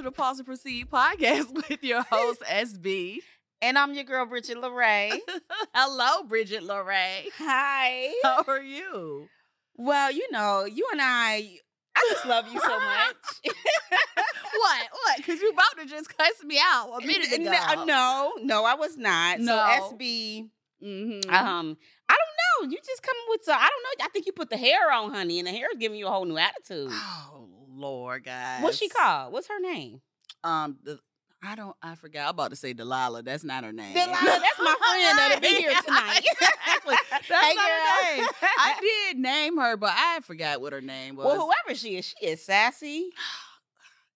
to 0.00 0.04
the 0.04 0.10
Pause 0.12 0.38
and 0.38 0.46
Proceed 0.46 0.88
podcast 0.90 1.52
with 1.68 1.82
your 1.84 2.02
host, 2.02 2.40
SB. 2.42 3.18
And 3.62 3.76
I'm 3.76 3.92
your 3.92 4.04
girl, 4.04 4.24
Bridget 4.24 4.56
LeRae. 4.56 5.18
Hello, 5.74 6.22
Bridget 6.26 6.62
LeRae. 6.62 7.24
Hi. 7.36 8.10
How 8.22 8.42
are 8.48 8.62
you? 8.62 9.28
Well, 9.76 10.10
you 10.10 10.26
know, 10.32 10.64
you 10.64 10.88
and 10.92 10.98
I, 11.02 11.58
I 11.94 12.08
just 12.10 12.24
love 12.24 12.46
you 12.50 12.58
so 12.58 12.68
much. 12.80 13.14
what? 13.44 14.88
What? 14.92 15.16
Because 15.18 15.42
you 15.42 15.50
about 15.50 15.76
to 15.78 15.84
just 15.84 16.16
cuss 16.16 16.42
me 16.42 16.58
out 16.58 17.02
a 17.02 17.06
minute 17.06 17.30
ago. 17.34 17.52
No, 17.52 17.84
no, 17.84 18.32
no, 18.42 18.64
I 18.64 18.76
was 18.76 18.96
not. 18.96 19.40
No. 19.40 19.54
So 19.54 19.94
SB, 19.94 20.48
Mhm. 20.82 21.26
um, 21.30 21.76
I 22.08 22.16
don't 22.16 22.62
know. 22.62 22.70
You 22.72 22.78
just 22.78 23.02
come 23.02 23.16
with 23.28 23.44
some, 23.44 23.58
I 23.60 23.68
don't 23.68 23.82
know. 24.00 24.06
I 24.06 24.08
think 24.08 24.24
you 24.24 24.32
put 24.32 24.48
the 24.48 24.56
hair 24.56 24.90
on, 24.90 25.12
honey, 25.12 25.38
and 25.38 25.46
the 25.46 25.52
hair 25.52 25.66
is 25.70 25.76
giving 25.78 25.98
you 25.98 26.06
a 26.06 26.10
whole 26.10 26.24
new 26.24 26.38
attitude. 26.38 26.88
Oh 26.90 27.46
Lord, 27.80 28.24
guys. 28.24 28.62
What's 28.62 28.76
she 28.78 28.88
called? 28.88 29.32
What's 29.32 29.48
her 29.48 29.58
name? 29.60 30.00
Um, 30.44 30.76
the, 30.84 30.98
I 31.42 31.54
don't. 31.54 31.74
I 31.82 31.94
forgot. 31.94 32.24
I'm 32.24 32.30
about 32.30 32.50
to 32.50 32.56
say 32.56 32.72
Delilah. 32.74 33.22
That's 33.22 33.44
not 33.44 33.64
her 33.64 33.72
name. 33.72 33.94
Delilah, 33.94 34.10
that's 34.12 34.58
my 34.58 34.74
friend 34.78 35.18
that'll 35.18 35.40
be 35.40 35.48
here 35.48 35.72
tonight. 35.84 36.18
exactly. 36.40 36.96
That's 37.10 37.26
Hey, 37.26 37.54
not 37.54 37.70
her 37.70 38.16
name. 38.18 38.28
I 38.58 38.74
did 38.80 39.18
name 39.18 39.56
her, 39.56 39.76
but 39.76 39.92
I 39.94 40.20
forgot 40.22 40.60
what 40.60 40.72
her 40.74 40.80
name 40.82 41.16
was. 41.16 41.26
Well, 41.26 41.46
whoever 41.46 41.76
she 41.78 41.96
is, 41.96 42.04
she 42.18 42.26
is 42.26 42.44
sassy. 42.44 43.10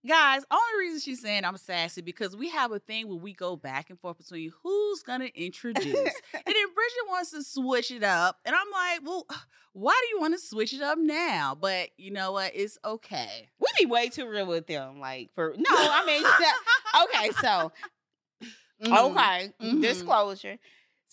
Guys, 0.06 0.42
only 0.50 0.78
reason 0.86 1.00
she's 1.00 1.20
saying 1.22 1.44
I'm 1.44 1.56
sassy 1.56 2.02
because 2.02 2.36
we 2.36 2.50
have 2.50 2.72
a 2.72 2.78
thing 2.78 3.08
where 3.08 3.16
we 3.16 3.32
go 3.32 3.56
back 3.56 3.88
and 3.88 3.98
forth 3.98 4.18
between 4.18 4.52
who's 4.62 5.02
gonna 5.02 5.24
introduce. 5.34 5.86
and 5.86 5.94
then 5.94 6.54
Bridget 6.74 7.08
wants 7.08 7.30
to 7.30 7.42
switch 7.42 7.90
it 7.90 8.02
up. 8.02 8.38
And 8.44 8.54
I'm 8.54 8.70
like, 8.70 9.00
well, 9.08 9.26
why 9.72 9.98
do 10.02 10.14
you 10.14 10.20
want 10.20 10.34
to 10.34 10.38
switch 10.40 10.74
it 10.74 10.82
up 10.82 10.98
now? 10.98 11.56
But 11.58 11.88
you 11.96 12.10
know 12.10 12.32
what? 12.32 12.52
It's 12.54 12.78
okay. 12.84 13.48
We 13.58 13.66
be 13.78 13.86
way 13.86 14.10
too 14.10 14.28
real 14.28 14.46
with 14.46 14.66
them. 14.66 15.00
Like 15.00 15.30
for 15.34 15.54
no, 15.56 15.64
I 15.70 16.04
mean 16.04 16.22
okay, 17.04 17.30
so 17.40 17.72
Mhm. 18.82 19.10
okay, 19.12 19.52
Mhm. 19.62 19.80
disclosure. 19.80 20.58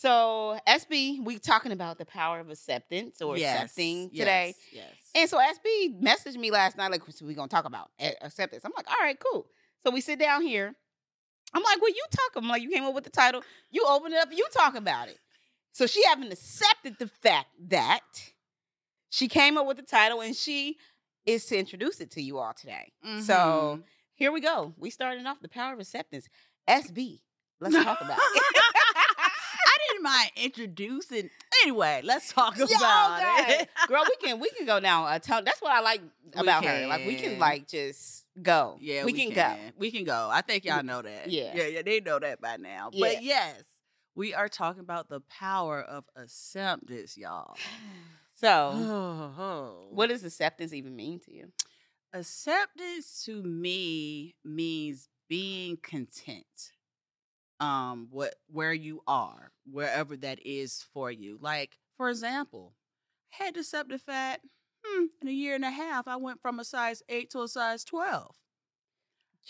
So 0.02 0.58
SB, 0.68 1.24
we 1.24 1.38
talking 1.38 1.72
about 1.72 2.00
the 2.00 2.06
power 2.06 2.40
of 2.40 2.50
acceptance 2.50 3.22
or 3.22 3.38
Yes, 3.38 3.56
accepting 3.56 4.10
today. 4.10 4.56
Yes. 4.72 4.86
And 5.14 5.30
so 5.30 5.38
SB 5.38 6.02
messaged 6.02 6.38
me 6.38 6.50
last 6.50 6.76
night, 6.76 6.90
like, 6.90 7.04
so 7.10 7.24
we 7.24 7.36
gonna 7.36 7.48
talk 7.48 7.66
about 7.66 7.92
acceptance. 8.22 8.66
I'm 8.66 8.72
like, 8.76 8.90
all 8.90 8.98
right, 9.00 9.20
cool. 9.20 9.46
So 9.86 9.92
we 9.92 10.02
sit 10.02 10.18
down 10.18 10.42
here. 10.42 10.74
I'm 11.54 11.62
like, 11.62 11.80
well, 11.82 11.92
you 11.92 12.04
talk. 12.10 12.32
I'm 12.36 12.48
like, 12.48 12.64
you 12.64 12.70
came 12.72 12.84
up 12.84 12.96
with 12.96 13.04
the 13.04 13.12
title. 13.12 13.44
You 13.70 13.86
open 13.88 14.12
it 14.12 14.18
up. 14.18 14.30
You 14.32 14.48
talk 14.52 14.74
about 14.74 15.08
it. 15.08 15.20
So 15.72 15.86
she 15.86 16.04
haven't 16.06 16.32
accepted 16.32 16.98
the 16.98 17.08
fact 17.08 17.50
that 17.70 18.02
she 19.12 19.28
came 19.28 19.56
up 19.56 19.68
with 19.68 19.78
the 19.78 19.84
title 19.84 20.22
and 20.22 20.36
she 20.36 20.78
is 21.28 21.46
to 21.46 21.60
introduce 21.60 22.02
it 22.02 22.10
to 22.12 22.24
you 22.24 22.40
all 22.40 22.54
today. 22.54 22.92
So 23.20 23.78
Mhm. 23.78 23.84
here 24.16 24.32
we 24.32 24.42
go. 24.42 24.74
We 24.78 24.90
starting 24.90 25.28
off 25.28 25.42
the 25.42 25.50
power 25.50 25.74
of 25.74 25.80
acceptance. 25.80 26.28
SB. 26.68 27.22
Let's 27.60 27.76
talk 27.76 28.02
about 28.02 28.18
it. 28.20 28.44
Didn't 30.02 30.14
mind 30.14 30.32
introducing. 30.36 31.30
Anyway, 31.64 32.02
let's 32.04 32.32
talk 32.34 32.56
about 32.56 33.22
okay. 33.22 33.62
it. 33.62 33.70
Girl, 33.88 34.04
we 34.08 34.28
can 34.28 34.40
we 34.40 34.50
can 34.52 34.66
go 34.66 34.80
down 34.80 35.12
a 35.12 35.20
ton. 35.20 35.44
That's 35.46 35.62
what 35.62 35.72
I 35.72 35.82
like 35.82 36.02
about 36.36 36.66
her. 36.66 36.88
Like 36.88 37.06
we 37.06 37.16
can 37.16 37.32
can. 37.32 37.40
like 37.40 37.68
just 37.68 38.26
go. 38.42 38.78
Yeah, 38.80 39.06
we, 39.06 39.14
can, 39.14 39.34
go. 39.34 39.56
We 39.78 39.92
can 39.92 40.04
go. 40.04 40.30
I 40.32 40.42
think 40.42 40.66
y'all 40.66 40.84
know 40.84 41.02
that. 41.02 41.30
Yeah. 41.30 41.52
yeah, 41.54 41.68
yeah. 41.68 41.82
They 41.84 42.00
know 42.00 42.20
that 42.20 42.42
by 42.42 42.58
now. 42.58 42.90
Yeah. 42.92 43.08
But 43.08 43.24
yes, 43.24 43.64
we 44.16 44.34
are 44.34 44.50
talking 44.50 44.82
about 44.82 45.10
the 45.10 45.22
power 45.22 45.82
of 45.82 46.06
acceptance, 46.16 47.18
y'all. 47.18 47.56
So, 48.34 48.72
oh. 49.38 49.86
what 49.92 50.10
does 50.10 50.24
acceptance 50.24 50.74
even 50.74 50.96
mean 50.96 51.20
to 51.20 51.32
you? 51.32 51.52
acceptance 52.14 53.24
to 53.26 53.42
me 53.44 54.36
means 54.44 55.10
being 55.28 55.78
content. 55.78 56.74
Um, 57.62 58.08
what 58.10 58.36
where 58.48 58.74
you 58.74 59.04
are, 59.08 59.52
wherever 59.72 60.18
that 60.18 60.40
is 60.46 60.84
for 60.94 61.12
you. 61.12 61.38
Like, 61.40 61.78
for 61.96 62.10
example, 62.10 62.74
I 63.40 63.46
had 63.46 63.56
the 63.56 64.00
fact, 64.04 64.46
hmm, 64.84 65.06
in 65.22 65.28
a 65.28 65.32
year 65.32 65.54
and 65.56 65.64
a 65.64 65.70
half, 65.70 66.08
I 66.08 66.16
went 66.16 66.42
from 66.42 66.60
a 66.60 66.66
size 66.66 67.04
eight 67.08 67.30
to 67.32 67.44
a 67.44 67.48
size 67.48 67.84
twelve. 67.84 68.36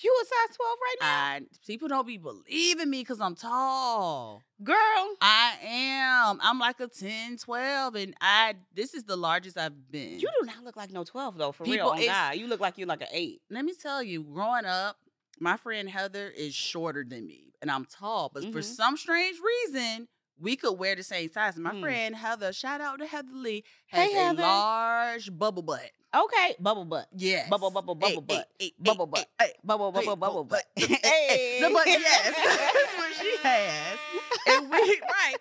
You 0.04 0.18
a 0.22 0.26
size 0.26 0.56
twelve 0.58 0.78
right 0.82 0.96
now, 1.02 1.08
I 1.08 1.42
people 1.66 1.88
don't 1.88 2.08
be 2.08 2.18
believing 2.18 2.90
me 2.90 3.02
because 3.02 3.20
I'm 3.22 3.36
tall. 3.36 4.42
girl? 4.64 4.76
I 5.22 5.56
am. 5.64 6.40
I'm 6.42 6.60
like 6.60 6.80
a 6.80 6.88
10, 6.88 7.38
12, 7.38 7.96
and 7.96 8.14
I 8.22 8.56
this 8.74 8.94
is 8.94 9.04
the 9.04 9.18
largest 9.18 9.58
I've 9.58 9.92
been. 9.92 10.20
You 10.20 10.30
do 10.40 10.46
not 10.46 10.64
look 10.64 10.76
like 10.78 10.92
no 10.92 11.04
twelve 11.04 11.38
though. 11.38 11.52
For 11.52 11.64
real, 11.64 11.74
People, 11.74 11.90
on 11.92 11.98
it's- 12.00 12.14
God, 12.14 12.36
you 12.38 12.48
look 12.48 12.60
like 12.60 12.78
you're 12.78 12.88
like 12.88 13.02
an 13.02 13.10
eight. 13.12 13.42
Let 13.50 13.64
me 13.66 13.74
tell 13.74 14.02
you, 14.02 14.24
growing 14.24 14.66
up, 14.66 14.98
my 15.40 15.58
friend 15.58 15.90
Heather 15.90 16.28
is 16.30 16.54
shorter 16.54 17.04
than 17.08 17.26
me, 17.26 17.54
and 17.62 17.72
I'm 17.72 17.86
tall. 17.86 18.30
But 18.34 18.52
for 18.52 18.60
Mhm. 18.60 18.64
some 18.64 18.98
strange 18.98 19.38
reason, 19.40 20.08
we 20.38 20.56
could 20.56 20.74
wear 20.74 20.96
the 20.96 21.04
same 21.04 21.30
size. 21.32 21.58
My 21.58 21.72
Mm. 21.74 21.82
friend 21.82 22.16
Heather, 22.16 22.54
shout 22.54 22.82
out 22.82 23.00
to 23.00 23.06
Heather 23.08 23.34
Lee, 23.34 23.64
has 23.88 24.12
Hey, 24.12 24.18
a 24.18 24.24
Heather. 24.28 24.42
large 24.42 25.38
bubble 25.38 25.64
butt. 25.64 25.92
Okay, 26.14 26.56
bubble 26.60 26.84
butt, 26.86 27.08
Yes, 27.16 27.50
Bubble, 27.50 27.72
bubble, 27.72 27.96
bubble 27.96 28.22
Hey, 28.22 28.26
butt. 28.28 28.52
hey, 28.60 28.74
Bubble 28.78 29.08
butt. 29.08 29.30
bubble, 29.64 29.92
bubble, 29.94 30.16
bubble 30.18 30.44
butt. 30.44 30.66
hey, 30.78 31.60
the 31.62 31.70
butt, 31.70 31.88
yes, 31.88 32.36
that's 32.36 32.98
what 32.98 33.14
she 33.16 33.38
has. 33.38 34.00
And 34.48 34.70
we 34.70 35.02
right, 35.02 35.38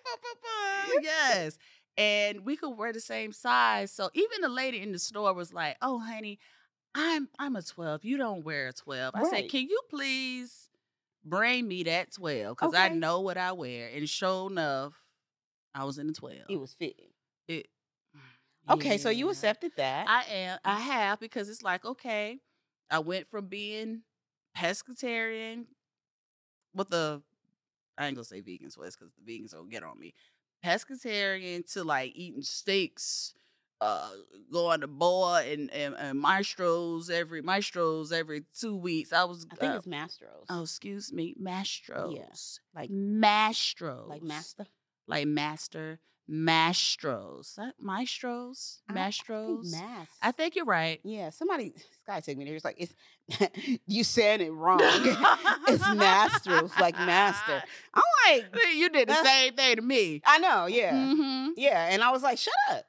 yes. 1.03 1.59
And 1.97 2.45
we 2.47 2.57
could 2.57 2.71
wear 2.71 2.93
the 2.93 3.01
same 3.01 3.33
size. 3.33 3.91
So 3.93 4.11
even 4.15 4.41
the 4.43 4.49
lady 4.49 4.81
in 4.81 4.93
the 4.93 4.99
store 4.99 5.34
was 5.34 5.53
like, 5.53 5.77
"Oh, 5.83 5.99
honey, 5.99 6.39
I'm 6.95 7.28
I'm 7.39 7.56
a 7.56 7.62
12. 7.62 8.05
You 8.05 8.17
don't 8.17 8.45
wear 8.45 8.69
a 8.69 8.73
12." 8.73 9.15
I 9.15 9.23
said, 9.31 9.51
"Can 9.51 9.69
you 9.69 9.81
please 9.89 10.69
bring 11.25 11.69
me 11.69 11.83
that 11.84 12.12
12 12.12 12.56
cuz 12.56 12.75
I 12.75 12.89
know 12.99 13.21
what 13.21 13.37
I 13.37 13.53
wear." 13.53 13.89
And 13.89 14.09
sure 14.09 14.51
enough, 14.51 14.95
I 15.75 15.84
was 15.84 15.99
in 15.99 16.06
the 16.09 16.12
12. 16.12 16.47
It 16.49 16.56
was 16.56 16.75
fitting. 16.75 17.12
It- 17.49 17.69
Okay, 18.69 18.99
so 18.99 19.09
you 19.11 19.31
accepted 19.31 19.73
that. 19.77 20.09
I 20.09 20.23
am. 20.33 20.59
I 20.65 20.78
have 20.81 21.19
because 21.19 21.49
it's 21.49 21.62
like 21.62 21.84
okay, 21.84 22.41
I 22.91 22.99
went 23.01 23.28
from 23.28 23.47
being 23.47 24.03
pescatarian 24.57 25.67
with 26.75 26.89
the 26.91 27.22
I 27.99 28.07
ain't 28.07 28.15
gonna 28.17 28.25
say 28.25 28.41
vegan 28.41 28.71
Swiss 28.71 28.97
because 28.97 29.12
the 29.15 29.22
vegans 29.22 29.55
will 29.55 29.65
get 29.65 29.83
on 29.83 29.99
me. 29.99 30.15
Pescatarian 30.65 31.71
to 31.72 31.84
like 31.84 32.12
eating 32.15 32.43
steaks, 32.43 33.34
uh, 33.80 34.10
going 34.52 34.80
to 34.80 34.86
boa 34.86 35.42
and, 35.44 35.70
and 35.72 35.94
and 35.98 36.20
maestros 36.20 37.08
every 37.10 37.41
maestros 37.42 38.12
every 38.12 38.44
two 38.58 38.76
weeks. 38.76 39.12
I 39.12 39.24
was 39.24 39.46
I 39.50 39.54
think 39.56 39.72
uh, 39.72 39.76
it's 39.76 39.86
Mastros. 39.86 40.44
oh 40.50 40.62
excuse 40.62 41.12
me 41.12 41.34
maestros 41.38 42.14
Yes. 42.14 42.60
like 42.74 42.91
maestros 42.91 44.08
like 44.08 44.22
master. 44.22 44.66
like 45.06 45.26
master 45.26 45.98
maestros 46.28 47.58
Uh, 47.58 47.70
maestros 47.80 48.80
I- 48.88 48.92
I 48.92 48.94
think 48.94 48.98
maestros. 49.04 49.72
Mas. 49.72 50.08
I 50.22 50.30
think 50.32 50.54
you're 50.56 50.64
right. 50.64 51.00
Yeah, 51.02 51.30
somebody 51.30 51.72
Sky 52.04 52.20
took 52.20 52.36
me 52.36 52.44
there. 52.44 52.54
It's 52.54 52.64
like 52.64 52.76
it's 52.78 52.94
you 53.86 54.04
saying 54.04 54.41
it 54.41 54.50
wrong. 54.52 54.78
it's 55.68 55.88
masters, 55.94 56.70
like 56.80 56.94
master. 56.97 57.62
I'm 57.94 58.02
like, 58.26 58.44
You 58.74 58.88
did 58.91 59.08
the 59.08 59.22
same 59.24 59.54
thing 59.54 59.76
to 59.76 59.82
me. 59.82 60.20
I 60.24 60.38
know, 60.38 60.66
yeah, 60.66 60.92
Mm-hmm. 60.92 61.50
yeah. 61.56 61.88
And 61.91 62.02
I 62.02 62.10
was 62.10 62.22
like, 62.22 62.38
shut 62.38 62.54
up. 62.70 62.84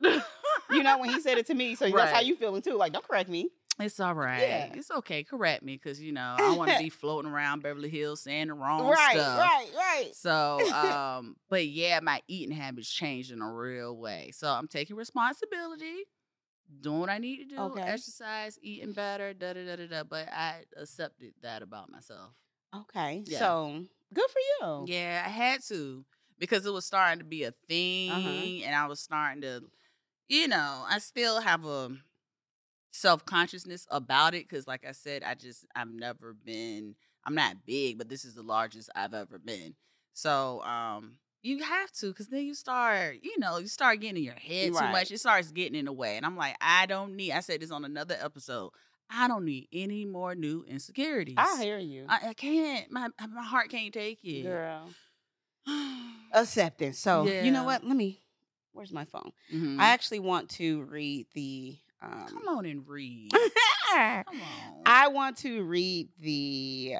You 0.78 0.84
know 0.84 0.98
when 0.98 1.10
he 1.10 1.20
said 1.20 1.38
it 1.38 1.46
to 1.48 1.54
me, 1.54 1.76
so 1.76 1.86
that's 1.90 2.12
how 2.12 2.22
you 2.22 2.36
feeling 2.36 2.62
too. 2.62 2.74
Like, 2.76 2.94
don't 2.94 3.08
correct 3.08 3.30
me. 3.30 3.50
It's 3.80 4.00
all 4.00 4.14
right. 4.14 4.42
Yeah. 4.42 4.74
It's 4.76 4.92
okay. 4.92 5.24
Correct 5.24 5.64
me, 5.64 5.76
because 5.76 6.00
you 6.02 6.12
know 6.12 6.36
I 6.38 6.42
don't 6.42 6.58
want 6.58 6.72
to 6.72 6.78
be 6.78 6.90
floating 7.02 7.32
around 7.32 7.64
Beverly 7.64 7.90
Hills 7.90 8.22
saying 8.22 8.48
the 8.48 8.54
wrong 8.54 8.88
right, 8.90 9.12
stuff. 9.12 9.40
right, 9.40 9.70
right. 9.76 10.12
So, 10.16 10.60
um, 10.74 11.36
but 11.50 11.66
yeah, 11.68 12.00
my 12.02 12.22
eating 12.28 12.56
habits 12.56 12.90
changed 12.90 13.32
in 13.32 13.42
a 13.42 13.52
real 13.52 13.96
way. 13.98 14.32
So 14.34 14.50
I'm 14.50 14.68
taking 14.68 14.96
responsibility, 14.98 16.04
doing 16.82 17.00
what 17.00 17.10
I 17.10 17.18
need 17.18 17.38
to 17.50 17.56
do, 17.56 17.62
Okay. 17.62 17.82
exercise, 17.82 18.60
eating 18.62 18.94
better, 18.94 19.34
da 19.34 19.54
da 19.54 19.66
da 19.66 19.76
da 19.78 19.88
da. 19.88 20.04
But 20.04 20.30
I 20.32 20.64
accepted 20.78 21.34
that 21.42 21.62
about 21.64 21.90
myself. 21.90 22.32
Okay, 22.76 23.24
Yeah. 23.26 23.40
so 23.40 23.84
good 24.14 24.30
for 24.30 24.40
you. 24.68 24.86
Yeah, 24.88 25.24
I 25.26 25.30
had 25.30 25.62
to 25.70 26.06
because 26.38 26.66
it 26.66 26.74
was 26.74 26.86
starting 26.86 27.20
to 27.20 27.26
be 27.26 27.44
a 27.44 27.52
thing, 27.68 28.10
Uh-huh. 28.12 28.68
and 28.68 28.76
I 28.76 28.86
was 28.88 29.00
starting 29.00 29.42
to, 29.44 29.64
you 30.32 30.48
know, 30.48 30.86
I 30.90 31.00
still 31.00 31.42
have 31.42 31.66
a 31.66 31.92
self 32.92 33.26
consciousness 33.26 33.86
about 33.92 34.34
it 34.34 34.48
because, 34.48 34.66
like 34.66 34.86
I 34.88 34.94
said, 34.94 35.24
I 35.24 35.36
just 35.36 35.66
I've 35.76 35.92
never 35.92 36.34
been. 36.34 36.96
I'm 37.26 37.36
not 37.36 37.66
big, 37.66 37.98
but 37.98 38.10
this 38.10 38.24
is 38.26 38.34
the 38.34 38.42
largest 38.42 38.90
I've 38.96 39.14
ever 39.14 39.38
been. 39.38 39.76
So, 40.14 40.64
um, 40.64 41.18
you 41.44 41.62
have 41.64 41.92
to 41.94 42.08
because 42.08 42.28
then 42.28 42.46
you 42.46 42.56
start, 42.56 43.18
you 43.22 43.38
know, 43.40 43.58
you 43.58 43.68
start 43.68 44.00
getting 44.00 44.18
in 44.18 44.24
your 44.24 44.34
head 44.36 44.68
too 44.68 44.92
much. 44.92 45.12
It 45.12 45.20
starts 45.20 45.52
getting 45.52 45.78
in 45.78 45.86
the 45.86 45.92
way, 45.92 46.16
and 46.16 46.26
I'm 46.26 46.38
like, 46.38 46.56
I 46.62 46.86
don't 46.86 47.16
need. 47.18 47.34
I 47.34 47.42
said 47.42 47.62
this 47.62 47.72
on 47.72 47.84
another 47.84 48.16
episode. 48.20 48.72
I 49.10 49.28
don't 49.28 49.44
need 49.44 49.68
any 49.74 50.06
more 50.06 50.34
new 50.34 50.64
insecurities. 50.66 51.36
I 51.38 51.62
hear 51.62 51.78
you, 51.78 52.06
I, 52.08 52.30
I 52.30 52.34
can't. 52.34 52.90
My 52.90 53.10
my 53.30 53.44
heart 53.44 53.70
can't 53.70 53.94
take 53.94 54.24
it. 54.24 54.44
girl. 54.44 54.90
Acceptance. 56.34 57.00
So 57.00 57.26
you 57.26 57.52
know 57.52 57.66
what? 57.66 57.84
Let 57.84 57.98
me. 57.98 58.22
Where's 58.74 58.92
my 58.92 59.06
phone? 59.06 59.32
Mhm. 59.54 59.80
I 59.80 59.88
actually 59.90 60.20
want 60.20 60.50
to 60.52 60.84
read 60.84 61.28
the. 61.34 61.78
Um, 62.02 62.26
Come 62.30 62.48
on 62.48 62.66
and 62.66 62.88
read. 62.88 63.32
Come 63.94 64.24
on. 64.42 64.82
I 64.86 65.08
want 65.10 65.38
to 65.38 65.64
read 65.64 66.10
the 66.20 66.96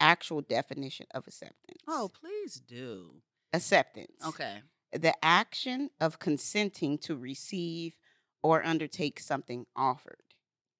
actual 0.00 0.40
definition 0.40 1.06
of 1.12 1.26
acceptance. 1.28 1.78
oh, 1.86 2.10
please 2.20 2.54
do. 2.54 3.22
acceptance. 3.52 4.16
Okay. 4.26 4.62
The 4.92 5.14
action 5.24 5.90
of 6.00 6.18
consenting 6.18 6.98
to 6.98 7.16
receive 7.16 7.94
or 8.42 8.64
undertake 8.66 9.20
something 9.20 9.66
offered. 9.76 10.18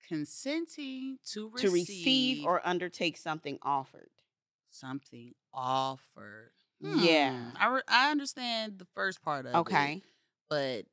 Consenting 0.09 1.19
to 1.33 1.49
receive, 1.49 1.69
To 1.69 1.75
receive 1.75 2.45
or 2.45 2.61
undertake 2.67 3.17
something 3.17 3.59
offered. 3.63 4.11
something 4.71 5.33
offered. 5.55 6.51
Yeah. 6.81 7.31
Hmm, 7.33 7.49
I, 7.57 7.67
re- 7.69 7.83
I 7.89 8.11
understand 8.11 8.79
the 8.79 8.87
first 8.95 9.23
part 9.23 9.47
of 9.47 9.55
it. 9.55 9.59
Okay. 9.59 10.03
But 10.53 10.85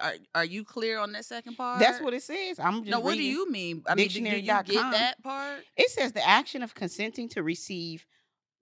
are, 0.00 0.14
are 0.34 0.44
you 0.44 0.62
clear 0.64 0.98
on 1.00 1.10
that 1.12 1.24
second 1.24 1.56
part? 1.56 1.80
That's 1.80 2.00
what 2.00 2.14
it 2.14 2.22
says. 2.22 2.58
I'm 2.60 2.80
just 2.84 2.90
No, 2.90 3.00
what 3.00 3.16
do 3.16 3.22
you 3.22 3.50
mean? 3.50 3.82
I 3.88 3.94
mean, 3.96 4.08
do- 4.08 4.20
do 4.20 4.28
you 4.36 4.42
get 4.42 4.66
that 4.68 5.14
part? 5.22 5.64
It 5.76 5.90
says 5.90 6.12
the 6.12 6.24
action 6.26 6.62
of 6.62 6.74
consenting 6.74 7.28
to 7.30 7.42
receive 7.42 8.06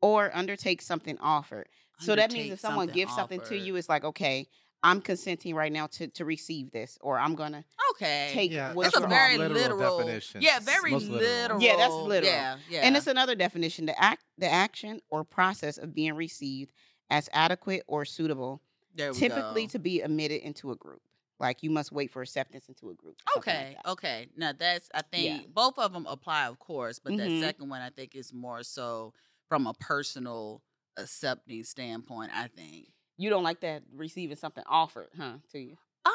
or 0.00 0.30
undertake 0.34 0.80
something 0.80 1.18
offered. 1.18 1.68
So 2.00 2.14
that 2.14 2.32
means 2.32 2.52
if 2.52 2.60
someone 2.60 2.86
something 2.86 2.94
gives 2.94 3.14
something 3.14 3.40
to 3.42 3.56
you, 3.58 3.74
it's 3.76 3.88
like, 3.88 4.04
okay, 4.04 4.46
I'm 4.84 5.00
consenting 5.00 5.56
right 5.56 5.72
now 5.72 5.88
to 5.88 6.06
to 6.06 6.24
receive 6.24 6.70
this, 6.70 6.96
or 7.00 7.18
I'm 7.18 7.34
gonna 7.34 7.64
Okay. 7.90 8.30
take 8.32 8.52
Yeah, 8.52 8.72
what 8.74 8.86
it's 8.86 8.94
that's 8.94 9.04
a 9.04 9.08
the 9.08 9.12
you're 9.12 9.18
most 9.18 9.36
very 9.36 9.36
literal 9.48 9.78
literal. 9.78 9.98
definition. 9.98 10.40
Yeah, 10.40 10.60
very 10.60 10.92
Most 10.92 11.08
literal. 11.08 11.58
literal. 11.58 11.62
Yeah, 11.62 11.76
that's 11.76 11.92
literal. 11.94 12.32
Yeah, 12.32 12.56
yeah. 12.70 12.80
And 12.84 12.96
it's 12.96 13.08
another 13.08 13.34
definition: 13.34 13.86
the 13.86 14.00
act, 14.00 14.22
the 14.38 14.48
action 14.48 15.00
or 15.10 15.24
process 15.24 15.76
of 15.78 15.92
being 15.92 16.14
received 16.14 16.72
as 17.10 17.28
adequate 17.32 17.82
or 17.88 18.04
suitable, 18.04 18.52
there 18.52 18.60
we 18.60 18.67
typically 19.12 19.64
go. 19.66 19.70
to 19.72 19.78
be 19.78 20.00
admitted 20.02 20.42
into 20.42 20.70
a 20.72 20.76
group. 20.76 21.00
Like 21.40 21.62
you 21.62 21.70
must 21.70 21.92
wait 21.92 22.10
for 22.10 22.20
acceptance 22.22 22.68
into 22.68 22.90
a 22.90 22.94
group. 22.94 23.16
something 23.34 23.54
like 23.54 23.66
Okay, 23.66 23.76
okay. 23.86 24.26
Now 24.36 24.52
that's 24.52 24.88
I 24.92 25.02
think 25.02 25.42
Yeah. 25.42 25.46
both 25.52 25.78
of 25.78 25.92
them 25.92 26.04
apply, 26.06 26.46
of 26.46 26.58
course, 26.58 26.98
but 26.98 27.12
Mhm. 27.12 27.18
that 27.40 27.46
second 27.46 27.68
one 27.68 27.80
I 27.80 27.90
think 27.90 28.14
is 28.16 28.32
more 28.32 28.62
so 28.64 29.14
from 29.48 29.66
a 29.68 29.74
personal 29.74 30.62
accepting 30.96 31.62
standpoint. 31.64 32.32
I 32.34 32.48
think. 32.48 32.92
You 33.16 33.30
don't 33.30 33.44
like 33.44 33.60
that 33.60 33.82
receiving 33.94 34.36
something 34.36 34.64
offered, 34.66 35.08
huh? 35.16 35.38
To 35.52 35.58
you? 35.58 35.76
Um, 36.04 36.12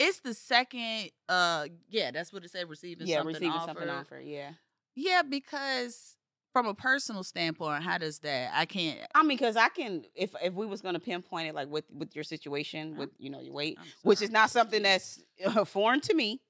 it's 0.00 0.20
the 0.20 0.34
second. 0.34 1.10
Uh, 1.28 1.68
yeah, 1.88 2.10
that's 2.10 2.32
what 2.32 2.44
it 2.44 2.50
said. 2.50 2.68
Receiving 2.68 3.06
yeah, 3.06 3.16
something 3.18 3.34
receiving 3.34 3.50
offered. 3.52 3.66
something 3.66 3.88
offered. 3.88 4.24
Yeah. 4.24 4.52
Yeah, 4.96 5.22
because 5.22 6.16
from 6.54 6.66
a 6.66 6.72
personal 6.74 7.24
standpoint, 7.24 7.82
how 7.82 7.98
does 7.98 8.20
that? 8.20 8.52
I 8.54 8.64
can't. 8.64 9.00
I 9.14 9.22
mean, 9.24 9.36
because 9.36 9.56
I 9.56 9.68
can, 9.68 10.04
if 10.14 10.34
if 10.42 10.54
we 10.54 10.64
was 10.66 10.80
gonna 10.80 11.00
pinpoint 11.00 11.48
it, 11.48 11.54
like 11.54 11.68
with 11.68 11.84
with 11.92 12.14
your 12.14 12.22
situation, 12.24 12.90
I'm- 12.90 12.96
with 12.96 13.10
you 13.18 13.28
know 13.28 13.40
your 13.40 13.52
weight, 13.52 13.76
which 14.02 14.22
is 14.22 14.30
not 14.30 14.50
something 14.50 14.82
that's 14.82 15.20
uh, 15.44 15.64
foreign 15.64 16.00
to 16.02 16.14
me. 16.14 16.40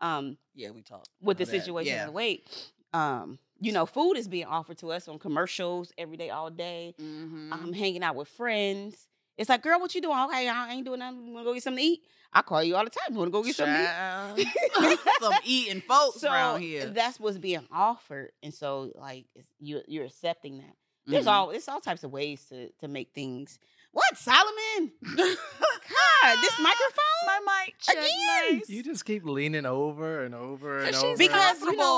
Um, 0.00 0.38
Yeah, 0.54 0.70
we 0.70 0.82
talked 0.82 1.08
with 1.20 1.38
the 1.38 1.44
that. 1.44 1.50
situation 1.50 1.92
Yeah. 1.92 2.02
of 2.04 2.06
the 2.08 2.12
weight, 2.12 2.48
um, 2.94 3.38
you 3.60 3.72
know, 3.72 3.84
food 3.84 4.14
is 4.14 4.28
being 4.28 4.46
offered 4.46 4.78
to 4.78 4.92
us 4.92 5.08
on 5.08 5.18
commercials 5.18 5.92
every 5.98 6.16
day, 6.16 6.30
all 6.30 6.50
day. 6.50 6.94
Mhm. 7.00 7.48
I'm 7.52 7.72
hanging 7.72 8.02
out 8.04 8.14
with 8.16 8.28
friends. 8.28 9.08
It's 9.38 9.48
like, 9.48 9.62
girl, 9.62 9.80
what 9.80 9.94
you 9.94 10.00
doing? 10.02 10.18
Okay, 10.18 10.48
I 10.48 10.72
ain't 10.72 10.84
doing 10.84 10.98
nothing. 10.98 11.26
You 11.26 11.32
wanna 11.32 11.44
go 11.46 11.54
get 11.54 11.62
something 11.62 11.82
to 11.82 11.90
eat? 11.92 12.02
I 12.32 12.42
call 12.42 12.62
you 12.62 12.76
all 12.76 12.84
the 12.84 12.90
time. 12.90 13.12
You 13.12 13.18
wanna 13.18 13.30
go 13.30 13.42
get 13.42 13.56
something 13.56 13.74
to 13.76 14.34
eat? 14.36 14.98
Some 15.20 15.34
eating 15.44 15.80
folks 15.82 16.20
so 16.20 16.30
around 16.30 16.60
here. 16.60 16.86
that's 16.86 17.18
what's 17.20 17.38
being 17.38 17.66
offered, 17.72 18.32
and 18.42 18.52
so 18.52 18.90
like 18.94 19.26
you 19.58 19.80
you're 19.86 20.04
accepting 20.04 20.58
that. 20.58 20.74
There's 21.06 21.26
Mhm. 21.26 21.32
all 21.32 21.48
there's 21.48 21.66
all 21.68 21.80
types 21.80 22.04
of 22.04 22.12
ways 22.12 22.44
to 22.50 22.70
to 22.80 22.88
make 22.88 23.12
things. 23.14 23.58
What 23.92 24.16
Solomon? 24.16 24.92
God, 25.02 26.38
this 26.40 26.58
microphone. 26.58 26.98
my 27.26 27.40
mic 27.66 27.74
Again. 27.90 28.58
nice. 28.58 28.68
You 28.68 28.82
just 28.82 29.04
keep 29.04 29.24
leaning 29.24 29.66
over 29.66 30.24
and 30.24 30.34
over 30.34 30.78
and 30.78 30.94
she's 30.94 31.02
over. 31.04 31.16
Because 31.16 31.60
you 31.62 31.76
know 31.76 31.96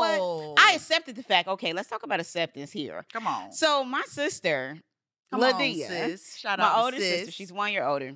what? 0.55 0.61
I 0.61 0.73
accepted 0.75 1.17
the 1.17 1.23
fact. 1.23 1.49
Okay, 1.49 1.73
let's 1.73 1.89
talk 1.89 2.03
about 2.03 2.21
acceptance 2.21 2.73
here. 2.73 3.05
come 3.13 3.27
on. 3.27 3.53
So 3.53 3.85
my 3.85 4.03
sister, 4.07 4.79
Come 5.41 5.55
on, 5.55 5.61
sis. 5.61 6.37
Shout 6.39 6.59
my 6.59 6.65
out 6.67 6.85
older 6.85 6.99
sister, 6.99 7.31
she's 7.31 7.53
one 7.53 7.73
year 7.73 7.85
older. 7.85 8.15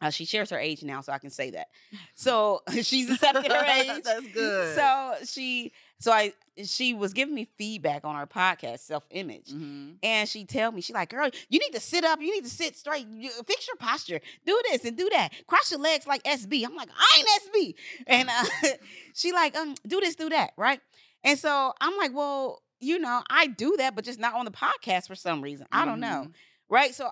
Uh, 0.00 0.10
she 0.10 0.24
shares 0.24 0.50
her 0.50 0.58
age 0.58 0.82
now, 0.82 1.00
so 1.00 1.12
I 1.12 1.18
can 1.18 1.30
say 1.30 1.50
that. 1.50 1.68
So 2.14 2.62
she's 2.82 3.10
accepted 3.10 3.50
her 3.50 3.64
age. 3.80 4.02
That's 4.02 4.26
good. 4.32 4.74
So 4.76 5.14
she, 5.24 5.72
so 5.98 6.12
I, 6.12 6.32
she 6.64 6.94
was 6.94 7.12
giving 7.12 7.34
me 7.34 7.48
feedback 7.56 8.04
on 8.04 8.14
our 8.16 8.26
podcast, 8.26 8.80
self 8.80 9.04
image. 9.10 9.50
Mhm. 9.50 9.96
And 10.02 10.28
she 10.28 10.44
tell 10.44 10.72
me, 10.72 10.80
she 10.80 10.92
like, 10.92 11.10
girl, 11.10 11.28
you 11.48 11.58
need 11.58 11.72
to 11.72 11.80
sit 11.80 12.04
up. 12.04 12.20
You 12.20 12.32
need 12.32 12.44
to 12.44 12.50
sit 12.50 12.76
straight. 12.76 13.06
You, 13.08 13.30
fix 13.46 13.66
your 13.66 13.76
posture. 13.76 14.20
Do 14.46 14.60
this 14.70 14.84
and 14.84 14.96
do 14.96 15.08
that. 15.12 15.30
Cross 15.46 15.70
your 15.70 15.80
legs 15.80 16.06
like 16.06 16.22
SB. 16.24 16.64
I'm 16.66 16.74
like, 16.76 16.90
I 16.96 17.18
ain't 17.18 17.28
SB. 17.54 17.74
And 18.06 18.28
uh, 18.28 18.68
she 19.14 19.32
like, 19.32 19.56
um, 19.56 19.74
do 19.86 20.00
this, 20.00 20.16
do 20.16 20.28
that, 20.30 20.52
right? 20.56 20.80
And 21.22 21.38
so 21.38 21.72
I'm 21.80 21.96
like, 21.96 22.12
well, 22.14 22.62
you 22.84 22.98
know, 22.98 23.22
I 23.30 23.46
do 23.48 23.76
that, 23.78 23.94
but 23.94 24.04
just 24.04 24.18
not 24.18 24.34
on 24.34 24.44
the 24.44 24.50
podcast 24.50 25.06
for 25.08 25.14
some 25.14 25.40
reason. 25.42 25.66
I 25.72 25.84
don't 25.84 26.00
know, 26.00 26.26
Mhm. 26.28 26.34
right? 26.68 26.94
So 26.94 27.10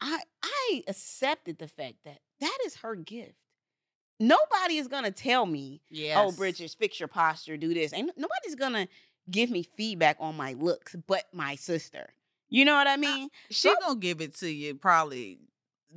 I 0.00 0.20
I 0.42 0.82
accepted 0.88 1.58
the 1.58 1.68
fact 1.68 1.96
that 2.04 2.18
that 2.40 2.58
is 2.66 2.76
her 2.76 2.94
gift. 2.96 3.34
Nobody 4.20 4.76
is 4.76 4.88
gonna 4.88 5.10
tell 5.10 5.44
me 5.46 5.82
Yes. 5.90 6.18
oh, 6.20 6.32
Bridges, 6.32 6.74
fix 6.74 7.00
your 7.00 7.08
posture, 7.08 7.56
do 7.56 7.74
this. 7.74 7.92
And 7.92 8.12
nobody's 8.16 8.54
gonna 8.54 8.88
give 9.30 9.50
me 9.50 9.62
feedback 9.76 10.16
on 10.20 10.36
my 10.36 10.52
looks 10.54 10.94
but 11.06 11.24
my 11.32 11.56
sister. 11.56 12.12
You 12.48 12.64
know 12.64 12.74
what 12.74 12.86
I 12.86 12.96
mean? 12.96 13.30
She 13.50 13.74
gonna 13.80 13.98
give 13.98 14.20
it 14.20 14.34
to 14.36 14.48
you 14.48 14.74
probably 14.76 15.38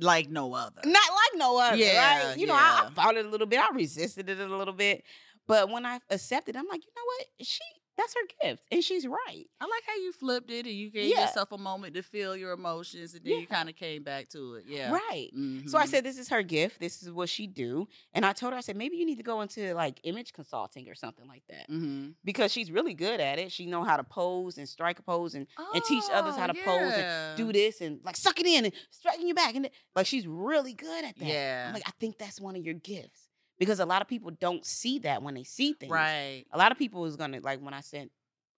like 0.00 0.28
no 0.28 0.54
other. 0.54 0.80
Not 0.84 1.10
like 1.10 1.38
no 1.38 1.58
other, 1.60 1.76
Yeah, 1.76 2.28
right? 2.28 2.38
You 2.38 2.46
know, 2.46 2.54
I, 2.54 2.86
I 2.86 2.90
fought 2.90 3.16
it 3.16 3.26
a 3.26 3.28
little 3.28 3.46
bit, 3.46 3.60
I 3.60 3.70
resisted 3.74 4.28
it 4.28 4.40
a 4.40 4.46
little 4.56 4.74
bit. 4.74 5.04
But 5.46 5.70
when 5.70 5.86
I 5.86 6.00
accepted, 6.10 6.56
I'm 6.56 6.66
like, 6.68 6.84
you 6.84 6.90
know 6.96 7.02
what? 7.04 7.26
She 7.46 7.60
that's 7.98 8.14
her 8.14 8.48
gift. 8.48 8.62
And 8.72 8.82
she's 8.82 9.06
right. 9.06 9.44
I 9.60 9.64
like 9.66 9.82
how 9.86 9.96
you 9.96 10.12
flipped 10.12 10.50
it 10.50 10.64
and 10.66 10.74
you 10.74 10.88
gave 10.90 11.10
Yeah. 11.10 11.22
yourself 11.26 11.52
a 11.52 11.58
moment 11.58 11.94
to 11.94 12.02
feel 12.02 12.34
your 12.36 12.52
emotions 12.52 13.12
and 13.14 13.24
then 13.24 13.40
you 13.40 13.46
kind 13.46 13.68
of 13.68 13.76
came 13.76 14.02
back 14.04 14.28
to 14.30 14.54
it. 14.54 14.64
Yeah. 14.68 14.92
Right. 14.92 15.28
So 15.66 15.76
I 15.76 15.84
Mhm. 15.84 15.88
said, 15.88 16.04
this 16.04 16.16
is 16.16 16.28
her 16.30 16.42
gift. 16.42 16.80
This 16.80 17.02
is 17.02 17.10
what 17.10 17.28
she 17.28 17.46
do. 17.46 17.88
And 18.14 18.24
I 18.24 18.32
told 18.32 18.52
her, 18.52 18.56
I 18.58 18.62
said, 18.62 18.76
maybe 18.76 18.96
you 18.96 19.04
need 19.04 19.16
to 19.16 19.22
go 19.22 19.40
into 19.40 19.74
like 19.74 20.00
image 20.04 20.32
consulting 20.32 20.88
or 20.88 20.94
something 20.94 21.26
like 21.26 21.42
that. 21.48 21.68
Mhm. 21.68 22.14
Because 22.24 22.52
she's 22.52 22.70
really 22.70 22.94
good 22.94 23.20
at 23.20 23.38
it. 23.38 23.50
She 23.52 23.66
know 23.66 23.82
how 23.84 23.96
to 23.96 24.04
pose 24.04 24.56
and 24.58 24.68
strike 24.68 24.98
a 24.98 25.02
pose 25.02 25.34
and 25.34 25.46
and 25.74 25.84
teach 25.84 26.04
others 26.12 26.36
how 26.36 26.46
to 26.46 26.58
Oh, 26.58 26.64
pose 26.64 26.92
and 26.94 27.36
do 27.36 27.52
this 27.52 27.80
and 27.80 28.00
like 28.04 28.16
suck 28.16 28.38
it 28.40 28.46
in 28.46 28.64
and 28.64 28.74
striking 28.90 29.26
you 29.26 29.34
back 29.34 29.54
and 29.56 29.68
like 29.96 30.06
she's 30.06 30.26
really 30.26 30.72
good 30.72 31.04
at 31.04 31.18
that. 31.18 31.26
Yeah. 31.26 31.64
I'm 31.68 31.74
like 31.74 31.82
I 31.86 31.92
think 31.98 32.16
that's 32.18 32.40
one 32.40 32.54
of 32.56 32.64
your 32.64 32.74
gifts 32.74 33.27
because 33.58 33.80
a 33.80 33.86
lot 33.86 34.02
of 34.02 34.08
people 34.08 34.30
don't 34.30 34.64
see 34.64 34.98
that 35.00 35.22
when 35.22 35.34
they 35.34 35.44
see 35.44 35.72
things. 35.72 35.90
Right. 35.90 36.44
A 36.52 36.58
lot 36.58 36.72
of 36.72 36.78
people 36.78 37.04
is 37.06 37.16
gonna 37.16 37.40
like 37.40 37.60
when 37.60 37.74
I 37.74 37.80
sent 37.80 38.10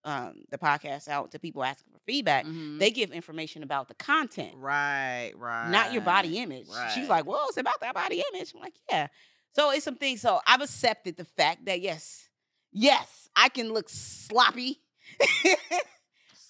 um 0.04 0.45
the 0.50 0.57
podcast 0.57 1.09
out 1.09 1.30
to 1.33 1.38
people 1.38 1.62
asking 1.62 1.92
for 1.92 1.99
feedback, 2.07 2.47
Mhm. 2.47 2.78
they 2.78 2.90
give 2.90 3.11
information 3.12 3.62
about 3.62 3.88
the 3.88 3.95
content, 3.95 4.52
Right, 4.57 5.33
right. 5.37 5.69
not 5.71 5.92
your 5.92 6.02
body 6.02 6.38
image. 6.38 6.69
She's 6.95 7.09
like, 7.09 7.26
well, 7.26 7.45
it's 7.49 7.59
about 7.59 7.80
that 7.80 7.95
body 7.95 8.25
image. 8.33 8.52
I'm 8.54 8.61
like, 8.61 8.75
yeah. 8.90 9.09
So 9.54 9.71
it's 9.73 9.85
some 9.85 9.97
things. 9.97 10.21
So 10.23 10.40
I've 10.47 10.62
accepted 10.62 11.16
the 11.16 11.25
fact 11.25 11.66
that 11.66 11.80
yes, 11.83 12.28
yes, 12.73 13.28
I 13.37 13.49
can 13.50 13.73
look 13.75 13.88
sloppy. 13.90 14.80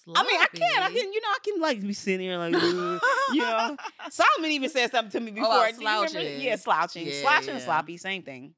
I 0.07 0.23
mean, 0.23 0.39
I 0.39 0.45
can. 0.53 0.61
I 0.83 0.87
Sloppy. 0.87 0.99
can. 0.99 1.13
You 1.13 1.21
know, 1.21 1.27
I 1.29 1.37
can 1.43 1.61
like 1.61 1.81
be 1.81 1.93
sitting 1.93 2.21
here 2.21 2.37
like, 2.37 2.53
"Ugh," 2.61 3.01
you 3.33 3.41
know. 3.41 3.77
Solomon 4.09 4.51
even 4.51 4.69
said 4.69 4.91
something 4.91 5.11
to 5.11 5.19
me 5.19 5.31
before. 5.31 5.47
about 5.47 5.67
Do 5.67 5.73
you 5.73 5.79
slouching. 5.81 6.41
Yeah, 6.41 6.55
slouching, 6.55 7.07
Yeah, 7.07 7.21
slouching, 7.21 7.49
and 7.49 7.59
yeah. 7.59 7.65
sloppy, 7.65 7.97
same 7.97 8.23
thing. 8.23 8.53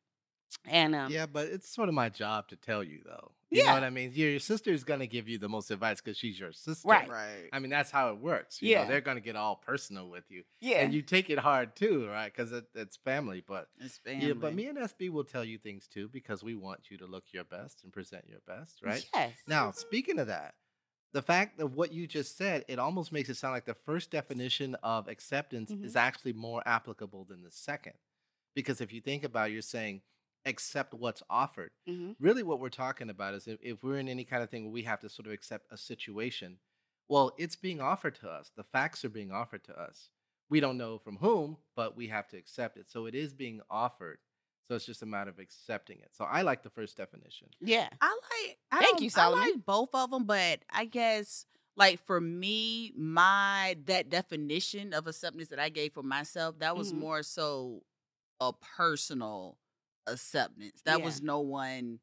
And 0.68 0.96
um, 0.96 1.12
Yeah, 1.12 1.26
but 1.26 1.48
it's 1.48 1.70
sort 1.70 1.90
of 1.90 1.96
my 1.96 2.10
job 2.10 2.48
to 2.50 2.56
tell 2.56 2.84
you, 2.84 3.02
though. 3.06 3.32
You 3.52 3.62
Yeah. 3.62 3.68
know 3.70 3.74
what 3.76 3.84
I 3.84 3.90
mean? 3.92 4.12
Your, 4.14 4.32
your 4.32 4.40
sister's 4.40 4.84
gonna 4.84 5.06
give 5.06 5.28
you 5.28 5.38
the 5.38 5.50
most 5.50 5.70
advice 5.70 6.02
because 6.02 6.18
she's 6.18 6.40
your 6.40 6.52
sister. 6.54 6.88
Right. 6.90 7.08
Right. 7.10 7.50
I 7.52 7.60
mean, 7.60 7.70
that's 7.70 7.92
how 7.92 8.10
it 8.10 8.18
works. 8.18 8.62
You 8.62 8.72
Yeah. 8.72 8.84
know, 8.84 8.88
they're 8.90 9.02
gonna 9.02 9.20
get 9.20 9.36
all 9.36 9.56
personal 9.56 10.10
with 10.10 10.24
you, 10.30 10.44
yeah, 10.60 10.80
and 10.82 10.94
you 10.94 11.02
take 11.04 11.30
it 11.30 11.38
hard 11.38 11.76
too, 11.76 12.08
right? 12.08 12.34
Because 12.34 12.52
it, 12.52 12.66
it's 12.74 12.96
family. 12.98 13.44
But 13.46 13.68
It's 13.80 13.98
family. 13.98 14.28
yeah, 14.28 14.34
but 14.34 14.56
me 14.56 14.68
and 14.68 14.78
SB 14.80 15.10
will 15.12 15.24
tell 15.24 15.44
you 15.44 15.58
things 15.60 15.88
too 15.88 16.08
because 16.08 16.44
we 16.44 16.56
want 16.56 16.90
you 16.90 16.98
to 16.98 17.06
look 17.06 17.26
your 17.32 17.44
best 17.44 17.84
and 17.84 17.94
present 17.94 18.26
your 18.28 18.40
best, 18.48 18.82
right? 18.82 19.06
Yes. 19.14 19.34
Now, 19.48 19.72
speaking 19.72 20.18
of 20.18 20.28
that, 20.28 20.56
the 21.14 21.22
fact 21.22 21.60
of 21.60 21.76
what 21.76 21.92
you 21.94 22.08
just 22.08 22.38
said, 22.38 22.66
it 22.68 22.80
almost 22.80 23.12
makes 23.12 23.30
it 23.30 23.36
sound 23.36 23.54
like 23.54 23.66
the 23.66 23.74
first 23.76 24.10
definition 24.12 24.76
of 24.84 25.08
acceptance 25.08 25.72
Mhm. 25.72 25.84
is 25.86 25.96
actually 25.96 26.34
more 26.34 26.62
applicable 26.68 27.24
than 27.26 27.44
the 27.44 27.52
second. 27.52 27.94
Because 28.56 28.82
if 28.82 28.92
you 28.92 29.02
think 29.02 29.24
about 29.24 29.50
it, 29.50 29.54
you're 29.54 29.62
saying 29.62 30.02
accept 30.46 30.94
what's 30.94 31.24
offered. 31.30 31.72
Mhm. 31.88 32.16
Really, 32.20 32.44
what 32.44 32.60
we're 32.60 32.70
talking 32.70 33.10
about 33.10 33.34
is 33.34 33.48
if, 33.48 33.60
if 33.62 33.84
we're 33.84 33.98
in 34.00 34.10
any 34.10 34.26
kind 34.26 34.44
of 34.44 34.50
thing 34.50 34.64
where 34.66 34.74
we 34.74 34.84
have 34.84 35.00
to 35.02 35.10
sort 35.10 35.28
of 35.28 35.32
accept 35.34 35.72
a 35.72 35.78
situation, 35.78 36.60
well, 37.08 37.34
it's 37.38 37.56
being 37.56 37.80
offered 37.80 38.16
to 38.16 38.30
us. 38.30 38.50
The 38.50 38.64
facts 38.64 39.06
are 39.06 39.10
being 39.10 39.32
offered 39.32 39.64
to 39.66 39.80
us. 39.80 40.10
We 40.50 40.60
don't 40.60 40.78
know 40.78 40.98
from 41.00 41.18
whom, 41.18 41.58
but 41.76 41.96
we 41.96 42.08
have 42.10 42.28
to 42.30 42.38
accept 42.38 42.78
it. 42.78 42.90
So 42.90 43.06
it 43.06 43.16
is 43.16 43.34
being 43.34 43.62
offered. 43.70 44.20
So 44.68 44.76
it's 44.76 44.86
just 44.86 45.02
a 45.02 45.06
matter 45.06 45.30
of 45.30 45.40
accepting 45.40 46.00
it. 46.00 46.10
So 46.14 46.24
I 46.24 46.42
like 46.44 46.64
the 46.64 46.70
first 46.70 46.96
definition. 46.98 47.48
Yeah. 47.60 47.90
I 48.02 48.08
like. 48.08 48.58
I 48.72 48.80
Thank 48.84 49.02
you, 49.02 49.10
Solomon. 49.10 49.44
I 49.44 49.52
like 49.52 49.66
both 49.66 49.90
of 49.94 50.10
them, 50.12 50.24
but 50.26 50.60
I 50.72 50.86
guess 50.86 51.46
like 51.76 52.00
for 52.06 52.22
me, 52.22 52.94
my 52.96 53.76
that 53.86 54.10
definition 54.10 54.94
of 54.94 55.08
acceptance 55.08 55.50
that 55.50 55.60
I 55.60 55.70
gave 55.70 55.94
for 55.94 56.04
myself, 56.04 56.60
that 56.60 56.78
was 56.78 56.94
Mhm. 56.94 56.98
more 57.00 57.24
so 57.24 57.84
a 58.40 58.54
personal 58.54 59.58
acceptance. 60.08 60.82
That 60.86 61.00
Yeah. 61.00 61.06
was 61.06 61.22
no 61.22 61.40
one 61.42 62.00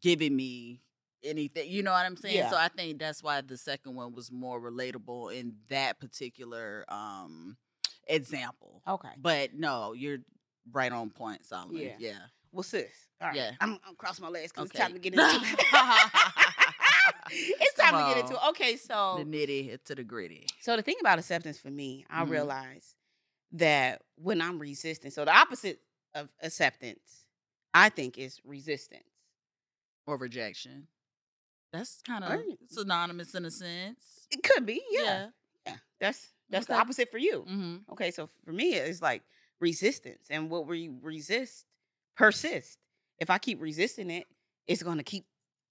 giving 0.00 0.34
me 0.34 0.82
anything. 1.22 1.70
You 1.70 1.82
know 1.82 1.92
what 1.92 2.06
I'm 2.06 2.16
saying? 2.16 2.36
Yeah. 2.36 2.50
So 2.50 2.56
I 2.56 2.68
think 2.68 2.98
that's 2.98 3.22
why 3.22 3.40
the 3.40 3.56
second 3.56 3.94
one 3.94 4.12
was 4.12 4.30
more 4.30 4.60
relatable 4.60 5.34
in 5.34 5.56
that 5.68 5.98
particular 6.00 6.84
um 6.88 7.56
example. 8.08 8.82
Okay. 8.86 9.10
But 9.18 9.54
no, 9.54 9.92
you're 9.92 10.18
right 10.72 10.92
on 10.92 11.10
point, 11.10 11.44
Solomon. 11.44 11.76
Yeah. 11.82 11.94
Yeah. 11.98 12.18
Well, 12.52 12.62
sis. 12.62 12.86
All 13.20 13.28
right. 13.28 13.36
Yeah. 13.36 13.50
I'm, 13.60 13.78
I'm 13.86 13.94
crossing 13.96 14.24
my 14.24 14.30
legs 14.30 14.52
because 14.52 14.70
Okay. 14.70 14.78
it's 14.78 14.78
time 14.78 14.92
to 14.94 14.98
get 14.98 15.14
into 15.14 15.24
It's 17.28 17.74
time 17.74 17.90
Come 17.90 18.00
to 18.08 18.14
get 18.14 18.18
into 18.30 18.48
Okay, 18.50 18.76
so 18.76 19.16
The 19.18 19.24
nitty 19.24 19.82
to 19.84 19.94
the 19.94 20.04
gritty. 20.04 20.46
so 20.60 20.76
the 20.76 20.82
thing 20.82 20.96
about 21.00 21.18
acceptance 21.18 21.58
for 21.58 21.70
me, 21.70 22.04
I 22.10 22.24
Mhm. 22.24 22.30
realize 22.30 22.94
that 23.52 24.02
when 24.16 24.40
I'm 24.40 24.58
resisting, 24.58 25.10
so 25.10 25.24
the 25.24 25.34
opposite 25.36 25.80
of 26.14 26.28
acceptance, 26.42 27.26
I 27.74 27.88
think 27.90 28.18
is 28.18 28.40
resistance. 28.44 29.02
Or 30.06 30.16
rejection. 30.16 30.86
That's 31.72 32.00
kind 32.02 32.24
of 32.24 32.30
Right. 32.30 32.58
synonymous 32.68 33.34
in 33.34 33.44
a 33.44 33.50
sense. 33.50 34.26
It 34.30 34.42
could 34.42 34.64
be, 34.66 34.82
yeah. 34.90 35.30
Yeah. 35.66 35.76
That's 36.00 36.32
that's 36.48 36.66
the 36.66 36.74
opposite 36.76 37.10
for 37.10 37.18
you. 37.18 37.42
hmm 37.42 37.78
Okay, 37.90 38.10
so 38.12 38.28
for 38.44 38.52
me, 38.52 38.74
it's 38.74 39.02
like 39.02 39.22
resistance, 39.60 40.26
and 40.30 40.50
what 40.50 40.66
we 40.66 40.90
resist 41.02 41.64
persist. 42.16 42.78
If 43.18 43.30
I 43.30 43.38
keep 43.38 43.60
resisting 43.60 44.10
it, 44.10 44.24
it's 44.66 44.82
going 44.82 44.98
to 44.98 45.02
keep, 45.04 45.24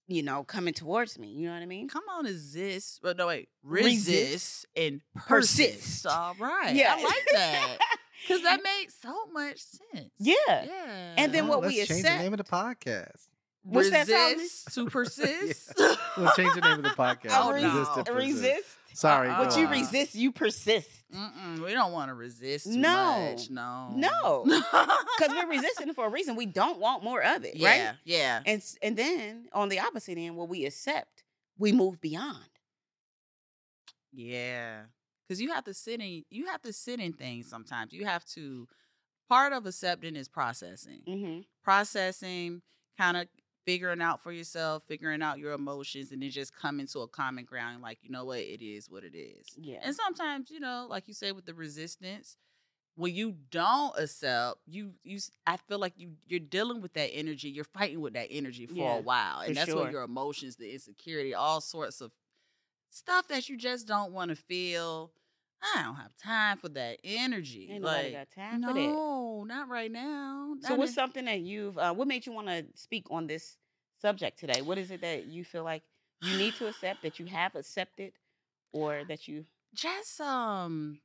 you 0.07 0.23
know, 0.23 0.43
coming 0.43 0.73
towards 0.73 1.17
me. 1.19 1.27
You 1.29 1.47
know 1.47 1.53
what 1.53 1.61
I 1.61 1.65
mean? 1.67 1.87
Come 1.87 2.03
on, 2.11 2.25
exist. 2.25 2.99
Well, 3.03 3.13
no, 3.15 3.27
wait. 3.27 3.49
Resist. 3.63 4.07
Resist, 4.07 4.65
and 4.75 5.01
Persist. 5.15 5.57
persist. 6.03 6.07
All 6.07 6.35
right. 6.39 6.75
Yeah. 6.75 6.95
I 6.97 7.03
like 7.03 7.25
that. 7.33 7.77
Because 8.21 8.41
that 8.43 8.61
makes 8.79 8.95
so 9.01 9.13
much 9.33 9.59
sense. 9.59 10.09
yeah. 10.17 10.35
Yeah. 10.47 11.13
And 11.17 11.31
then 11.33 11.45
Oh, 11.45 11.49
what 11.49 11.61
let's 11.61 11.75
we 11.75 11.85
change 11.85 12.03
the 12.03 12.09
name 12.17 12.33
of 12.33 12.37
the 12.37 12.43
podcast. 12.43 13.27
What's 13.63 13.89
that, 13.89 14.07
Solomon? 14.07 14.37
Resist 14.37 14.73
to 14.75 14.85
persist. 14.91 15.73
We'll 16.17 16.31
change 16.31 16.53
the 16.53 16.61
name 16.61 16.73
of 16.77 16.83
the 16.83 16.89
podcast. 16.97 17.29
Oh, 17.31 17.51
Uh, 17.53 17.59
no. 17.59 17.67
Resist 17.79 17.93
to 17.95 18.03
persist. 18.03 18.15
resist. 18.43 18.67
Sorry, 18.95 19.29
Uh-uh. 19.29 19.43
What 19.45 19.57
you 19.57 19.67
resist, 19.67 20.15
you 20.15 20.31
persist. 20.31 20.89
Mm-mm, 21.13 21.59
we 21.59 21.73
don't 21.73 21.91
want 21.91 22.09
to 22.09 22.13
resist 22.15 22.65
too 22.65 22.77
No. 22.77 23.31
much. 23.31 23.49
No. 23.49 23.91
No. 23.93 24.45
Because 25.17 25.33
we're 25.35 25.49
resisting 25.49 25.93
for 25.93 26.05
a 26.05 26.09
reason. 26.09 26.35
We 26.35 26.45
don't 26.45 26.79
want 26.79 27.03
more 27.03 27.21
of 27.23 27.43
it, 27.45 27.55
yeah, 27.55 27.69
right? 27.89 27.95
Yeah. 28.03 28.41
And 28.45 28.61
and 28.81 28.97
then 28.97 29.47
on 29.53 29.69
the 29.69 29.79
opposite 29.79 30.17
end, 30.17 30.35
what 30.35 30.49
we 30.49 30.65
accept, 30.65 31.23
we 31.57 31.71
move 31.71 32.01
beyond. 32.01 32.49
Yeah. 34.11 34.81
Cause 35.29 35.41
you 35.41 35.51
have 35.53 35.63
to 35.65 35.73
sit 35.73 35.99
in 36.01 36.23
you 36.29 36.45
have 36.47 36.61
to 36.63 36.71
sit 36.73 36.99
in 36.99 37.13
things 37.13 37.49
sometimes. 37.49 37.93
You 37.93 38.05
have 38.05 38.23
to 38.35 38.67
part 39.27 39.53
of 39.53 39.65
accepting 39.65 40.15
is 40.15 40.27
processing. 40.27 41.01
Mm-hmm. 41.07 41.39
Processing, 41.63 42.61
kind 42.97 43.17
of 43.17 43.27
figuring 43.65 44.01
out 44.01 44.21
for 44.21 44.31
yourself, 44.31 44.83
figuring 44.87 45.21
out 45.21 45.39
your 45.39 45.53
emotions, 45.53 46.11
and 46.11 46.21
then 46.21 46.29
just 46.29 46.55
coming 46.55 46.87
to 46.87 46.99
a 46.99 47.07
common 47.07 47.45
ground, 47.45 47.81
like, 47.81 47.97
you 48.01 48.09
know 48.09 48.25
what, 48.25 48.39
it 48.39 48.63
is 48.63 48.89
what 48.89 49.03
it 49.03 49.15
is. 49.15 49.47
Yeah. 49.57 49.79
And 49.83 49.95
sometimes, 49.95 50.51
you 50.51 50.59
know, 50.59 50.87
like 50.89 51.07
you 51.07 51.13
say 51.13 51.31
with 51.31 51.45
the 51.45 51.53
resistance, 51.53 52.37
when 52.95 53.13
you 53.13 53.35
don't 53.51 53.93
accept, 53.99 54.59
you 54.65 54.93
you 55.03 55.19
I 55.45 55.57
feel 55.57 55.79
like 55.79 55.93
you 55.97 56.13
you're 56.27 56.39
dealing 56.39 56.81
with 56.81 56.93
that 56.93 57.09
energy, 57.13 57.49
you're 57.49 57.65
fighting 57.65 57.99
with 57.99 58.13
that 58.13 58.27
energy 58.31 58.67
for 58.67 58.75
Yeah, 58.75 58.97
a 58.97 59.01
while. 59.01 59.41
And 59.41 59.57
that's 59.57 59.69
sure. 59.69 59.83
when 59.83 59.91
your 59.91 60.03
emotions, 60.03 60.55
the 60.55 60.71
insecurity, 60.71 61.33
all 61.33 61.59
sorts 61.59 61.99
of 61.99 62.11
stuff 62.91 63.27
that 63.27 63.49
you 63.49 63.57
just 63.57 63.87
don't 63.87 64.13
want 64.13 64.29
to 64.29 64.35
feel. 64.35 65.11
I 65.61 65.83
don't 65.83 65.95
have 65.95 66.15
time 66.21 66.57
for 66.57 66.69
that 66.69 66.99
energy. 67.03 67.69
Ain't 67.71 67.83
nobody 67.83 68.13
like, 68.13 68.27
got 68.35 68.43
time 68.43 68.61
for 68.61 68.73
that. 68.73 68.79
no, 68.79 69.43
not 69.45 69.69
right 69.69 69.91
now. 69.91 70.55
So 70.61 70.75
what's 70.75 70.91
in- 70.91 70.95
something 70.95 71.25
that 71.25 71.39
you've 71.41 71.77
uh, 71.77 71.93
what 71.93 72.07
made 72.07 72.25
you 72.25 72.31
want 72.31 72.47
to 72.47 72.65
speak 72.75 73.05
on 73.09 73.27
this 73.27 73.57
subject 74.01 74.39
today? 74.39 74.61
What 74.61 74.77
is 74.77 74.91
it 74.91 75.01
that 75.01 75.25
you 75.25 75.43
feel 75.43 75.63
like 75.63 75.83
you 76.21 76.37
need 76.37 76.55
to 76.55 76.67
accept 76.67 77.01
that 77.03 77.19
you 77.19 77.25
have 77.25 77.55
accepted 77.55 78.13
or 78.71 79.03
that 79.07 79.27
you 79.27 79.45
just 79.73 80.21
um 80.21 80.99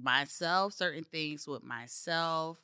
myself 0.00 0.72
certain 0.72 1.04
things 1.04 1.46
with 1.46 1.62
myself 1.62 2.58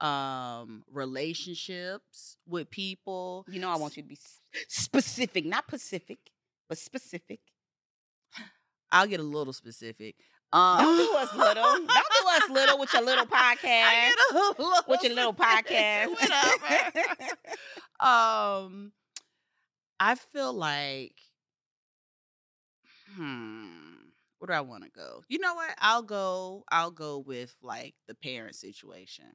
um 0.00 0.84
relationships 0.92 2.36
with 2.46 2.70
people 2.70 3.44
you 3.48 3.58
know 3.58 3.70
I 3.70 3.76
want 3.76 3.96
you 3.96 4.02
to 4.02 4.08
be 4.08 4.18
specific, 4.68 5.44
not 5.44 5.66
Pacific, 5.66 6.18
but 6.68 6.78
specific. 6.78 7.40
i'll 8.92 9.06
get 9.06 9.18
a 9.20 9.24
little 9.24 9.52
specific 9.52 10.14
um 10.52 10.78
Don't 10.78 10.96
do 10.96 11.16
us 11.18 11.34
little. 11.34 11.62
Don't 11.62 11.86
do 11.86 12.28
us 12.30 12.50
little 12.50 12.78
with 12.78 12.92
your 12.92 13.02
little 13.02 13.26
podcast. 13.26 13.84
I 13.84 14.08
get 14.08 14.18
a 14.30 14.34
little 14.62 14.82
With 14.88 15.02
your 15.02 15.14
little 15.16 15.34
podcast. 15.34 16.08
whatever. 16.10 17.26
um 18.00 18.92
i 20.00 20.14
feel 20.14 20.52
like 20.52 21.14
hmm 23.16 23.94
where 24.38 24.46
do 24.48 24.52
i 24.52 24.60
want 24.60 24.84
to 24.84 24.90
go 24.90 25.22
you 25.28 25.38
know 25.38 25.54
what 25.54 25.74
i'll 25.78 26.02
go 26.02 26.64
i'll 26.70 26.90
go 26.90 27.18
with 27.18 27.54
like 27.62 27.94
the 28.06 28.14
parent 28.14 28.54
situation 28.54 29.26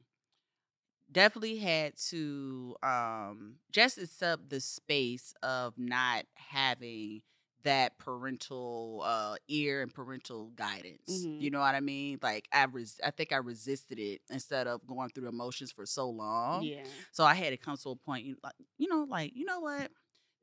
definitely 1.12 1.58
had 1.58 1.94
to 1.98 2.76
um 2.84 3.56
just 3.72 3.98
accept 3.98 4.50
the 4.50 4.60
space 4.60 5.34
of 5.44 5.74
not 5.78 6.26
having 6.36 7.22
that 7.64 7.98
parental 7.98 9.02
uh 9.06 9.36
ear 9.48 9.82
and 9.82 9.94
parental 9.94 10.48
guidance 10.56 11.10
Mhm. 11.10 11.42
you 11.42 11.50
know 11.50 11.60
what 11.60 11.76
i 11.76 11.80
mean 11.80 12.20
like 12.22 12.48
i 12.52 12.64
res- 12.66 13.00
i 13.04 13.12
think 13.12 13.32
i 13.32 13.38
resisted 13.38 14.00
it 14.00 14.22
instead 14.30 14.68
of 14.68 14.86
going 14.88 15.10
through 15.10 15.28
emotions 15.28 15.72
for 15.72 15.86
so 15.86 16.10
long 16.10 16.64
yeah. 16.66 16.84
so 17.12 17.24
I 17.24 17.34
had 17.36 17.50
to 17.52 17.58
come 17.58 17.78
to 17.78 17.90
a 17.92 17.96
point, 17.96 18.26
you 18.26 18.38
like, 18.44 18.54
you 18.78 18.88
know, 18.88 19.06
like, 19.10 19.32
you 19.36 19.46
know 19.46 19.60
what? 19.60 19.92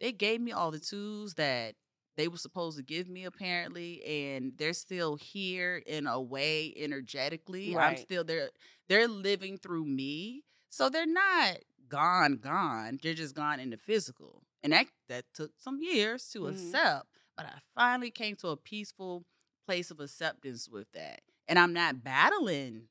They 0.00 0.12
gave 0.12 0.40
me 0.40 0.52
all 0.52 0.70
the 0.70 0.78
tools 0.78 1.34
that 1.34 1.74
they 2.16 2.28
were 2.28 2.36
supposed 2.36 2.76
to 2.78 2.82
give 2.82 3.08
me, 3.08 3.24
apparently, 3.24 4.02
and 4.04 4.52
they're 4.56 4.72
still 4.72 5.16
here 5.16 5.82
in 5.86 6.06
a 6.06 6.20
way 6.20 6.72
energetically. 6.76 7.72
I'm 7.76 7.94
Right. 7.94 7.98
still 7.98 8.24
there. 8.24 8.50
They're 8.88 9.08
living 9.08 9.58
through 9.58 9.84
me, 9.86 10.44
so 10.70 10.88
they're 10.88 11.06
not 11.06 11.58
gone, 11.88 12.36
gone. 12.36 12.98
They're 13.02 13.14
just 13.14 13.34
gone 13.34 13.60
in 13.60 13.70
the 13.70 13.76
physical, 13.76 14.42
and 14.62 14.72
that 14.72 14.86
that 15.08 15.24
took 15.34 15.52
some 15.58 15.80
years 15.82 16.28
to 16.30 16.40
Mhm. 16.40 16.50
accept. 16.52 17.06
But 17.36 17.46
I 17.46 17.60
finally 17.74 18.10
came 18.10 18.36
to 18.36 18.48
a 18.48 18.56
peaceful 18.56 19.24
place 19.66 19.90
of 19.90 20.00
acceptance 20.00 20.68
with 20.68 20.90
that, 20.92 21.22
and 21.48 21.58
I'm 21.58 21.72
not 21.72 22.02
battling 22.02 22.88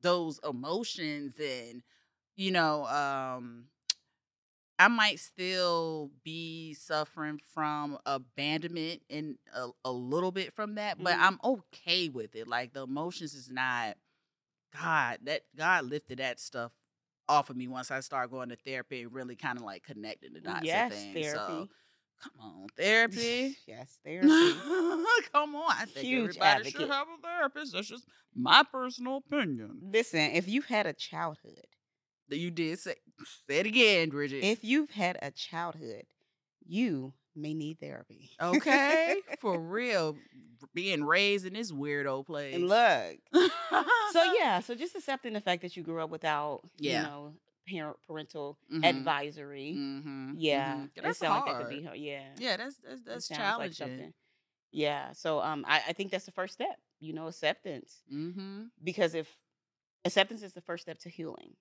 those 0.00 0.38
emotions 0.44 1.38
and 1.38 1.82
you 2.36 2.50
know, 2.50 2.86
um, 2.86 3.68
I 4.78 4.88
might 4.88 5.20
still 5.20 6.10
be 6.24 6.72
suffering 6.72 7.38
from 7.52 7.98
abandonment 8.06 9.02
and 9.10 9.36
a, 9.54 9.68
a 9.84 9.92
little 9.92 10.32
bit 10.32 10.54
from 10.54 10.76
that, 10.76 11.02
but 11.02 11.16
Mhm. 11.16 11.20
I'm 11.20 11.40
okay 11.44 12.08
with 12.08 12.34
it. 12.34 12.48
Like 12.48 12.72
the 12.72 12.84
emotions 12.84 13.34
is 13.34 13.50
not 13.50 13.98
God 14.72 15.18
that 15.24 15.42
God 15.54 15.84
lifted 15.86 16.18
that 16.18 16.40
stuff 16.40 16.72
off 17.30 17.48
of 17.48 17.56
me 17.56 17.68
once 17.68 17.90
I 17.90 18.00
started 18.00 18.30
going 18.32 18.48
to 18.48 18.56
therapy 18.56 19.02
and 19.02 19.12
really 19.12 19.36
kind 19.36 19.56
of 19.56 19.64
like 19.64 19.84
connecting 19.84 20.32
the 20.32 20.40
dots. 20.40 20.64
Yes, 20.64 20.92
of 20.92 20.98
things. 20.98 21.14
therapy. 21.14 21.38
So, 21.38 21.68
come 22.22 22.32
on, 22.40 22.66
therapy. 22.76 23.56
yes, 23.66 23.98
therapy. 24.04 24.28
come 25.32 25.54
on, 25.54 25.70
I 25.70 25.84
think 25.86 26.06
Huge 26.06 26.36
everybody 26.36 26.70
should 26.70 26.90
have 26.90 27.06
a 27.06 27.22
therapist. 27.22 27.72
That's 27.72 27.88
just 27.88 28.04
my 28.34 28.64
personal 28.70 29.18
opinion. 29.18 29.78
Listen, 29.92 30.32
if 30.32 30.48
you've 30.48 30.66
had 30.66 30.86
a 30.86 30.92
childhood, 30.92 31.66
that 32.28 32.38
you 32.38 32.50
did 32.50 32.78
say 32.78 32.96
say 33.48 33.60
it 33.60 33.66
again, 33.66 34.08
Bridget. 34.08 34.44
if 34.44 34.64
you've 34.64 34.90
had 34.90 35.18
a 35.22 35.30
childhood, 35.30 36.04
you 36.66 37.12
may 37.36 37.54
need 37.54 37.78
therapy. 37.80 38.30
okay, 38.40 39.16
for 39.40 39.58
real, 39.60 40.16
being 40.74 41.04
raised 41.04 41.46
in 41.46 41.54
this 41.54 41.72
weird 41.72 42.06
old 42.06 42.26
place. 42.26 42.54
And 42.54 42.68
look. 42.68 43.16
So 44.12 44.24
yeah, 44.36 44.58
so 44.58 44.74
just 44.74 44.96
accepting 44.96 45.34
the 45.34 45.40
fact 45.40 45.62
that 45.62 45.76
you 45.76 45.84
grew 45.84 46.00
up 46.02 46.10
without, 46.10 46.62
Yeah. 46.78 46.96
you 47.02 47.06
know, 47.06 47.34
parent 47.68 47.96
parental 48.08 48.58
Mhm. 48.72 48.84
advisory. 48.84 49.74
Mhm, 49.78 50.34
Yeah, 50.36 50.74
mhm. 50.74 50.90
it 50.96 51.02
that's 51.04 51.20
hard. 51.22 51.46
like 51.46 51.54
that 51.58 51.62
could 51.64 51.92
be. 51.94 52.00
Yeah, 52.00 52.24
yeah, 52.36 52.56
that's 52.56 52.76
that's 52.78 53.02
that's 53.02 53.30
like 53.30 53.38
challenging. 53.38 53.74
something. 53.86 54.14
Yeah, 54.72 55.12
so 55.12 55.40
um, 55.40 55.64
I, 55.68 55.82
I 55.88 55.92
think 55.92 56.10
that's 56.10 56.24
the 56.26 56.32
first 56.32 56.54
step. 56.54 56.76
You 56.98 57.12
know, 57.12 57.28
acceptance. 57.28 58.02
mm-hmm. 58.12 58.64
because 58.82 59.14
if 59.14 59.28
acceptance 60.04 60.42
is 60.42 60.54
the 60.54 60.60
first 60.60 60.82
step 60.82 60.98
to 61.00 61.08
healing 61.08 61.54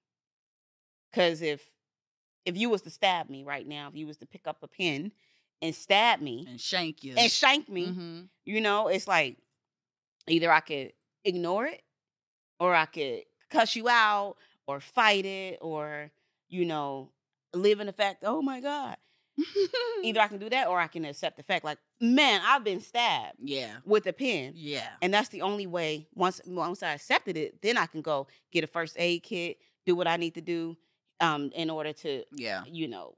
because 1.12 1.42
if 1.44 1.62
if 2.46 2.58
you 2.58 2.70
was 2.70 2.82
to 2.84 2.90
stab 2.90 3.30
me 3.30 3.44
right 3.44 3.68
now 3.68 3.90
if 3.90 3.96
you 3.96 4.08
was 4.08 4.18
to 4.18 4.26
pick 4.26 4.48
up 4.48 4.58
a 4.64 4.68
pen 4.68 5.12
and 5.62 5.74
stab 5.76 6.22
me 6.22 6.46
And 6.50 6.60
shank 6.60 7.04
you. 7.04 7.16
and 7.18 7.32
shank 7.32 7.70
me 7.70 7.88
Mhm. 7.88 8.30
you 8.46 8.62
know 8.62 8.88
it's 8.88 9.08
like 9.08 9.38
either 10.28 10.52
i 10.52 10.60
could 10.60 10.94
ignore 11.26 11.66
it 11.66 11.82
or 12.60 12.74
i 12.76 12.86
could 12.86 13.24
cuss 13.50 13.76
you 13.76 13.90
out 13.90 14.36
or 14.68 14.80
fight 14.80 15.26
it 15.26 15.58
or 15.62 16.12
you 16.48 16.66
know 16.66 17.12
live 17.54 17.80
in 17.80 17.88
the 17.88 17.94
fact 17.94 18.24
oh 18.26 18.42
my 18.42 18.60
god 18.60 18.98
either 20.04 20.20
i 20.20 20.28
can 20.32 20.38
do 20.38 20.50
that 20.50 20.68
or 20.68 20.80
i 20.80 20.88
can 20.88 21.06
accept 21.06 21.38
the 21.38 21.44
fact 21.44 21.64
like 21.66 21.78
man 22.02 22.42
i've 22.46 22.64
been 22.64 22.82
stabbed 22.82 23.36
yeah, 23.40 23.78
with 23.86 24.06
a 24.08 24.14
pen 24.14 24.52
yeah, 24.56 24.88
and 25.02 25.14
that's 25.14 25.30
the 25.30 25.42
only 25.42 25.66
way 25.68 26.08
once 26.14 26.42
once 26.46 26.84
I 26.84 26.92
accepted 26.94 27.36
it, 27.38 27.62
then 27.62 27.78
I 27.78 27.86
can 27.86 28.02
go 28.02 28.28
get 28.52 28.64
a 28.64 28.68
first 28.68 28.96
aid 29.00 29.24
kit, 29.24 29.58
do 29.86 29.96
what 29.96 30.08
I 30.08 30.18
need 30.18 30.34
to 30.36 30.42
do, 30.42 30.78
um, 31.22 31.52
in 31.56 31.70
order 31.70 31.92
to, 31.94 32.24
Yeah. 32.34 32.64
you 32.68 32.88
know, 32.88 33.16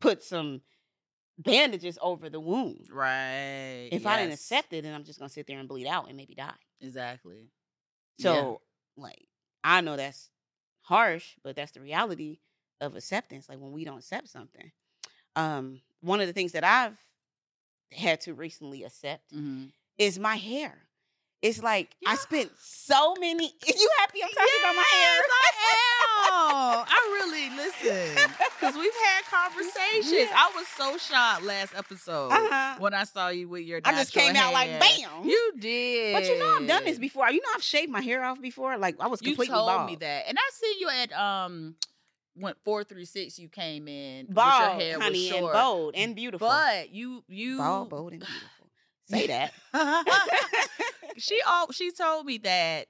put 0.00 0.22
some 0.22 0.60
bandages 1.38 1.98
over 2.00 2.28
the 2.28 2.40
wound. 2.40 2.88
Right. 2.90 3.88
If 3.92 4.06
I 4.06 4.18
didn't 4.18 4.32
accept 4.32 4.72
it, 4.72 4.82
then 4.82 4.94
I'm 4.94 5.04
just 5.04 5.18
gonna 5.18 5.28
sit 5.28 5.46
there 5.46 5.58
and 5.58 5.68
bleed 5.68 5.86
out 5.86 6.08
and 6.08 6.16
maybe 6.16 6.34
die. 6.34 6.52
Exactly. 6.80 7.50
So, 8.18 8.62
like, 8.96 9.26
I 9.62 9.80
know 9.80 9.96
that's 9.96 10.30
harsh, 10.80 11.34
but 11.42 11.56
that's 11.56 11.72
the 11.72 11.80
reality 11.80 12.38
of 12.80 12.96
acceptance. 12.96 13.48
Like 13.48 13.58
when 13.58 13.72
we 13.72 13.84
don't 13.84 13.98
accept 13.98 14.28
something. 14.28 14.70
Um, 15.34 15.80
one 16.00 16.20
of 16.20 16.26
the 16.26 16.32
things 16.32 16.52
that 16.52 16.64
I've 16.64 16.96
had 17.92 18.20
to 18.22 18.34
recently 18.34 18.84
accept 18.84 19.30
hmm 19.32 19.64
is 19.98 20.18
my 20.18 20.36
hair. 20.36 20.86
It's 21.42 21.62
like 21.62 21.94
I 22.06 22.16
spent 22.16 22.50
so 22.58 23.14
many. 23.20 23.52
You 23.66 23.90
happy 23.98 24.22
I'm 24.22 24.30
talking 24.30 24.60
about 24.60 24.76
my 24.76 24.84
hair? 24.92 25.22
I 25.30 25.48
am. 25.48 25.95
I 26.18 27.20
really 27.22 27.50
listen 27.56 28.14
because 28.60 28.74
we've 28.76 28.92
had 29.04 29.24
conversations. 29.30 30.12
Yeah. 30.12 30.26
I 30.34 30.52
was 30.54 30.66
so 30.68 30.96
shocked 30.98 31.42
last 31.44 31.74
episode 31.76 32.28
Uh-huh. 32.32 32.76
when 32.78 32.94
I 32.94 33.04
saw 33.04 33.28
you 33.28 33.48
with 33.48 33.62
your. 33.64 33.80
I 33.84 33.92
just 33.92 34.12
came 34.12 34.34
out 34.36 34.52
like 34.52 34.70
bam. 34.80 35.24
You 35.24 35.52
did, 35.58 36.14
But 36.14 36.24
you 36.26 36.38
know 36.38 36.56
I've 36.60 36.66
done 36.66 36.84
this 36.84 36.98
before. 36.98 37.28
You 37.30 37.40
know 37.40 37.48
I've 37.54 37.62
shaved 37.62 37.90
my 37.90 38.00
hair 38.00 38.24
off 38.24 38.40
before. 38.40 38.76
Like 38.78 38.96
I 39.00 39.06
was 39.08 39.20
You 39.22 39.28
completely 39.30 39.54
told 39.54 39.68
bald. 39.68 39.90
me 39.90 39.96
that, 39.96 40.24
and 40.28 40.38
I 40.38 40.50
see 40.52 40.76
you 40.80 40.88
at 40.88 41.12
um, 41.12 41.76
went 42.36 42.56
four 42.64 42.84
three 42.84 43.04
six. 43.04 43.38
You 43.38 43.48
came 43.48 43.88
in, 43.88 44.26
with 44.26 44.34
Bald, 44.34 44.60
your 44.80 44.80
hair 44.88 45.00
honey, 45.00 45.30
and 45.36 45.46
bold 45.52 45.94
and 45.96 46.14
beautiful. 46.14 46.48
but 46.48 46.90
you 46.90 47.24
you 47.28 47.58
bald, 47.58 47.90
bold, 47.90 48.12
and 48.12 48.20
beautiful. 48.20 48.68
Say 49.08 49.26
that. 49.28 49.52
she 51.18 51.40
all 51.46 51.70
she 51.72 51.90
told 51.92 52.26
me 52.26 52.38
that 52.38 52.86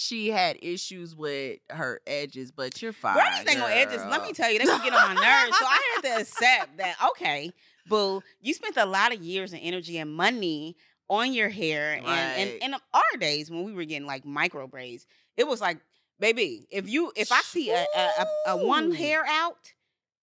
she 0.00 0.30
had 0.30 0.56
issues 0.62 1.16
with 1.16 1.58
her 1.70 2.00
edges, 2.06 2.52
but 2.52 2.80
you're 2.80 2.92
fine. 2.92 3.16
Girl, 3.16 3.24
these 3.32 3.52
ain't 3.52 3.58
gonna 3.58 3.74
edges. 3.74 4.04
Let 4.04 4.22
me 4.22 4.32
tell 4.32 4.48
you, 4.48 4.60
they 4.60 4.64
can 4.64 4.80
get 4.80 4.92
on 4.92 5.16
my 5.16 5.20
nerves. 5.20 5.58
So 5.58 5.64
I 5.66 5.80
had 5.96 6.02
to 6.14 6.20
accept 6.20 6.76
that. 6.76 6.94
Okay, 7.10 7.52
boo, 7.88 8.22
you 8.40 8.54
spent 8.54 8.76
a 8.76 8.86
lot 8.86 9.12
of 9.12 9.20
years 9.20 9.52
and 9.52 9.60
energy 9.60 9.98
and 9.98 10.14
money 10.14 10.76
on 11.08 11.32
your 11.32 11.48
hair, 11.48 11.94
and 12.06 12.06
and 12.06 12.50
Right. 12.50 12.58
in 12.62 12.74
our 12.94 13.18
days 13.18 13.50
when 13.50 13.64
we 13.64 13.72
were 13.72 13.84
getting 13.84 14.06
like 14.06 14.24
micro 14.24 14.68
braids, 14.68 15.08
it 15.36 15.48
was 15.48 15.60
like, 15.60 15.78
baby, 16.20 16.68
if 16.70 16.88
you 16.88 17.10
if 17.16 17.32
I 17.32 17.40
see 17.40 17.70
a 17.72 17.84
a, 17.96 18.08
a, 18.46 18.50
a 18.50 18.56
one 18.56 18.92
hair 18.92 19.24
out, 19.28 19.72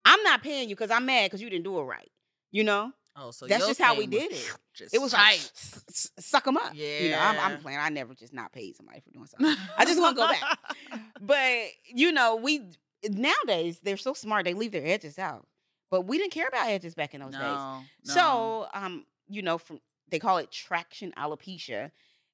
I'm 0.05 0.23
not 0.23 0.41
paying 0.41 0.69
you 0.69 0.75
because 0.77 0.89
I'm 0.89 1.05
mad 1.05 1.25
because 1.25 1.41
you 1.41 1.49
didn't 1.49 1.65
do 1.65 1.77
it 1.79 1.83
right. 1.83 2.11
You 2.49 2.63
know, 2.63 2.93
Oh, 3.17 3.31
so 3.31 3.47
That's 3.47 3.65
just 3.65 3.79
how 3.79 3.95
we 3.97 4.07
did 4.07 4.31
it. 4.33 4.51
It 4.91 4.99
was 4.99 5.13
like 5.13 5.21
tight. 5.37 5.51
s- 5.55 6.11
suck 6.19 6.43
them 6.43 6.57
up. 6.57 6.71
Yeah, 6.73 6.99
you 6.99 7.11
know, 7.11 7.19
I'm, 7.19 7.39
I'm 7.39 7.59
playing. 7.61 7.79
I 7.79 7.87
never 7.89 8.13
just 8.13 8.33
not 8.33 8.51
paid 8.51 8.75
somebody 8.75 8.99
for 8.99 9.09
doing 9.11 9.25
something. 9.27 9.55
I 9.77 9.85
just 9.85 10.01
wanna 10.01 10.15
go 10.15 10.27
back. 10.27 10.59
But 11.21 11.49
you 11.87 12.11
know, 12.11 12.35
we 12.35 12.61
nowadays 13.09 13.79
they're 13.81 13.97
so 13.97 14.13
smart. 14.13 14.45
They 14.45 14.53
leave 14.53 14.71
their 14.71 14.85
edges 14.85 15.17
out. 15.17 15.47
But 15.91 16.01
we 16.01 16.17
didn't 16.17 16.33
care 16.33 16.47
about 16.47 16.67
edges 16.67 16.93
back 16.95 17.13
in 17.13 17.21
those 17.21 17.31
days. 17.31 17.41
no, 17.41 17.83
no. 18.05 18.13
So, 18.13 18.67
um, 18.73 19.05
you 19.29 19.41
know, 19.41 19.57
from 19.57 19.79
they 20.09 20.19
call 20.19 20.37
it 20.37 20.51
traction 20.51 21.13
alopecia, 21.17 21.91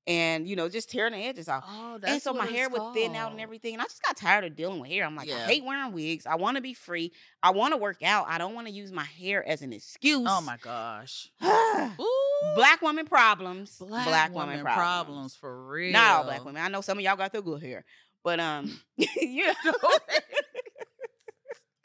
and 0.07 0.47
you 0.47 0.55
know, 0.55 0.67
just 0.67 0.89
tearing 0.89 1.13
the 1.13 1.19
edges 1.19 1.47
off. 1.47 1.63
oh, 1.67 1.97
that's 1.99 2.13
and 2.13 2.21
so 2.21 2.33
my 2.33 2.45
hair 2.45 2.65
it's 2.65 2.77
would 2.77 2.93
thin 2.93 3.15
out 3.15 3.31
and 3.31 3.39
everything. 3.39 3.73
And 3.73 3.81
I 3.81 3.85
just 3.85 4.01
got 4.03 4.17
tired 4.17 4.43
of 4.43 4.55
dealing 4.55 4.79
with 4.79 4.89
hair. 4.89 5.05
I'm 5.05 5.15
like, 5.15 5.29
I 5.29 5.39
hate 5.45 5.63
wearing 5.63 5.93
wigs. 5.93 6.25
I 6.25 6.35
want 6.35 6.57
to 6.57 6.61
be 6.61 6.73
free. 6.73 7.11
I 7.43 7.51
want 7.51 7.73
to 7.73 7.77
work 7.77 8.01
out. 8.03 8.25
I 8.27 8.37
don't 8.37 8.55
want 8.55 8.67
to 8.67 8.73
use 8.73 8.91
my 8.91 9.03
hair 9.03 9.47
as 9.47 9.61
an 9.61 9.73
excuse. 9.73 10.27
Oh 10.29 10.41
my 10.41 10.57
gosh. 10.57 11.29
black 12.55 12.81
woman 12.81 13.05
problems. 13.05 13.77
black, 13.77 14.33
woman 14.33 14.49
woman 14.49 14.63
problems. 14.63 14.75
problems 14.75 15.35
for 15.35 15.67
real. 15.67 15.93
Not 15.93 16.11
all 16.11 16.23
black 16.23 16.43
women. 16.45 16.61
I 16.63 16.67
know 16.67 16.81
some 16.81 16.97
of 16.97 17.03
y'all 17.03 17.15
got 17.15 17.31
the 17.31 17.41
good 17.41 17.61
hair, 17.61 17.85
but 18.23 18.39
um, 18.39 18.79
you 18.97 19.45
know, 19.65 19.73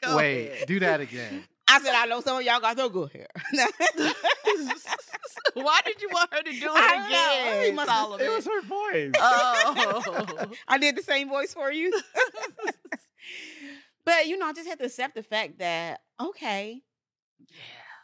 Go 0.03 0.17
Wait, 0.17 0.47
ahead. 0.51 0.67
do 0.67 0.79
that 0.81 1.01
again. 1.01 1.43
I 1.67 1.79
said 1.81 1.93
I 1.95 2.05
know 2.05 2.21
some 2.21 2.37
of 2.37 2.43
y'all 2.43 2.59
got 2.59 2.77
the 2.77 2.87
good 2.87 3.11
hair. 3.11 3.27
Why 5.53 5.79
did 5.85 6.01
you 6.01 6.09
want 6.11 6.33
her 6.33 6.41
to 6.41 6.51
do 6.51 6.57
it 6.57 6.71
I 6.71 6.87
don't 6.87 7.11
know. 7.11 7.17
again? 7.53 7.63
It 7.69 7.75
must- 7.75 7.89
Solomon? 7.89 8.25
It 8.25 8.29
was 8.29 8.45
her 8.45 8.61
voice. 8.61 9.11
oh. 9.19 10.47
I 10.67 10.77
did 10.77 10.95
the 10.95 11.03
same 11.03 11.29
voice 11.29 11.53
for 11.53 11.71
you. 11.71 11.91
but 14.05 14.27
you 14.27 14.37
know, 14.37 14.47
I 14.47 14.53
just 14.53 14.67
had 14.67 14.79
to 14.79 14.85
accept 14.85 15.15
the 15.15 15.23
fact 15.23 15.59
that 15.59 16.01
okay, 16.19 16.81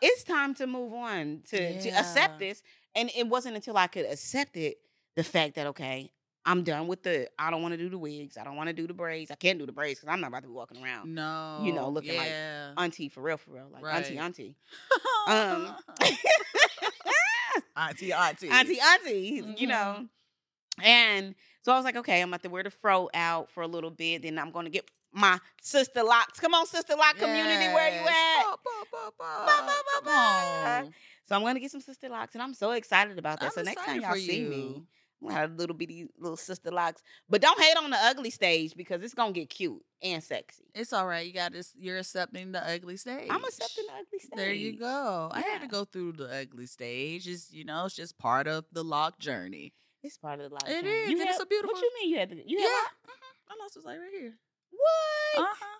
it's 0.02 0.24
time 0.24 0.54
to 0.56 0.68
move 0.68 0.94
on 0.94 1.42
to 1.50 1.82
to 1.82 1.90
accept 1.90 2.40
this. 2.40 2.62
And 2.96 3.10
it 3.16 3.28
wasn't 3.28 3.56
until 3.56 3.78
I 3.78 3.88
could 3.88 4.06
accept 4.06 4.56
it 4.56 4.78
the 5.16 5.24
fact 5.24 5.56
that 5.56 5.68
okay, 5.68 6.12
I'm 6.46 6.64
done 6.64 6.88
with 6.88 7.04
the. 7.04 7.30
I 7.40 7.50
don't 7.52 7.62
want 7.62 7.74
to 7.74 7.78
do 7.78 7.90
the 7.90 7.98
wigs. 7.98 8.38
I 8.38 8.44
don't 8.44 8.56
want 8.56 8.68
to 8.68 8.74
do 8.74 8.86
the 8.88 8.94
braids. 8.94 9.32
I 9.32 9.36
can't 9.36 9.58
do 9.60 9.66
the 9.66 9.72
braids 9.72 10.00
because 10.00 10.12
I'm 10.14 10.20
not 10.22 10.28
about 10.28 10.42
to 10.44 10.50
be 10.50 10.54
walking 10.54 10.84
around 10.84 11.14
No. 11.14 11.60
You 11.62 11.72
know, 11.74 11.90
looking 11.90 12.16
like 12.18 12.34
auntie 12.78 13.10
for 13.10 13.22
real, 13.22 13.38
for 13.38 13.52
real, 13.52 13.70
like 13.72 13.84
auntie, 13.86 14.18
Right. 14.18 14.24
auntie, 14.24 14.56
um, 15.28 15.76
auntie, 17.78 18.14
auntie. 18.14 18.50
auntie, 18.50 18.80
auntie. 18.80 19.44
You 19.58 19.68
Mhm. 19.68 19.70
know. 19.70 20.08
And 20.82 21.36
so 21.62 21.72
I 21.72 21.76
was 21.76 21.86
like, 21.86 21.96
okay, 21.98 22.22
I'm 22.22 22.30
about 22.30 22.42
to 22.44 22.50
wear 22.50 22.64
the 22.64 22.72
fro 22.72 23.10
out 23.14 23.50
for 23.52 23.62
a 23.62 23.68
little 23.68 23.92
bit. 23.92 24.24
Then 24.24 24.40
I'm 24.40 24.52
going 24.52 24.66
to 24.66 24.72
get 24.72 24.90
my 25.12 25.40
sister 25.62 26.04
locks. 26.04 26.40
Come 26.40 26.54
on, 26.56 26.66
sister 26.66 26.96
lock 26.96 27.18
community, 27.18 27.68
where 27.68 27.94
you 27.94 28.08
at? 28.08 28.46
Ba, 29.22 29.74
ba, 29.94 30.02
ba. 30.04 30.92
So 31.26 31.36
I'm 31.36 31.42
going 31.42 31.54
to 31.54 31.60
get 31.60 31.72
some 31.72 31.80
sister 31.82 32.10
locks, 32.10 32.34
and 32.34 32.42
I'm 32.42 32.54
so 32.56 32.72
excited 32.72 33.18
about 33.20 33.40
that. 33.40 33.46
I'm 33.46 33.52
so 33.52 33.62
next 33.62 33.86
time 33.86 34.02
y'all 34.02 34.16
see 34.16 34.42
me, 34.44 34.58
you. 34.58 34.76
I'm 34.78 34.88
gonna 35.32 35.48
little 35.48 35.76
bitty 35.76 36.08
little 36.18 36.38
sister 36.38 36.72
locks. 36.72 37.02
But 37.30 37.42
don't 37.42 37.60
hate 37.62 37.78
on 37.78 37.90
the 37.90 37.98
ugly 37.98 38.30
stage 38.30 38.76
because 38.76 39.02
it's 39.04 39.14
gonna 39.14 39.32
get 39.32 39.50
cute 39.50 39.82
and 40.02 40.24
sexy. 40.24 40.66
It's 40.76 40.94
all 40.94 41.08
right. 41.08 41.26
You 41.26 41.34
got 41.34 41.54
this. 41.54 41.74
You're 41.78 41.98
accepting 42.00 42.52
the 42.52 42.66
ugly 42.68 42.98
stage. 42.98 43.28
I'm 43.30 43.44
accepting 43.44 43.86
the 43.88 43.94
ugly 43.94 44.20
stage. 44.20 44.32
There 44.38 44.52
you 44.54 44.78
go. 44.80 45.30
I 45.32 45.42
had 45.42 45.62
to 45.62 45.68
go 45.68 45.86
through 45.86 46.14
the 46.14 46.26
ugly 46.42 46.66
stage. 46.66 47.28
It's 47.28 47.52
you 47.52 47.66
know, 47.66 47.86
it's 47.86 47.96
just 47.96 48.18
part 48.18 48.48
of 48.48 48.66
the 48.72 48.84
lock 48.84 49.20
journey. 49.20 49.74
It's 50.04 50.18
part 50.18 50.40
of 50.42 50.50
the 50.50 50.54
lock. 50.56 50.64
It 50.68 50.82
journey. 50.84 50.90
is, 50.90 51.10
You 51.12 51.20
and 51.22 51.30
it's 51.30 51.38
had- 51.38 51.44
a 51.44 51.48
beautiful- 51.48 51.74
What 51.74 51.82
you 51.82 51.92
mean 52.02 52.10
you 52.12 52.18
had 52.20 52.30
to? 52.32 52.36
You 52.36 52.60
yeah. 52.60 52.68
had 52.68 52.88
mhm. 53.08 53.50
My 53.50 53.56
loss 53.64 53.76
was 53.76 53.86
like 53.86 54.00
right 54.00 54.12
here. 54.20 54.34
what? 54.72 55.44
Uh 55.46 55.54
huh. 55.60 55.80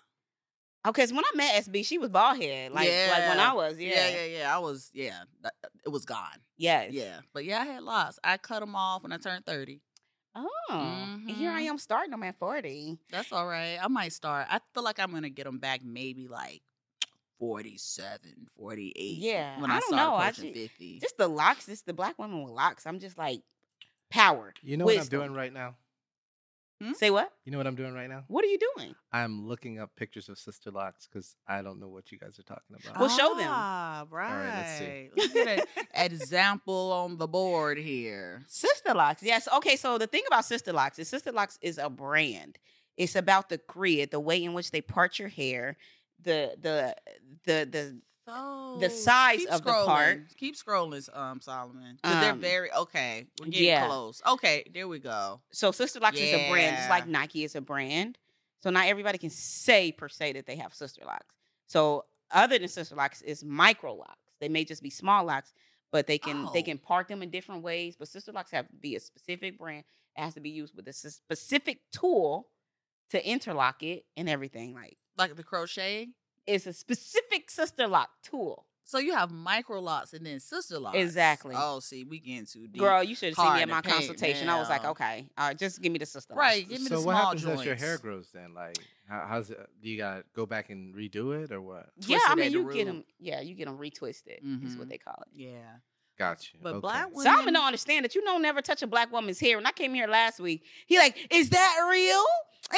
Okay, 0.86 1.06
so 1.06 1.14
when 1.14 1.24
I 1.24 1.36
met 1.36 1.64
SB, 1.64 1.82
she 1.86 1.96
was 1.96 2.10
bald 2.10 2.36
head, 2.42 2.70
like 2.72 2.88
like 2.88 3.28
when 3.28 3.40
I 3.40 3.54
was. 3.54 3.78
Yeah, 3.78 3.88
Yeah, 4.08 4.16
yeah, 4.26 4.38
yeah. 4.38 4.54
I 4.54 4.58
was, 4.58 4.90
yeah. 4.92 5.22
That- 5.64 5.80
It 5.84 5.88
was 5.90 6.04
gone. 6.04 6.38
Yes. 6.56 6.92
Yeah, 6.92 7.20
but 7.32 7.44
yeah, 7.44 7.60
I 7.60 7.64
had 7.64 7.82
lots. 7.82 8.18
I 8.22 8.36
cut 8.36 8.60
them 8.60 8.76
off 8.76 9.02
when 9.02 9.12
I 9.12 9.16
turned 9.18 9.44
thirty. 9.46 9.80
Oh, 10.36 10.48
and 10.70 11.30
here 11.30 11.50
I 11.50 11.62
Mhm. 11.62 11.70
am 11.70 11.78
starting 11.78 12.10
them 12.10 12.22
at 12.24 12.38
forty. 12.38 12.98
That's 13.10 13.32
all 13.32 13.46
right. 13.46 13.78
I 13.80 13.88
might 13.88 14.12
start. 14.12 14.46
I 14.50 14.60
feel 14.72 14.82
like 14.82 14.98
I'm 14.98 15.12
gonna 15.12 15.30
get 15.30 15.44
them 15.44 15.58
back 15.58 15.82
maybe 15.84 16.26
like 16.28 16.62
47, 17.38 18.48
48. 18.56 19.18
Yeah, 19.18 19.60
when 19.60 19.70
I 19.70 19.76
I, 19.76 19.80
don't 19.80 19.88
start 19.88 20.02
know. 20.10 20.14
I 20.14 20.28
approaching 20.28 20.54
ju- 20.54 20.60
50. 20.68 20.98
Just 21.00 21.16
the 21.18 21.28
locks, 21.28 21.66
just 21.66 21.86
the 21.86 21.92
black 21.92 22.18
women 22.18 22.42
with 22.42 22.52
locks. 22.52 22.86
I'm 22.86 22.98
just 23.00 23.18
like 23.18 23.42
power. 24.10 24.54
You 24.62 24.76
know 24.76 24.84
what 24.86 24.98
I'm 24.98 25.06
doing 25.06 25.32
right 25.34 25.52
now? 25.52 25.76
Say 26.94 27.10
what? 27.10 27.32
You 27.44 27.52
know 27.52 27.58
what 27.58 27.66
I'm 27.66 27.76
doing 27.76 27.94
right 27.94 28.08
now? 28.08 28.24
What 28.28 28.44
are 28.44 28.48
you 28.48 28.58
doing? 28.76 28.94
I'm 29.12 29.46
looking 29.46 29.78
up 29.78 29.90
pictures 29.96 30.28
of 30.28 30.38
sister 30.38 30.70
locks 30.70 31.08
because 31.10 31.36
I 31.46 31.62
don't 31.62 31.80
know 31.80 31.88
what 31.88 32.12
you 32.12 32.18
guys 32.18 32.38
are 32.38 32.42
talking 32.42 32.76
about. 32.82 33.00
Well, 33.00 33.08
show 33.08 33.34
them. 33.36 33.48
Ah, 33.48 34.04
right. 34.10 34.46
right, 34.46 34.56
let's 34.56 34.78
see. 34.78 35.10
Let's 35.16 35.32
get 35.32 35.68
an 35.94 36.12
example 36.12 36.92
on 36.92 37.16
the 37.16 37.28
board 37.28 37.78
here. 37.78 38.42
Sister 38.48 38.92
Locks. 38.92 39.22
Yes. 39.22 39.48
Okay. 39.56 39.76
So 39.76 39.98
the 39.98 40.06
thing 40.06 40.22
about 40.26 40.44
Sister 40.44 40.72
Locks 40.72 40.98
is 40.98 41.08
Sister 41.08 41.32
Locks 41.32 41.58
is 41.62 41.78
a 41.78 41.88
brand. 41.88 42.58
It's 42.96 43.16
about 43.16 43.48
the 43.48 43.60
grid, 43.66 44.10
the 44.10 44.20
way 44.20 44.42
in 44.42 44.52
which 44.52 44.70
they 44.70 44.80
part 44.80 45.18
your 45.18 45.28
hair, 45.28 45.76
the 46.22 46.56
the 46.60 46.94
the 47.44 47.68
the 47.70 48.00
So 48.26 48.78
The 48.80 48.90
size 48.90 49.40
keep 49.40 49.50
of 49.50 49.62
the 49.64 49.70
part. 49.70 50.18
scrolling. 50.18 50.36
Keep 50.36 50.56
scrolling, 50.56 51.16
um, 51.16 51.40
Solomon. 51.40 51.96
Because 52.02 52.20
they're 52.20 52.32
Um, 52.32 52.40
very 52.40 52.72
okay. 52.72 53.26
We're 53.40 53.46
getting 53.46 53.66
yeah. 53.68 53.86
close. 53.86 54.22
Okay, 54.26 54.64
there 54.72 54.88
we 54.88 54.98
go. 54.98 55.40
so 55.52 55.70
Sister 55.72 56.00
Locks 56.00 56.18
is 56.18 56.32
a 56.32 56.50
brand, 56.50 56.76
just 56.76 56.88
like 56.90 57.06
Nike 57.06 57.44
is 57.44 57.54
a 57.54 57.60
brand. 57.60 58.18
So 58.62 58.70
not 58.70 58.86
everybody 58.86 59.18
can 59.18 59.30
say 59.30 59.92
per 59.92 60.08
se 60.08 60.32
that 60.32 60.46
they 60.46 60.56
have 60.56 60.72
Sister 60.74 61.02
Locks. 61.04 61.34
So 61.66 62.06
other 62.30 62.58
than 62.58 62.68
Sister 62.68 62.94
Locks 62.94 63.20
is 63.22 63.44
micro 63.44 63.94
locks. 63.94 64.18
They 64.40 64.48
may 64.48 64.64
just 64.64 64.82
be 64.82 64.90
small 64.90 65.24
locks, 65.24 65.52
but 65.92 66.06
they 66.06 66.18
can 66.18 66.46
they 66.54 66.60
Oh. 66.60 66.64
can 66.64 66.78
part 66.78 67.08
them 67.08 67.22
in 67.22 67.30
different 67.30 67.62
ways. 67.62 67.94
But 67.96 68.08
Sister 68.08 68.32
Locks 68.32 68.50
have 68.52 68.68
to 68.68 68.74
be 68.76 68.96
a 68.96 69.00
specific 69.00 69.58
brand. 69.58 69.84
It 70.16 70.20
has 70.22 70.34
to 70.34 70.40
be 70.40 70.50
used 70.50 70.74
with 70.74 70.88
a 70.88 70.92
specific 70.94 71.80
tool 71.92 72.48
to 73.10 73.28
interlock 73.28 73.82
it 73.82 74.06
and 74.16 74.28
everything. 74.30 74.72
Like 74.74 74.96
Like 75.18 75.36
the 75.36 75.44
crocheting. 75.44 76.14
It's 76.46 76.66
a 76.66 76.72
specific 76.72 77.50
Sister 77.50 77.86
Lock 77.86 78.10
tool. 78.22 78.66
So 78.86 78.98
you 78.98 79.14
have 79.14 79.30
micro 79.32 79.80
locks 79.80 80.12
and 80.12 80.26
then 80.26 80.38
sister 80.40 80.78
locks. 80.78 80.98
Exactly. 80.98 81.54
Oh, 81.58 81.80
see, 81.80 82.04
we 82.04 82.18
getting 82.20 82.44
too 82.44 82.66
deep. 82.66 82.78
Girl, 82.82 83.02
you 83.02 83.14
should 83.14 83.34
have 83.34 83.36
seen 83.46 83.54
me 83.54 83.62
at 83.62 83.68
my 83.70 83.80
paint 83.80 83.96
consultation. 83.96 84.50
I 84.50 84.58
was 84.58 84.68
like, 84.68 84.84
okay, 84.84 85.26
all 85.38 85.48
right, 85.48 85.58
just 85.58 85.80
give 85.80 85.90
me 85.90 85.98
the 85.98 86.04
Sister 86.04 86.34
Locks. 86.34 86.38
Right. 86.38 86.68
Give 86.68 86.80
me 86.82 86.88
so 86.88 87.00
the 87.00 87.06
what 87.06 87.12
small 87.14 87.24
happens 87.24 87.42
joints. 87.44 87.60
as 87.62 87.66
your 87.66 87.74
hair 87.76 87.96
grows 87.96 88.28
then? 88.34 88.52
Like, 88.52 88.76
how, 89.08 89.24
how's 89.26 89.50
it? 89.50 89.58
Do 89.82 89.88
you 89.88 89.96
gotta 89.96 90.24
go 90.36 90.44
back 90.44 90.68
and 90.68 90.94
redo 90.94 91.42
it 91.42 91.50
or 91.50 91.62
what? 91.62 91.86
Yeah, 92.00 92.18
Twisted 92.18 92.28
I 92.28 92.32
at 92.32 92.36
mean, 92.38 92.52
the 92.52 92.58
you 92.58 92.74
get 92.74 92.84
them. 92.86 93.04
Yeah, 93.18 93.40
you 93.40 93.54
get 93.54 93.64
them 93.68 93.78
retwisted. 93.78 94.66
Is 94.66 94.76
what 94.76 94.86
Mhm. 94.86 94.90
they 94.90 94.98
call 94.98 95.22
it. 95.22 95.28
Yeah. 95.34 95.76
Got 96.18 96.52
you. 96.52 96.60
But 96.62 96.74
okay. 96.74 96.80
black 96.80 97.06
women- 97.10 97.22
Solomon 97.24 97.54
don't 97.54 97.64
understand 97.66 98.04
that 98.04 98.14
you 98.14 98.22
don't 98.22 98.42
never 98.42 98.62
touch 98.62 98.82
a 98.82 98.86
black 98.86 99.12
woman's 99.12 99.40
hair. 99.40 99.56
When 99.56 99.66
I 99.66 99.72
came 99.72 99.94
here 99.94 100.06
last 100.06 100.38
week, 100.40 100.62
he 100.86 100.96
like, 100.98 101.26
is 101.30 101.50
that 101.50 101.86
real? 101.90 102.24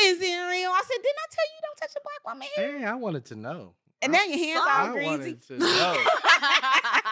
Is 0.01 0.19
it 0.21 0.25
real? 0.25 0.71
I 0.71 0.83
said, 0.87 0.97
didn't 1.03 1.19
I 1.19 1.27
tell 1.31 1.45
you 1.45 1.55
you 1.55 1.63
don't 1.63 1.77
touch 1.79 1.91
a 1.97 2.01
black 2.03 2.35
woman's 2.35 2.51
hair? 2.57 2.79
Hey, 2.79 2.85
I 2.87 2.95
wanted 2.95 3.25
to 3.27 3.37
know. 3.37 3.75
And 4.03 4.13
now 4.13 4.23
your 4.25 4.39
hands 4.39 4.65
I 4.69 4.87
all 4.87 4.93
greasy. 4.93 5.09
wanted 5.11 5.43
to 5.49 5.59
know. 5.59 6.05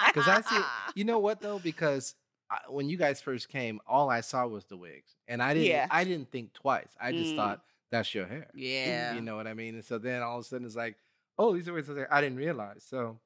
Because 0.06 0.28
I 0.28 0.40
see, 0.42 0.62
you 0.94 1.04
know 1.04 1.18
what 1.18 1.40
though? 1.40 1.58
Because 1.58 2.14
I, 2.50 2.58
when 2.68 2.88
you 2.88 2.96
guys 2.96 3.20
first 3.20 3.48
came, 3.48 3.80
all 3.86 4.10
I 4.10 4.20
saw 4.20 4.46
was 4.46 4.64
the 4.66 4.76
wigs, 4.76 5.16
and 5.26 5.42
I 5.42 5.54
didn't, 5.54 5.66
Yeah. 5.68 5.86
I 5.90 6.04
didn't 6.04 6.30
think 6.30 6.52
twice. 6.52 6.88
I 7.00 7.12
just 7.12 7.32
Mm. 7.32 7.36
thought 7.36 7.60
that's 7.90 8.14
your 8.14 8.26
hair. 8.26 8.48
Yeah. 8.54 9.14
you 9.14 9.20
know 9.22 9.34
what 9.36 9.46
I 9.46 9.54
mean. 9.54 9.74
And 9.76 9.84
so 9.84 9.98
then 9.98 10.22
all 10.22 10.38
of 10.38 10.44
a 10.44 10.48
sudden 10.48 10.66
it's 10.66 10.76
like, 10.76 10.96
oh, 11.38 11.54
these 11.54 11.68
are 11.68 11.72
wigs. 11.72 11.88
I 12.10 12.20
didn't 12.20 12.38
realize. 12.38 12.84
So 12.88 13.18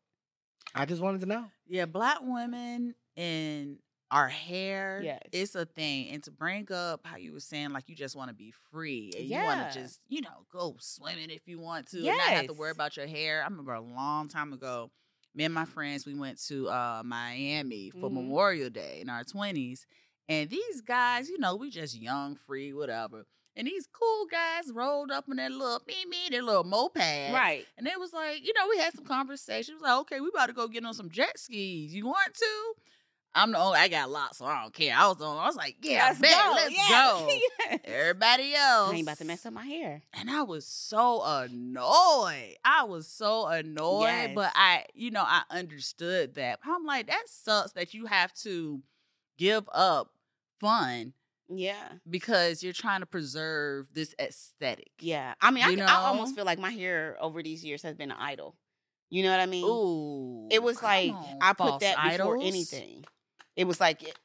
I 0.74 0.84
just 0.84 1.02
wanted 1.02 1.20
to 1.22 1.26
know. 1.26 1.46
Yeah, 1.66 1.86
black 1.86 2.18
women 2.22 2.94
and 3.16 3.78
our 4.10 4.28
hair, 4.28 5.00
Yes. 5.04 5.20
it's 5.32 5.54
a 5.54 5.66
thing. 5.66 6.08
And 6.10 6.22
to 6.24 6.30
bring 6.30 6.70
up 6.72 7.00
how 7.04 7.16
you 7.16 7.32
were 7.34 7.40
saying, 7.40 7.70
like 7.70 7.88
you 7.88 7.94
just 7.94 8.16
want 8.16 8.28
to 8.30 8.34
be 8.34 8.52
free 8.70 9.12
and 9.16 9.26
you 9.26 9.36
want 9.36 9.70
to 9.72 9.80
just, 9.80 10.00
you 10.08 10.22
know, 10.22 10.46
go 10.50 10.76
swimming 10.78 11.30
if 11.30 11.46
you 11.46 11.58
want 11.60 11.88
to, 11.90 11.98
and 11.98 12.06
not 12.06 12.20
have 12.20 12.46
to 12.46 12.54
worry 12.54 12.70
about 12.70 12.96
your 12.96 13.06
hair. 13.06 13.42
I 13.42 13.44
remember 13.48 13.74
a 13.74 13.80
long 13.80 14.28
time 14.28 14.52
ago, 14.52 14.90
me 15.34 15.44
and 15.44 15.52
my 15.54 15.66
friends, 15.66 16.06
we 16.06 16.14
went 16.14 16.42
to 16.46 16.68
uh, 16.70 17.02
Miami 17.04 17.90
for 17.90 18.08
Mhm. 18.08 18.14
Memorial 18.14 18.70
Day 18.70 19.00
in 19.02 19.10
our 19.10 19.24
twenties, 19.24 19.86
and 20.28 20.48
these 20.48 20.80
guys, 20.80 21.28
you 21.28 21.38
know, 21.38 21.56
we 21.56 21.68
just 21.70 21.94
young, 21.96 22.34
free, 22.34 22.72
whatever. 22.72 23.26
And 23.58 23.66
these 23.66 23.88
cool 23.92 24.24
guys 24.30 24.72
rolled 24.72 25.10
up 25.10 25.24
in 25.28 25.36
their 25.36 25.50
little 25.50 25.82
me 25.86 25.96
me, 26.08 26.16
their 26.30 26.42
little 26.42 26.62
moped, 26.64 26.96
Right. 26.98 27.66
and 27.76 27.86
it 27.88 27.98
was 27.98 28.12
like, 28.12 28.46
you 28.46 28.54
know, 28.54 28.68
we 28.70 28.78
had 28.78 28.94
some 28.94 29.04
conversation. 29.04 29.72
It 29.74 29.80
was 29.80 29.82
like, 29.82 29.98
okay, 30.02 30.20
we 30.20 30.28
about 30.28 30.46
to 30.46 30.52
go 30.52 30.68
get 30.68 30.84
on 30.84 30.94
some 30.94 31.10
jet 31.10 31.36
skis. 31.38 31.92
You 31.92 32.06
want 32.06 32.34
to? 32.34 32.72
I'm 33.34 33.52
the 33.52 33.58
only. 33.58 33.78
I 33.78 33.88
got 33.88 34.10
lots, 34.10 34.38
so 34.38 34.46
I 34.46 34.62
don't 34.62 34.72
care. 34.72 34.94
I 34.96 35.06
was 35.08 35.16
the 35.18 35.24
only. 35.26 35.40
I 35.40 35.46
was 35.46 35.56
like, 35.56 35.76
yeah, 35.82 36.04
let's 36.06 36.18
bet, 36.20 36.30
go. 36.30 36.52
let's 36.54 36.74
Yes. 36.74 36.88
go. 36.90 37.28
Yes. 37.68 37.80
Everybody 37.84 38.54
else, 38.54 38.90
I 38.90 38.94
ain't 38.94 39.02
about 39.02 39.18
to 39.18 39.24
mess 39.26 39.44
up 39.44 39.52
my 39.52 39.64
hair. 39.66 40.02
And 40.14 40.30
I 40.30 40.42
was 40.42 40.64
so 40.66 41.22
annoyed. 41.24 42.56
I 42.64 42.84
was 42.84 43.06
so 43.06 43.46
annoyed, 43.46 44.34
but 44.34 44.52
I, 44.54 44.84
you 44.94 45.10
know, 45.10 45.22
I 45.26 45.42
understood 45.50 46.34
that. 46.36 46.60
I'm 46.64 46.84
like, 46.84 47.08
that 47.08 47.24
sucks 47.26 47.72
that 47.72 47.92
you 47.92 48.06
have 48.06 48.32
to 48.42 48.80
give 49.36 49.68
up 49.72 50.12
fun 50.60 51.12
Yeah. 51.48 51.88
because 52.08 52.62
you're 52.62 52.72
trying 52.72 53.00
to 53.00 53.06
preserve 53.06 53.88
this 53.92 54.14
aesthetic. 54.20 54.90
Yeah. 55.00 55.34
I 55.40 55.50
mean, 55.50 55.64
I, 55.64 55.74
can- 55.74 55.80
I 55.82 55.94
almost 56.06 56.34
feel 56.34 56.44
like 56.44 56.58
my 56.58 56.70
hair 56.70 57.16
over 57.20 57.42
these 57.42 57.64
years 57.64 57.82
has 57.82 57.96
been 57.96 58.10
an 58.10 58.18
idol. 58.18 58.54
You 59.10 59.22
know 59.22 59.30
what 59.30 59.40
I 59.40 59.46
mean? 59.46 59.64
Ooh, 59.64 60.48
it 60.50 60.62
was 60.62 60.82
like 60.82 61.12
on, 61.12 61.38
I 61.40 61.52
put 61.54 61.80
that 61.80 62.18
before 62.18 62.36
anything. 62.36 63.04
It 63.56 63.66
was 63.66 63.80
like, 63.80 64.02
it- 64.02 64.18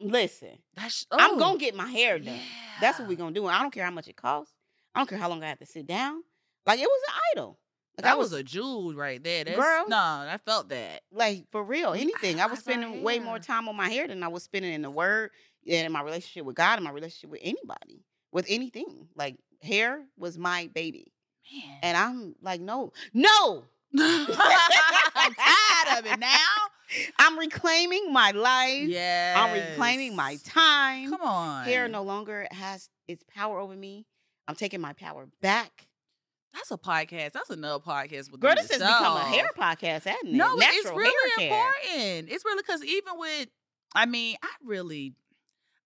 listen, 0.00 0.58
That's, 0.74 1.06
I'm 1.12 1.34
oh, 1.34 1.38
gonna 1.38 1.58
get 1.58 1.74
my 1.76 1.86
hair 1.86 2.18
done. 2.18 2.40
That's 2.80 2.98
what 2.98 3.08
we 3.08 3.14
yeah. 3.14 3.18
gonna 3.20 3.34
do. 3.34 3.46
I 3.46 3.62
don't 3.62 3.70
care 3.70 3.84
how 3.84 3.90
much 3.92 4.08
it 4.08 4.16
costs. 4.16 4.52
I 4.94 5.00
don't 5.00 5.08
care 5.08 5.18
how 5.18 5.28
long 5.28 5.42
I 5.44 5.48
have 5.48 5.58
to 5.60 5.66
sit 5.66 5.86
down. 5.86 6.22
Like 6.66 6.80
it 6.80 6.88
was 6.88 7.02
an 7.08 7.14
idol. 7.32 7.58
Like 7.96 8.04
That 8.04 8.12
I 8.12 8.16
was, 8.16 8.32
was 8.32 8.40
a 8.40 8.42
jewel 8.42 8.94
right 8.94 9.22
there. 9.22 9.44
That's, 9.44 9.56
Girl. 9.56 9.84
no, 9.88 9.96
I 9.96 10.38
felt 10.44 10.68
that. 10.70 11.02
like 11.12 11.44
for 11.52 11.62
real. 11.62 11.92
Anything. 11.92 12.40
I 12.40 12.46
was 12.46 12.58
eyes 12.58 12.66
our 12.68 12.72
spending 12.74 13.02
way 13.02 13.18
more 13.20 13.38
time 13.38 13.68
on 13.68 13.76
my 13.76 13.88
hair 13.88 14.08
than 14.08 14.22
I 14.22 14.28
was 14.28 14.42
spending 14.42 14.72
in 14.72 14.82
the 14.82 14.90
word 14.90 15.30
and 15.68 15.86
in 15.86 15.92
my 15.92 16.02
relationship 16.02 16.44
with 16.44 16.56
God 16.56 16.76
and 16.76 16.84
my 16.84 16.90
relationship 16.90 17.30
with 17.30 17.40
anybody. 17.42 18.04
With 18.32 18.46
anything. 18.48 19.08
Like 19.16 19.36
hair 19.62 20.02
was 20.18 20.36
my 20.38 20.68
baby. 20.74 21.12
Man, 21.52 21.78
And 21.82 21.96
I'm 21.96 22.34
like, 22.42 22.60
no, 22.60 22.92
no. 23.14 23.64
I'm 23.98 25.34
tired 25.34 25.98
of 25.98 26.06
it 26.12 26.18
now. 26.18 26.36
I'm 27.18 27.38
reclaiming 27.38 28.12
my 28.12 28.30
life. 28.32 28.88
Yeah, 28.88 29.34
I'm 29.36 29.52
reclaiming 29.52 30.14
my 30.14 30.38
time. 30.44 31.10
Come 31.10 31.20
on, 31.22 31.64
Hair 31.64 31.88
no 31.88 32.02
longer 32.02 32.46
has 32.52 32.88
its 33.08 33.24
power 33.34 33.58
over 33.58 33.74
me. 33.74 34.06
I'm 34.46 34.54
taking 34.54 34.80
my 34.80 34.92
power 34.92 35.26
back. 35.42 35.86
That's 36.54 36.70
a 36.70 36.76
podcast. 36.78 37.32
That's 37.32 37.50
another 37.50 37.82
podcast. 37.82 38.30
With 38.30 38.40
Girl, 38.40 38.54
this 38.54 38.70
has 38.70 38.78
become 38.80 39.16
a 39.16 39.20
hair 39.24 39.48
podcast, 39.58 40.04
hasn't 40.04 40.28
it? 40.28 40.34
No, 40.34 40.56
it- 40.56 40.64
it's 40.68 40.86
really 40.90 41.04
hair 41.04 41.48
care. 41.48 41.66
important. 41.92 42.30
It's 42.30 42.44
really 42.44 42.62
because 42.62 42.84
even 42.84 43.18
with, 43.18 43.48
I 43.94 44.06
mean, 44.06 44.36
I 44.42 44.48
really, 44.64 45.14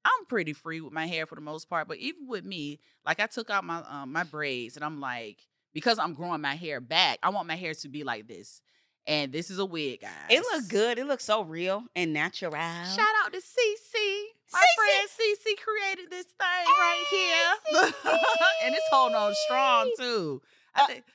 I'm 0.04 0.26
pretty 0.26 0.52
free 0.52 0.80
with 0.80 0.92
my 0.92 1.06
hair 1.06 1.26
for 1.26 1.34
the 1.34 1.40
most 1.40 1.68
part. 1.68 1.86
But 1.88 1.98
even 1.98 2.26
with 2.26 2.44
me, 2.44 2.80
like 3.04 3.20
I 3.20 3.26
took 3.26 3.50
out 3.50 3.64
my 3.64 3.82
um, 3.88 4.12
my 4.12 4.22
braids, 4.24 4.76
and 4.76 4.84
I'm 4.84 5.00
like, 5.00 5.38
because 5.74 5.98
I'm 5.98 6.14
growing 6.14 6.40
my 6.40 6.54
hair 6.54 6.80
back, 6.80 7.18
I 7.22 7.28
want 7.30 7.46
my 7.48 7.56
hair 7.56 7.74
to 7.74 7.88
be 7.88 8.02
like 8.04 8.26
this. 8.26 8.62
And 9.06 9.32
this 9.32 9.50
is 9.50 9.58
a 9.58 9.64
wig, 9.64 10.02
guys. 10.02 10.12
It 10.28 10.40
looks 10.40 10.66
good. 10.68 10.98
It 10.98 11.06
looks 11.06 11.24
so 11.24 11.42
real 11.42 11.84
and 11.96 12.12
natural. 12.12 12.52
Shout 12.52 12.98
out 13.24 13.32
to 13.32 13.38
CC. 13.38 14.22
My 14.52 14.64
friend 14.76 15.08
CC 15.08 15.54
created 15.64 16.10
this 16.10 16.26
thing 16.26 16.66
right 16.66 17.04
here. 17.10 17.82
and 18.64 18.74
it's 18.74 18.84
holding 18.90 19.16
on 19.16 19.32
strong 19.46 19.90
too. 19.98 20.42
I 20.74 20.82
Uh, 20.82 20.86
think 20.86 21.04
uh, 21.06 21.10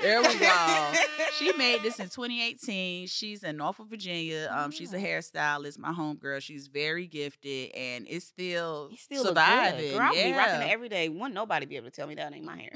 there 0.00 0.22
we 0.22 0.38
go. 0.38 0.92
She 1.38 1.52
made 1.54 1.82
this 1.82 1.98
in 1.98 2.06
2018. 2.06 3.06
She's 3.08 3.42
in 3.42 3.56
Norfolk, 3.56 3.88
Virginia. 3.88 4.48
Um, 4.54 4.70
she's 4.70 4.92
a 4.92 4.96
Oh. 4.96 5.00
hairstylist, 5.00 5.78
my 5.78 5.92
homegirl. 5.92 6.40
She's 6.40 6.66
very 6.68 7.06
gifted 7.06 7.72
and 7.74 8.06
it's 8.08 8.26
still, 8.26 8.90
still 8.98 9.24
surviving. 9.24 9.92
Girl, 9.92 10.00
I 10.02 10.10
would 10.10 10.14
be 10.22 10.32
rocking 10.32 10.62
it 10.68 10.70
every 10.72 10.88
day. 10.88 11.08
Wouldn't 11.08 11.34
nobody 11.34 11.66
be 11.66 11.76
able 11.76 11.90
to 11.90 11.94
tell 11.96 12.06
me 12.06 12.14
that 12.16 12.32
ain't 12.34 12.44
my 12.44 12.56
hair. 12.56 12.70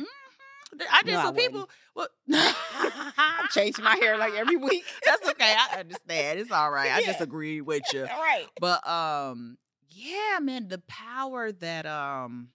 I 0.90 1.02
did 1.02 1.12
No, 1.14 1.18
I 1.20 1.22
some 1.24 1.34
people. 1.34 1.68
Well, 1.96 2.08
I'm 2.32 3.48
changing 3.50 3.84
my 3.84 3.96
hair 3.96 4.16
like 4.16 4.34
every 4.34 4.56
week. 4.56 4.84
That's 5.04 5.28
okay. 5.30 5.54
I 5.56 5.80
understand. 5.80 6.38
It's 6.38 6.50
all 6.52 6.70
right. 6.70 6.90
I 6.92 7.00
Yeah. 7.00 7.06
just 7.06 7.20
agree 7.20 7.60
with 7.60 7.82
you. 7.92 8.02
All 8.10 8.22
right. 8.22 8.46
But 8.60 8.86
um, 8.88 9.58
yeah, 9.90 10.38
man, 10.40 10.68
the 10.68 10.78
power 10.86 11.50
that 11.52 11.86
um, 11.86 12.50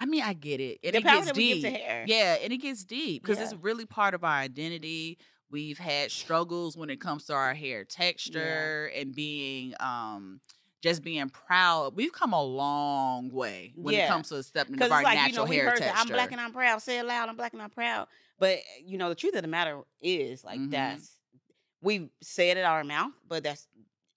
I 0.00 0.06
mean, 0.06 0.22
I 0.22 0.32
get 0.32 0.60
it, 0.60 0.80
and 0.82 0.94
the 0.94 0.98
it 0.98 1.04
gets 1.04 1.32
deep. 1.32 1.62
give 1.62 1.72
to 1.72 1.78
hair. 1.78 2.04
Yeah, 2.06 2.36
and 2.42 2.52
it 2.52 2.58
gets 2.58 2.84
deep 2.84 3.22
because 3.22 3.40
it's 3.40 3.54
really 3.54 3.86
part 3.86 4.14
of 4.14 4.24
our 4.24 4.30
identity. 4.38 5.18
We've 5.50 5.78
had 5.78 6.10
struggles 6.10 6.76
when 6.76 6.90
it 6.90 7.00
comes 7.00 7.26
to 7.26 7.32
our 7.34 7.54
hair 7.54 7.84
texture 7.84 8.90
and 8.94 9.14
being 9.14 9.74
um 9.80 10.40
just 10.82 11.02
being 11.02 11.30
proud. 11.30 11.96
We've 11.96 12.12
come 12.12 12.32
a 12.34 12.42
long 12.42 13.30
way 13.30 13.72
when 13.76 13.94
it 13.94 14.08
comes 14.08 14.28
to 14.28 14.36
accepting 14.36 14.82
of 14.82 14.92
our 14.92 15.02
like, 15.02 15.16
you 15.16 15.22
natural 15.22 15.46
know, 15.46 15.52
hair 15.52 15.66
texture. 15.70 15.84
that 15.86 15.96
I'm 15.98 16.08
black 16.08 16.32
and 16.32 16.40
I'm 16.40 16.52
proud. 16.52 16.82
Say 16.82 16.98
it 16.98 17.06
loud, 17.06 17.28
I'm 17.30 17.36
black 17.36 17.54
and 17.54 17.62
I'm 17.62 17.70
proud. 17.70 18.06
But, 18.38 18.58
you 18.84 18.98
know, 18.98 19.08
the 19.08 19.14
truth 19.14 19.34
of 19.36 19.42
the 19.42 19.48
matter 19.48 19.80
is, 20.02 20.42
like, 20.44 20.58
Mhm. 20.60 20.70
that's, 20.72 21.16
we 21.80 22.10
say 22.20 22.50
it 22.50 22.58
in 22.58 22.64
our 22.64 22.82
mouth, 22.84 23.12
but 23.26 23.44
that's 23.44 23.66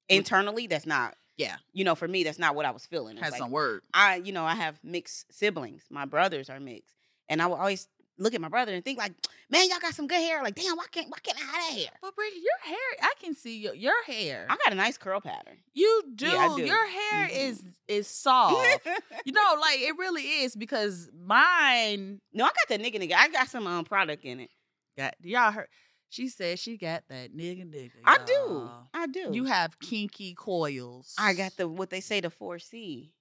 internally, 0.09 0.67
that's 0.67 0.85
not, 0.87 1.15
Yeah. 1.37 1.57
you 1.73 1.83
know, 1.83 1.95
for 1.95 2.07
me, 2.07 2.23
that's 2.23 2.39
not 2.39 2.55
what 2.55 2.65
I 2.65 2.71
was 2.71 2.85
feeling. 2.85 3.15
It's 3.17 3.23
has 3.23 3.31
like, 3.31 3.39
some 3.39 3.51
word. 3.51 3.81
I, 3.93 4.15
you 4.15 4.31
know, 4.31 4.43
I 4.43 4.55
have 4.55 4.79
mixed 4.83 5.31
siblings. 5.31 5.83
My 5.89 6.05
brothers 6.05 6.49
are 6.49 6.59
mixed. 6.59 6.95
And 7.29 7.41
I 7.41 7.45
will 7.47 7.55
always 7.55 7.87
look 8.17 8.33
at 8.33 8.41
my 8.41 8.49
brother 8.49 8.73
and 8.73 8.83
think, 8.83 8.97
like, 8.97 9.11
man, 9.51 9.69
y'all 9.69 9.77
got 9.79 9.93
some 9.93 10.07
good 10.07 10.17
hair. 10.19 10.41
Like, 10.41 10.55
damn, 10.55 10.75
why 10.75 10.85
can't, 10.91 11.07
why 11.09 11.17
can't 11.21 11.37
I 11.37 11.41
have 11.41 11.53
that 11.53 11.77
hair? 11.77 11.89
But 12.01 12.15
Bridget, 12.15 12.37
your 12.41 12.59
hair, 12.75 12.77
I 13.03 13.13
can 13.21 13.35
see 13.35 13.57
your, 13.59 13.75
your 13.75 14.03
hair. 14.05 14.47
I 14.49 14.55
got 14.63 14.71
a 14.73 14.75
nice 14.75 14.97
curl 14.97 15.21
pattern. 15.21 15.57
you 15.73 16.03
do. 16.15 16.25
Yeah, 16.25 16.53
do. 16.55 16.63
Your 16.65 16.87
hair 16.87 17.27
Mhm. 17.27 17.49
is 17.49 17.63
is 17.87 18.07
soft. 18.07 18.57
you 19.25 19.31
know, 19.33 19.57
like 19.61 19.79
it 19.81 19.95
really 19.97 20.23
is 20.23 20.55
because 20.55 21.09
mine 21.15 22.19
no, 22.33 22.45
I 22.45 22.47
got 22.47 22.67
that 22.69 22.81
nigga 22.81 22.99
nigga. 22.99 23.13
I 23.15 23.27
got 23.29 23.47
some 23.49 23.67
um, 23.67 23.85
product 23.85 24.25
in 24.25 24.39
it. 24.39 24.49
got 24.97 25.13
y'all 25.21 25.51
heard. 25.51 25.67
She 26.09 26.29
said 26.29 26.57
she 26.59 26.77
got 26.77 27.03
that 27.09 27.35
nigga 27.35 27.65
nigga. 27.69 27.91
I 28.05 28.17
do. 28.25 28.69
I 28.93 29.07
do. 29.07 29.29
You 29.33 29.45
have 29.45 29.79
kinky 29.79 30.33
coils. 30.33 31.13
I 31.19 31.33
got 31.33 31.55
the 31.57 31.67
what 31.67 31.89
they 31.89 31.99
say 31.99 32.21
the 32.21 32.29
four 32.29 32.59
C. 32.59 33.11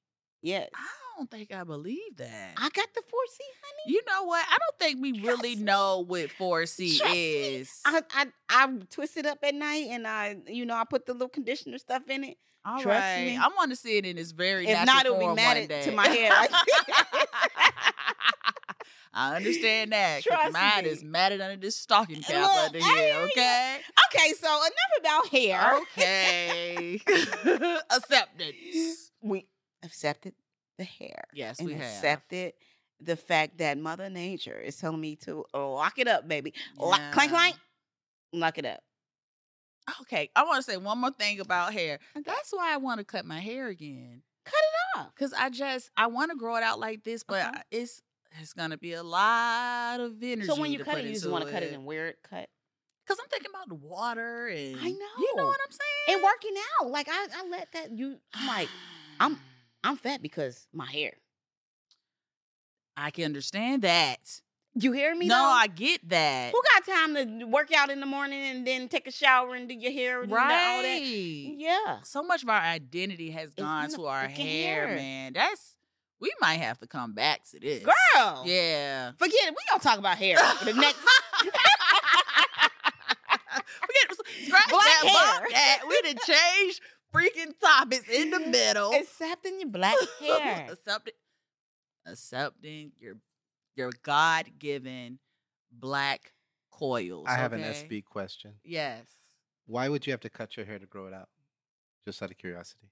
Yes. 0.42 0.68
I 0.75 0.87
don't 1.18 1.31
think 1.31 1.53
I 1.53 1.64
believe 1.64 2.16
that. 2.18 2.53
I 2.57 2.68
got 2.68 2.88
the 2.94 3.03
four 3.11 3.20
C, 3.29 3.38
honey. 3.64 3.94
you 3.94 4.03
know 4.07 4.25
what? 4.25 4.44
I 4.49 4.57
don't 4.59 4.79
think 4.79 5.01
we 5.03 5.20
really 5.27 5.57
me. 5.57 5.62
know 5.62 6.05
what 6.07 6.29
4C 6.38 6.99
Trust 6.99 7.12
me. 7.14 7.33
is. 7.57 7.81
I, 7.87 8.03
I 8.12 8.27
I 8.51 8.72
twist 8.90 9.16
it 9.16 9.25
up 9.27 9.38
at 9.42 9.55
night 9.55 9.87
and 9.90 10.07
I 10.07 10.37
you 10.46 10.66
know 10.66 10.75
I 10.77 10.85
put 10.85 11.07
the 11.07 11.12
little 11.14 11.29
conditioner 11.31 11.79
stuff 11.79 12.03
in 12.09 12.22
it. 12.22 12.37
All 12.64 12.81
trust 12.81 13.01
right. 13.01 13.25
me. 13.25 13.37
I 13.37 13.49
want 13.57 13.70
to 13.70 13.77
see 13.77 13.96
it 13.96 14.05
in 14.05 14.18
its 14.18 14.33
very 14.33 14.66
If 14.66 14.72
natural 14.72 14.94
not, 14.94 15.07
it'll 15.07 15.18
be 15.18 15.25
form 15.25 15.37
one 15.37 15.57
at- 15.57 15.83
to 15.85 15.92
my 15.92 16.07
hair 16.09 16.33
I 19.16 19.37
understand 19.37 19.92
that. 19.92 20.22
Trust 20.22 20.52
mine 20.52 20.85
me. 20.85 20.90
is 20.90 21.02
matted 21.02 21.40
under 21.40 21.57
this 21.57 21.74
stocking 21.74 22.20
cap 22.20 22.42
Look, 22.42 22.66
under 22.66 22.79
here, 22.96 23.14
okay? 23.33 23.79
Okay, 24.14 24.33
so 24.35 24.46
enough 24.46 25.00
about 25.00 25.26
hair. 25.29 25.76
Okay. 25.83 27.00
Acceptance. 27.96 29.11
We 29.22 29.46
accepted 29.83 30.35
the 30.79 30.85
hair. 30.85 31.24
Yes, 31.35 31.59
and 31.59 31.66
we 31.66 31.74
have. 31.74 31.83
accepted 31.83 32.52
the 33.00 33.16
fact 33.16 33.59
that 33.59 33.79
Mother 33.79 34.11
Nature 34.11 34.59
is 34.59 34.76
telling 34.76 35.00
me 35.00 35.16
to 35.16 35.44
lock 35.55 35.98
it 35.98 36.09
up, 36.09 36.29
baby. 36.29 36.52
Lock, 36.79 37.00
clank, 37.12 37.31
Yeah. 37.31 37.37
clank, 37.38 37.57
lock 38.33 38.59
it 38.59 38.66
up. 38.66 38.81
Okay, 40.02 40.31
I 40.35 40.44
want 40.44 40.64
to 40.64 40.70
say 40.70 40.76
one 40.76 40.98
more 40.98 41.12
thing 41.12 41.40
about 41.40 41.72
hair. 41.72 41.98
Okay. 42.16 42.22
That's 42.26 42.50
why 42.52 42.72
I 42.74 42.76
want 42.76 42.98
to 42.98 43.05
cut 43.05 43.24
my 43.24 43.38
hair 43.40 43.68
again. 43.68 44.22
Cut 44.44 44.55
it 44.59 44.98
off. 45.00 45.14
Cause 45.16 45.33
I 45.37 45.50
just 45.50 45.90
I 45.96 46.07
want 46.09 46.31
to 46.33 46.37
grow 46.37 46.57
it 46.57 46.62
out 46.62 46.79
like 46.79 47.05
this, 47.05 47.22
but 47.22 47.46
Okay. 47.48 47.61
It's 47.70 48.02
it's 48.40 48.53
gonna 48.53 48.79
be 48.79 48.92
a 48.94 49.03
lot 49.03 50.01
of 50.01 50.22
energy. 50.22 50.46
So 50.46 50.61
when 50.61 50.72
you 50.72 50.79
cut 50.85 50.99
it, 50.99 51.05
you 51.07 51.12
just 51.12 51.29
want 51.29 51.44
to 51.46 51.51
cut 51.51 51.62
it 51.62 51.72
and 51.72 51.85
wear 51.85 52.09
it 52.09 52.18
cut. 52.29 52.49
Cause 53.07 53.18
I'm 53.22 53.29
thinking 53.29 53.51
about 53.55 53.68
the 53.68 53.77
water 53.77 54.49
and 54.49 54.77
I 54.81 54.88
know 54.88 55.07
You 55.20 55.37
know. 55.37 55.46
what 55.46 55.61
I'm 55.64 55.70
saying? 55.70 56.16
And 56.18 56.22
working 56.25 56.55
out. 56.81 56.90
Like 56.90 57.09
I, 57.09 57.27
I 57.37 57.49
let 57.49 57.68
that 57.72 57.92
you 57.96 58.16
I'm 58.35 58.46
like, 58.49 58.68
I'm 59.20 59.38
I'm 59.85 59.96
fat 59.96 60.22
because 60.22 60.66
my 60.72 60.87
hair. 60.90 61.12
I 62.96 63.11
can 63.11 63.25
understand 63.27 63.83
that. 63.83 64.40
You 64.79 64.92
hear 64.92 65.14
me? 65.14 65.27
no, 65.29 65.37
though? 65.37 65.42
I 65.42 65.68
get 65.68 66.07
that. 66.09 66.53
Who 66.53 66.61
got 66.75 66.85
time 66.94 67.14
to 67.40 67.44
work 67.46 67.72
out 67.72 67.90
in 67.90 68.01
the 68.01 68.07
morning 68.07 68.42
and 68.42 68.66
then 68.66 68.88
take 68.88 69.07
a 69.07 69.11
shower 69.12 69.55
and 69.55 69.68
do 69.68 69.75
your 69.75 69.92
hair 69.92 70.20
and 70.22 70.29
do 70.31 70.37
all 70.37 70.49
that? 70.49 70.83
right. 70.83 71.55
Yeah. 71.57 71.99
So 72.03 72.22
much 72.22 72.42
of 72.42 72.49
our 72.51 72.61
identity 72.61 73.31
has 73.31 73.55
in 73.57 73.64
gone 73.64 73.88
to 73.90 74.07
our 74.07 74.27
hair, 74.29 74.87
hair. 74.88 74.96
man. 74.96 75.33
That's 75.35 75.75
we 76.20 76.33
might 76.40 76.57
have 76.57 76.79
to 76.81 76.87
come 76.87 77.12
back 77.14 77.42
to 77.50 77.61
this. 77.61 77.85
Girl. 77.85 78.42
Yeah. 78.46 79.12
Forget 79.18 79.35
it. 79.48 79.50
We 79.50 79.57
gonna 79.70 79.83
talk 79.83 79.98
about 79.98 80.16
hair 80.18 80.38
for 80.38 80.64
the 80.72 80.72
next 80.74 80.98
Forget 83.81 84.26
scratch 84.46 84.70
Black 84.70 84.85
that, 85.02 85.38
hair. 85.40 85.48
that. 85.50 85.83
We 85.88 86.02
done 86.02 86.16
changed 86.26 86.81
freaking 87.14 87.59
topics 87.61 88.09
in 88.09 88.31
the 88.31 88.40
middle. 88.40 88.92
accepting 88.94 89.61
your 89.61 89.68
black 89.70 89.96
hair. 90.20 90.68
accepting, 90.70 91.14
accepting 92.07 92.92
your 92.98 93.14
your 93.76 93.90
God 94.02 94.46
given 94.59 95.18
black 95.70 96.33
coils. 96.70 97.26
I 97.29 97.35
have 97.37 97.52
an? 97.52 97.61
SB 97.62 98.05
question. 98.05 98.55
Yes. 98.64 99.05
Why 99.66 99.88
would 99.88 100.07
you 100.07 100.12
have 100.12 100.20
to 100.20 100.31
cut 100.31 100.57
your 100.57 100.64
hair 100.66 100.79
to 100.79 100.87
grow 100.87 101.07
it 101.07 101.12
out? 101.14 101.29
Just 102.07 102.22
out 102.22 102.31
of 102.31 102.38
curiosity. 102.38 102.88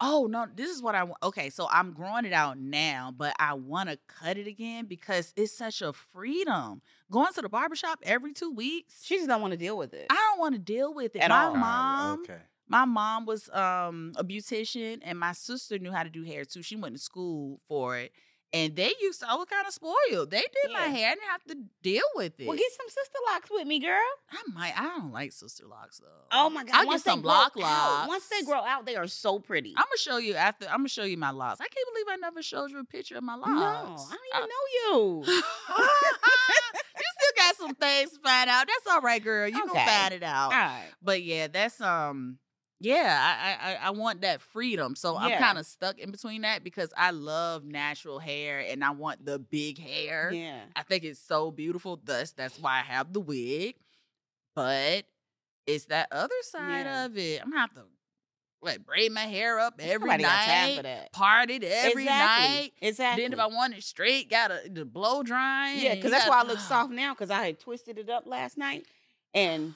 Oh 0.00 0.26
no, 0.28 0.46
this 0.54 0.70
is 0.70 0.82
what 0.82 0.94
I 0.94 1.04
want. 1.04 1.18
Okay, 1.22 1.50
so 1.50 1.68
I'm 1.70 1.92
growing 1.92 2.24
it 2.24 2.32
out 2.32 2.58
now, 2.58 3.12
but 3.16 3.34
I 3.38 3.54
want 3.54 3.88
to 3.88 3.98
cut 4.08 4.36
it 4.36 4.46
again 4.46 4.86
because 4.86 5.32
it's 5.36 5.56
such 5.56 5.82
a 5.82 5.92
freedom. 5.92 6.82
Going 7.10 7.32
to 7.34 7.42
the 7.42 7.48
barbershop 7.48 8.00
every 8.02 8.32
two 8.32 8.50
weeks. 8.50 9.04
She 9.04 9.16
just 9.16 9.28
don't 9.28 9.40
want 9.40 9.52
to 9.52 9.56
deal 9.56 9.78
with 9.78 9.94
it. 9.94 10.06
I 10.10 10.14
don't 10.14 10.40
want 10.40 10.54
to 10.54 10.60
deal 10.60 10.92
with 10.92 11.14
it. 11.14 11.20
At 11.20 11.30
my 11.30 11.44
all. 11.44 11.54
Mom, 11.54 12.20
okay. 12.22 12.40
my 12.68 12.84
mom 12.84 13.24
was 13.24 13.48
um 13.50 14.12
a 14.16 14.24
beautician, 14.24 14.98
and 15.02 15.18
my 15.18 15.32
sister 15.32 15.78
knew 15.78 15.92
how 15.92 16.02
to 16.02 16.10
do 16.10 16.24
hair 16.24 16.44
too. 16.44 16.62
She 16.62 16.76
went 16.76 16.96
to 16.96 17.00
school 17.00 17.60
for 17.68 17.96
it, 17.96 18.12
and 18.54 18.74
they 18.76 18.92
used 19.02 19.20
to. 19.20 19.30
I 19.30 19.34
was 19.34 19.46
kind 19.50 19.66
of 19.66 19.72
spoiled. 19.74 20.30
They 20.30 20.38
did 20.40 20.72
my 20.72 20.82
hair. 20.86 21.10
I 21.10 21.14
didn't 21.14 21.28
have 21.28 21.44
to 21.48 21.56
deal 21.82 22.04
with 22.14 22.38
it. 22.40 22.46
well, 22.46 22.56
get 22.56 22.70
some 22.72 22.88
sister 22.88 23.18
locks 23.32 23.50
with 23.50 23.66
me, 23.66 23.80
girl. 23.80 23.98
I 24.30 24.38
might. 24.54 24.78
I 24.78 24.84
don't 24.96 25.12
like 25.12 25.32
sister 25.32 25.64
locks 25.66 25.98
though. 25.98 26.06
Oh 26.32 26.48
my 26.48 26.64
god! 26.64 26.74
I'll 26.76 26.86
once 26.86 27.02
get 27.02 27.10
some 27.12 27.20
block 27.22 27.52
out- 27.56 27.60
locks. 27.62 28.08
Once 28.08 28.28
they 28.28 28.42
grow 28.42 28.60
out, 28.64 28.86
they 28.86 28.96
are 28.96 29.06
so 29.08 29.38
pretty. 29.40 29.74
I'm 29.76 29.82
gonna 29.84 29.98
show 29.98 30.16
you 30.18 30.34
after. 30.34 30.66
I'm 30.66 30.78
gonna 30.78 30.88
show 30.88 31.04
you 31.04 31.16
my 31.18 31.30
locks. 31.30 31.60
I 31.60 31.64
can't 31.68 31.88
believe 31.92 32.06
I 32.08 32.16
never 32.16 32.40
showed 32.42 32.70
you 32.70 32.78
a 32.78 32.84
picture 32.84 33.16
of 33.16 33.24
my 33.24 33.34
locks. 33.34 33.50
no, 33.50 34.16
I 34.16 34.38
don't 34.38 34.44
even 34.44 34.48
know 34.48 35.24
you. 35.26 35.34
you 36.96 37.04
still 37.18 37.32
got 37.36 37.56
some 37.56 37.74
things 37.74 38.12
to 38.12 38.18
find 38.20 38.48
out. 38.48 38.66
That's 38.66 38.86
all 38.94 39.00
right, 39.00 39.22
girl. 39.22 39.48
You 39.48 39.58
Okay. 39.64 39.72
gonna 39.74 39.86
find 39.90 40.14
it 40.14 40.22
out. 40.22 40.52
All 40.52 40.58
right. 40.58 40.86
But 41.02 41.22
yeah, 41.22 41.48
that's 41.48 41.80
um. 41.80 42.38
Yeah, 42.84 43.18
I, 43.20 43.70
I 43.70 43.72
I- 43.74 43.86
I 43.86 43.90
want 43.90 44.20
that 44.22 44.40
freedom. 44.42 44.94
So 44.94 45.16
I'm 45.16 45.38
kind 45.38 45.58
of 45.58 45.66
stuck 45.66 45.98
in 45.98 46.10
between 46.10 46.42
that 46.42 46.62
because 46.62 46.92
I 46.96 47.10
love 47.12 47.64
natural 47.64 48.18
hair 48.18 48.60
and 48.60 48.84
I 48.84 48.90
want 48.90 49.24
the 49.24 49.38
big 49.38 49.78
hair. 49.78 50.30
Yeah. 50.32 50.60
I 50.76 50.82
think 50.82 51.04
it's 51.04 51.18
so 51.20 51.50
beautiful. 51.50 51.98
Thus, 52.04 52.32
that's 52.32 52.58
why 52.58 52.80
I 52.80 52.82
have 52.82 53.12
the 53.12 53.20
wig. 53.20 53.76
But 54.54 55.04
it's 55.66 55.86
that 55.86 56.08
other 56.12 56.34
side 56.42 56.86
Yeah. 56.86 57.06
of 57.06 57.16
it. 57.18 57.40
I'm 57.42 57.50
gonna 57.50 57.60
have 57.60 57.74
to 57.74 57.82
what 58.60 58.84
braid 58.86 59.12
my 59.12 59.20
hair 59.26 59.58
up 59.58 59.74
every 59.78 60.06
Nobody 60.08 60.22
night, 60.22 60.76
for 60.78 60.82
that. 60.84 61.12
part 61.12 61.50
it 61.50 61.62
every 61.64 62.04
exactly. 62.04 62.48
night. 62.58 62.72
Exactly. 62.80 63.24
Then 63.24 63.32
if 63.34 63.38
I 63.38 63.46
want 63.46 63.74
it 63.74 63.82
straight, 63.84 64.30
gotta 64.30 64.60
the 64.70 64.84
blow 64.86 65.22
drying. 65.22 65.80
yeah, 65.80 65.94
because 65.96 66.10
that's 66.10 66.26
why 66.28 66.40
I 66.40 66.44
look 66.44 66.58
soft 66.60 66.90
now 66.90 67.12
because 67.12 67.30
I 67.30 67.44
had 67.44 67.60
twisted 67.60 67.98
it 67.98 68.08
up 68.08 68.26
last 68.26 68.56
night, 68.56 68.86
and 69.34 69.74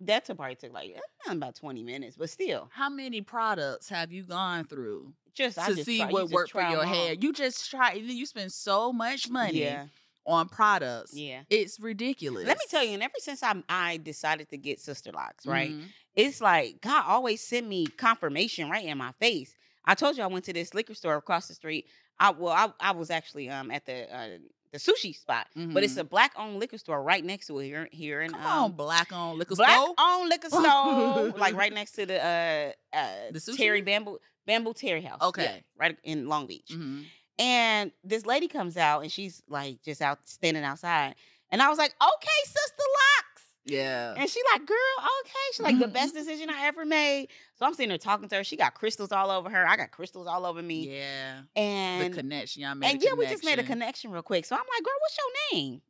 that 0.00 0.24
took 0.24 0.36
probably 0.36 0.54
took 0.56 0.72
like 0.72 0.90
eh, 0.96 1.32
about 1.32 1.54
twenty 1.56 1.82
minutes, 1.82 2.16
but 2.16 2.30
still, 2.30 2.68
How 2.72 2.88
many 2.88 3.20
products 3.20 3.88
have 3.88 4.12
you 4.12 4.22
gone 4.24 4.64
through 4.64 5.12
just 5.34 5.58
I 5.58 5.68
to 5.68 5.74
just 5.74 5.86
see 5.86 5.98
try, 5.98 6.10
what 6.10 6.30
worked 6.30 6.52
for 6.52 6.62
your 6.62 6.84
hair? 6.84 7.14
You 7.14 7.32
just 7.32 7.70
try. 7.70 7.92
You 7.94 8.26
spend 8.26 8.52
so 8.52 8.92
much 8.92 9.28
money 9.30 9.60
Yeah, 9.60 9.86
on 10.26 10.48
products. 10.48 11.14
yeah. 11.16 11.42
It's 11.50 11.80
ridiculous. 11.80 12.46
Let 12.46 12.56
me 12.58 12.64
tell 12.70 12.84
you, 12.84 12.94
and 12.94 13.02
ever 13.02 13.14
since 13.18 13.42
I 13.42 13.62
I 13.68 13.96
decided 13.98 14.48
to 14.50 14.56
get 14.58 14.80
sister 14.80 15.10
locks, 15.12 15.46
right? 15.46 15.74
Mhm. 15.74 15.88
it's 16.14 16.40
like 16.40 16.80
God 16.80 17.04
always 17.06 17.40
sent 17.40 17.66
me 17.68 17.86
confirmation 17.86 18.68
right 18.70 18.84
in 18.84 18.98
my 18.98 19.12
face. 19.20 19.54
I 19.84 19.94
told 19.94 20.16
you 20.16 20.22
I 20.22 20.26
went 20.26 20.44
to 20.46 20.52
this 20.52 20.74
liquor 20.74 20.94
store 20.94 21.16
across 21.16 21.48
the 21.48 21.54
street. 21.54 21.86
I 22.20 22.30
well, 22.30 22.52
I, 22.52 22.72
I 22.80 22.90
was 22.92 23.10
actually 23.10 23.48
um 23.48 23.70
at 23.70 23.86
the 23.86 24.14
uh, 24.14 24.38
the 24.72 24.78
sushi 24.78 25.14
spot, 25.16 25.46
but 25.54 25.82
it's 25.82 25.94
Mhm. 25.94 25.98
a 26.00 26.04
black 26.04 26.32
owned 26.36 26.58
liquor 26.60 26.78
store 26.78 27.02
right 27.02 27.24
next 27.24 27.46
to 27.48 27.58
it 27.58 27.64
here 27.66 27.88
here 27.92 28.20
in 28.22 28.32
Come 28.32 28.40
um, 28.42 28.64
on, 28.64 28.72
black 28.72 29.12
owned 29.12 29.38
liquor 29.38 29.54
black 29.56 29.70
store. 29.76 29.94
Black 29.94 30.06
owned 30.08 30.28
liquor 30.28 30.48
store, 30.50 31.38
like 31.38 31.54
right 31.54 31.72
next 31.72 31.92
to 31.92 32.06
the 32.06 32.18
uh 32.24 32.96
uh 32.96 33.14
The 33.32 33.38
sushi? 33.38 33.56
Teri 33.58 33.84
Bamboo 33.84 34.18
Bamboo 34.46 34.72
Teri 34.74 35.04
House. 35.04 35.18
Yeah, 35.20 35.28
Okay. 35.28 35.62
right 35.76 35.96
in 36.04 36.28
Long 36.28 36.46
Beach. 36.46 36.68
Mhm. 36.70 37.04
And 37.38 37.92
this 38.02 38.26
lady 38.26 38.48
comes 38.48 38.76
out 38.76 39.02
and 39.02 39.12
she's 39.12 39.42
like 39.48 39.82
just 39.84 40.02
out 40.02 40.18
standing 40.28 40.64
outside, 40.64 41.14
and 41.50 41.62
I 41.62 41.68
was 41.68 41.78
like, 41.78 41.94
okay, 42.00 42.40
sister 42.44 42.82
locks. 42.82 43.27
Yeah. 43.68 44.14
And 44.16 44.28
she 44.28 44.40
like, 44.52 44.66
girl, 44.66 44.76
okay. 45.20 45.32
She's 45.52 45.60
like, 45.60 45.78
the 45.78 45.88
best 45.88 46.14
decision 46.14 46.50
I 46.50 46.66
ever 46.66 46.84
made. 46.84 47.28
So 47.54 47.66
I'm 47.66 47.74
sitting 47.74 47.90
there 47.90 47.98
talking 47.98 48.28
to 48.28 48.36
her. 48.36 48.44
She 48.44 48.56
got 48.56 48.74
crystals 48.74 49.12
all 49.12 49.30
over 49.30 49.50
her. 49.50 49.66
I 49.66 49.76
got 49.76 49.90
crystals 49.90 50.26
all 50.26 50.46
over 50.46 50.62
me. 50.62 50.88
Yeah. 50.96 51.40
And 51.54 52.12
the 52.12 52.16
connection. 52.16 52.62
Y'all 52.62 52.74
made 52.74 52.92
and 52.92 53.02
a 53.02 53.04
yeah, 53.04 53.12
we 53.14 53.26
just 53.26 53.44
made 53.44 53.52
a 53.52 53.56
connection. 53.56 53.78
connection 53.78 54.10
real 54.12 54.22
quick. 54.22 54.44
So 54.44 54.56
I'm 54.56 54.60
like, 54.60 54.84
girl, 54.84 54.94
what's 55.00 55.18
your 55.18 55.60
name? 55.60 55.82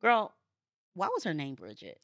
Girl, 0.00 0.32
why 0.94 1.08
was 1.08 1.24
her 1.24 1.34
name 1.34 1.54
Bridget? 1.54 1.98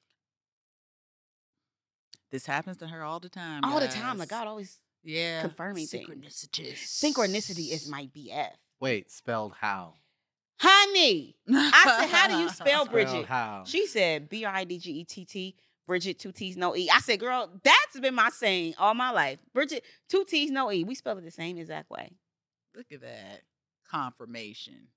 This 2.31 2.47
happens 2.47 2.77
to 2.79 2.87
her 2.87 3.03
all 3.03 3.21
the 3.21 3.29
time. 3.29 3.65
all 3.65 3.81
the 3.81 3.89
time. 3.89 4.13
guys. 4.13 4.19
Like 4.19 4.29
God 4.29 4.47
always 4.47 4.79
yeah. 5.03 5.43
confirming 5.43 5.87
things. 5.87 6.09
Synchronicity. 6.09 6.73
synchronicity 6.75 7.73
is 7.73 7.89
my 7.89 8.09
BF. 8.17 8.53
Wait, 8.79 9.11
spelled 9.11 9.55
how? 9.61 9.95
Honey. 10.61 11.37
I 11.53 11.97
said, 12.01 12.11
how 12.11 12.29
do 12.29 12.37
you 12.39 12.49
spell 12.51 12.85
Bridget? 12.87 13.25
how? 13.27 13.63
She 13.67 13.87
said 13.87 14.29
B 14.29 14.45
R 14.45 14.55
I 14.55 14.65
D 14.65 14.79
G 14.79 14.93
E 14.93 15.05
T 15.05 15.25
T. 15.25 15.57
Bridget, 15.87 16.21
two 16.21 16.31
T's, 16.31 16.57
no 16.57 16.77
E. 16.77 16.89
I 16.89 17.01
said, 17.01 17.19
girl, 17.19 17.51
that's 17.65 17.99
been 17.99 18.15
my 18.15 18.29
saying 18.29 18.75
all 18.79 18.95
my 18.95 19.11
life. 19.11 19.41
Bridget, 19.53 19.85
two 20.09 20.25
T's, 20.25 20.49
no 20.51 20.71
E. 20.71 20.85
We 20.85 20.95
spell 20.95 21.19
it 21.19 21.25
the 21.25 21.33
same 21.33 21.57
exact 21.59 21.91
way. 21.91 22.13
Look 22.77 22.87
at 22.93 23.01
that 23.01 23.43
confirmation. 23.91 24.89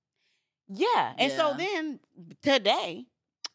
Yeah. 0.68 1.14
And 1.18 1.32
so 1.32 1.54
then 1.58 1.98
today, 2.42 3.06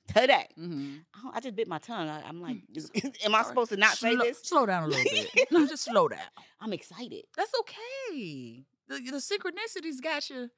today, 0.08 0.48
Mm-hmm. 0.60 0.96
I, 1.30 1.38
I 1.38 1.40
just 1.40 1.56
bit 1.56 1.68
my 1.70 1.78
tongue. 1.78 2.10
I, 2.10 2.28
am 2.28 2.42
like, 2.42 2.58
is- 2.76 2.92
am 3.24 3.36
I 3.36 3.44
supposed 3.44 3.72
to 3.72 3.78
not 3.78 3.96
say 3.98 4.16
slow, 4.16 4.24
this? 4.26 4.40
Slow 4.44 4.66
down 4.66 4.84
a 4.84 4.88
little 4.88 5.04
bit. 5.04 5.48
no, 5.52 5.66
just 5.66 5.86
slow 5.86 6.10
down. 6.10 6.20
I'm 6.60 6.74
excited. 6.74 7.24
That's 7.38 7.52
okay. 7.62 8.66
The, 8.90 8.96
the 9.00 9.18
synchronicities 9.18 10.02
got 10.04 10.30
you. 10.30 10.50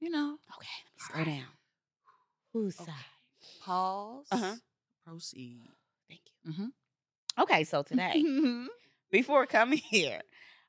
You 0.00 0.10
know. 0.10 0.38
Okay, 0.56 0.68
let 1.14 1.24
me 1.24 1.24
slow 1.24 1.24
down. 1.40 1.48
Who's 2.52 2.80
Okay. 2.80 2.90
side? 2.90 3.60
Pause. 3.62 4.26
Uh-huh. 4.30 4.54
Proceed. 5.04 5.68
Thank 6.08 6.20
you. 6.44 6.52
Mhm. 6.52 6.72
Okay, 7.38 7.64
so 7.64 7.82
today, 7.82 8.22
Mhm. 8.24 8.66
before 9.10 9.46
coming 9.58 9.78
here, 9.78 10.20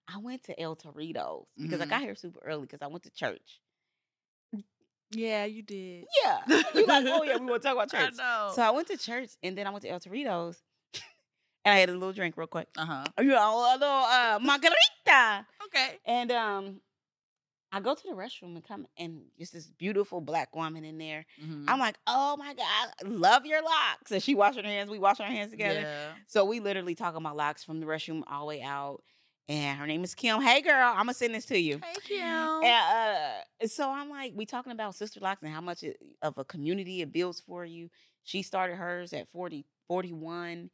I 0.08 0.18
went 0.18 0.44
to 0.44 0.60
El 0.60 0.76
Torito's 0.76 1.48
because 1.58 1.82
I 1.82 1.86
Mhm. 1.86 1.90
got 1.90 2.02
here 2.02 2.16
super 2.16 2.40
early 2.44 2.62
because 2.64 2.82
I 2.82 2.88
went 2.88 3.04
to 3.04 3.12
church. 3.12 3.62
yeah, 5.12 5.46
you 5.46 5.62
did. 5.64 6.06
Yeah. 6.24 6.42
You 6.76 6.86
like, 6.86 7.06
oh 7.08 7.24
yeah, 7.24 7.38
we 7.38 7.46
want 7.48 7.62
to 7.64 7.68
talk 7.68 7.76
about 7.78 7.94
I 7.94 8.06
church. 8.06 8.16
know. 8.18 8.52
So 8.56 8.62
I 8.62 8.70
went 8.72 8.88
to 8.90 8.98
church 8.98 9.32
and 9.44 9.58
then 9.58 9.66
I 9.68 9.72
went 9.72 9.84
to 9.84 9.90
El 9.90 10.00
Torito's 10.00 10.62
and 11.66 11.74
I 11.76 11.80
had 11.80 11.90
a 11.90 11.94
little 11.94 12.14
drink 12.14 12.38
real 12.38 12.48
quick. 12.48 12.68
uh 12.78 12.86
huh. 12.86 13.06
You 13.20 13.30
know, 13.30 13.58
a 13.58 13.74
little 13.74 13.88
uh, 13.90 14.40
margarita. 14.42 15.46
Okay. 15.66 15.98
And 16.06 16.32
um, 16.32 16.82
I 17.72 17.80
go 17.80 17.94
to 17.94 18.04
the 18.04 18.16
restroom 18.16 18.56
and 18.56 18.64
come 18.64 18.88
and 18.98 19.22
it's 19.38 19.52
this 19.52 19.68
beautiful 19.68 20.22
black 20.22 20.56
woman 20.56 20.84
in 20.84 20.98
there. 20.98 21.26
Mhm. 21.42 21.66
I'm 21.68 21.80
like, 21.80 21.98
oh 22.08 22.36
my 22.38 22.54
God, 22.54 22.90
love 23.12 23.46
your 23.46 23.62
locks. 23.62 24.12
And 24.12 24.22
she 24.24 24.34
washing 24.36 24.64
her 24.64 24.70
hands, 24.70 24.90
we 24.90 24.98
washing 25.00 25.26
our 25.26 25.32
hands 25.32 25.52
together. 25.52 25.82
Yeah. 25.82 26.14
So 26.28 26.46
we 26.46 26.60
literally 26.60 26.96
talking 26.96 27.18
about 27.22 27.36
locks 27.36 27.64
from 27.64 27.80
the 27.80 27.86
restroom 27.86 28.24
all 28.28 28.42
the 28.42 28.46
way 28.48 28.62
out. 28.62 29.04
And 29.48 29.80
her 29.80 29.88
name 29.88 30.04
is 30.04 30.14
Kim. 30.16 30.42
Hey 30.42 30.62
girl, 30.62 30.90
I'm 30.90 30.98
gonna 30.98 31.14
send 31.14 31.34
this 31.34 31.46
to 31.46 31.58
you. 31.60 31.80
Hey, 31.84 31.96
Kim. 32.04 32.20
And 32.24 32.64
uh, 33.64 33.68
so 33.68 33.90
I'm 33.90 34.10
like, 34.10 34.34
we 34.36 34.46
talking 34.46 34.72
about 34.72 34.96
sister 34.96 35.20
locks 35.20 35.42
and 35.42 35.52
how 35.52 35.62
much 35.62 35.84
it, 35.84 35.98
of 36.22 36.38
a 36.38 36.46
community 36.46 37.02
it 37.02 37.12
builds 37.12 37.40
for 37.40 37.66
you. 37.66 37.90
She 38.24 38.44
started 38.44 38.76
hers 38.76 39.12
at 39.14 39.28
40, 39.32 39.66
41. 39.90 40.70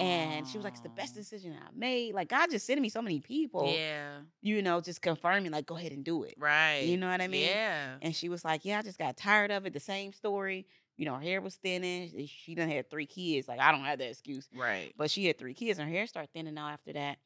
And 0.00 0.46
she 0.46 0.56
was 0.56 0.64
like, 0.64 0.74
it's 0.74 0.82
the 0.82 0.88
best 0.88 1.14
decision 1.14 1.54
I 1.60 1.68
made. 1.76 2.14
Like 2.14 2.28
God 2.28 2.50
just 2.50 2.66
sending 2.66 2.82
me 2.82 2.88
so 2.88 3.02
many 3.02 3.20
people, 3.20 3.70
Yeah. 3.74 4.18
you 4.40 4.62
know, 4.62 4.80
just 4.80 5.02
confirming, 5.02 5.50
like, 5.50 5.66
go 5.66 5.76
ahead 5.76 5.92
and 5.92 6.04
do 6.04 6.22
it. 6.22 6.34
Right. 6.38 6.82
You 6.84 6.96
know 6.96 7.08
what 7.10 7.20
I 7.20 7.28
mean? 7.28 7.48
Yeah. 7.48 7.96
And 8.00 8.14
she 8.14 8.28
was 8.28 8.44
like, 8.44 8.64
Yeah, 8.64 8.78
I 8.78 8.82
just 8.82 8.98
got 8.98 9.16
tired 9.16 9.50
of 9.50 9.66
it. 9.66 9.72
The 9.72 9.80
same 9.80 10.12
story. 10.12 10.66
You 10.96 11.06
know, 11.06 11.14
her 11.14 11.20
hair 11.22 11.40
was 11.40 11.56
thinning. 11.56 12.12
She 12.28 12.54
done 12.54 12.68
had 12.70 12.88
three 12.90 13.06
kids. 13.06 13.48
Like, 13.48 13.58
I 13.60 13.72
don't 13.72 13.84
have 13.84 13.98
that 13.98 14.10
excuse. 14.10 14.46
Right. 14.54 14.92
But 14.96 15.10
she 15.10 15.26
had 15.26 15.38
three 15.38 15.54
kids 15.54 15.78
and 15.78 15.88
her 15.88 15.94
hair 15.94 16.06
started 16.06 16.30
thinning 16.32 16.56
out 16.58 16.68
after 16.72 16.92
that. 16.92 17.16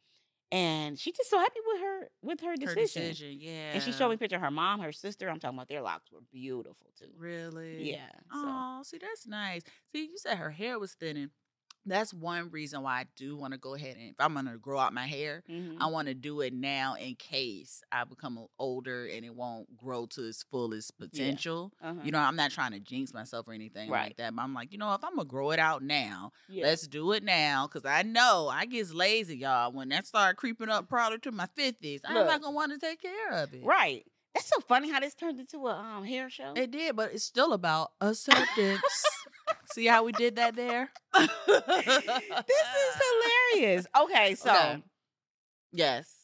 And 0.52 0.98
she 0.98 1.10
just 1.12 1.28
so 1.28 1.38
happy 1.38 1.58
with 1.66 1.80
her 1.80 2.08
with 2.22 2.40
her 2.40 2.50
Her 2.50 2.56
decision. 2.56 3.02
decision. 3.02 3.36
Yeah. 3.40 3.72
And 3.74 3.82
she 3.82 3.90
showed 3.92 4.08
me 4.10 4.14
a 4.14 4.18
picture 4.18 4.36
of 4.36 4.42
her 4.42 4.50
mom, 4.50 4.80
her 4.80 4.92
sister. 4.92 5.28
I'm 5.28 5.40
talking 5.40 5.58
about 5.58 5.68
their 5.68 5.82
locks 5.82 6.10
were 6.12 6.20
beautiful 6.32 6.92
too. 6.98 7.10
Really. 7.16 7.90
Yeah. 7.90 8.06
So 8.32 8.42
Oh, 8.44 8.80
see, 8.84 8.98
that's 8.98 9.26
nice. 9.26 9.62
See, 9.92 10.04
you 10.04 10.16
said 10.18 10.36
her 10.38 10.50
hair 10.50 10.78
was 10.78 10.94
thinning. 10.94 11.30
That's 11.86 12.12
one 12.12 12.50
reason 12.50 12.82
why 12.82 13.00
I 13.00 13.04
do 13.16 13.36
want 13.36 13.52
to 13.52 13.58
go 13.58 13.74
ahead 13.74 13.96
and 13.96 14.10
if 14.10 14.16
I'm 14.18 14.34
gonna 14.34 14.58
grow 14.58 14.78
out 14.78 14.92
my 14.92 15.06
hair, 15.06 15.42
Mhm. 15.48 15.76
I 15.80 15.86
want 15.86 16.08
to 16.08 16.14
do 16.14 16.40
it 16.40 16.52
now 16.52 16.94
in 16.94 17.14
case 17.14 17.82
I 17.92 18.04
become 18.04 18.46
older 18.58 19.06
and 19.06 19.24
it 19.24 19.34
won't 19.34 19.76
grow 19.76 20.06
to 20.06 20.24
its 20.26 20.42
fullest 20.50 20.98
potential. 20.98 21.72
Uh-huh. 21.82 22.00
You 22.04 22.12
know, 22.12 22.18
I'm 22.18 22.36
not 22.36 22.50
trying 22.50 22.72
to 22.72 22.80
jinx 22.80 23.14
myself 23.14 23.46
or 23.48 23.52
anything 23.52 23.88
Right. 23.90 24.04
like 24.08 24.16
that. 24.16 24.34
But 24.34 24.42
I'm 24.42 24.52
like, 24.54 24.72
you 24.72 24.78
know, 24.78 24.92
if 24.94 25.02
I'm 25.04 25.16
gonna 25.16 25.24
grow 25.28 25.52
it 25.52 25.58
out 25.58 25.82
now, 25.82 26.32
Yeah. 26.48 26.64
let's 26.66 26.86
do 26.86 27.12
it 27.12 27.22
now. 27.22 27.66
Cause 27.68 27.84
I 27.84 28.02
know 28.02 28.48
I 28.52 28.66
gets 28.66 28.92
lazy, 28.92 29.38
y'all. 29.38 29.72
When 29.72 29.88
that 29.90 30.06
start 30.06 30.36
creeping 30.36 30.68
up 30.68 30.88
probably 30.88 31.18
to 31.20 31.32
my 31.32 31.46
fifties, 31.54 32.00
I'm 32.04 32.14
Look. 32.16 32.26
not 32.26 32.42
gonna 32.42 32.54
want 32.54 32.72
to 32.72 32.78
take 32.78 33.00
care 33.00 33.30
of 33.30 33.54
it. 33.54 33.64
right. 33.64 34.04
That's 34.34 34.48
so 34.48 34.60
funny 34.60 34.90
how 34.90 35.00
this 35.00 35.14
turned 35.14 35.40
into 35.40 35.66
a 35.66 35.72
um 35.74 36.04
hair 36.04 36.28
show. 36.28 36.52
It 36.54 36.70
did, 36.70 36.94
but 36.94 37.12
it's 37.14 37.24
still 37.24 37.54
about 37.54 37.92
acceptance. 38.02 38.82
See 39.72 39.86
how 39.86 40.04
we 40.04 40.12
did 40.12 40.36
that 40.36 40.56
there? 40.56 40.90
this 41.14 41.28
is 41.28 43.00
hilarious. 43.52 43.86
Okay, 44.02 44.34
so 44.34 44.50
Okay. 44.50 44.82
Yes. 45.72 46.14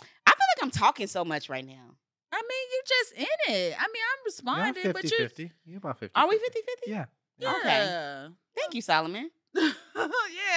I 0.00 0.30
feel 0.30 0.46
like 0.56 0.62
I'm 0.62 0.70
talking 0.70 1.06
so 1.06 1.24
much 1.24 1.48
right 1.48 1.66
now. 1.66 1.96
I 2.32 2.40
mean, 2.40 2.68
you're 2.72 2.88
just 2.88 3.12
in 3.14 3.54
it. 3.54 3.74
I 3.78 3.82
mean, 3.82 4.02
I'm 4.02 4.18
You're 4.18 4.24
responding, 4.26 4.74
50 4.74 4.92
but 4.92 5.10
you're 5.10 5.20
50. 5.20 5.52
You're 5.66 5.78
about 5.78 5.98
50. 5.98 6.12
Are 6.14 6.28
we 6.28 6.38
50 6.38 6.60
50? 6.86 6.90
Yeah. 6.90 7.04
yeah. 7.38 7.52
Okay. 7.56 8.34
Thank 8.56 8.74
you, 8.74 8.80
Solomon. 8.80 9.30
yeah, 9.54 9.70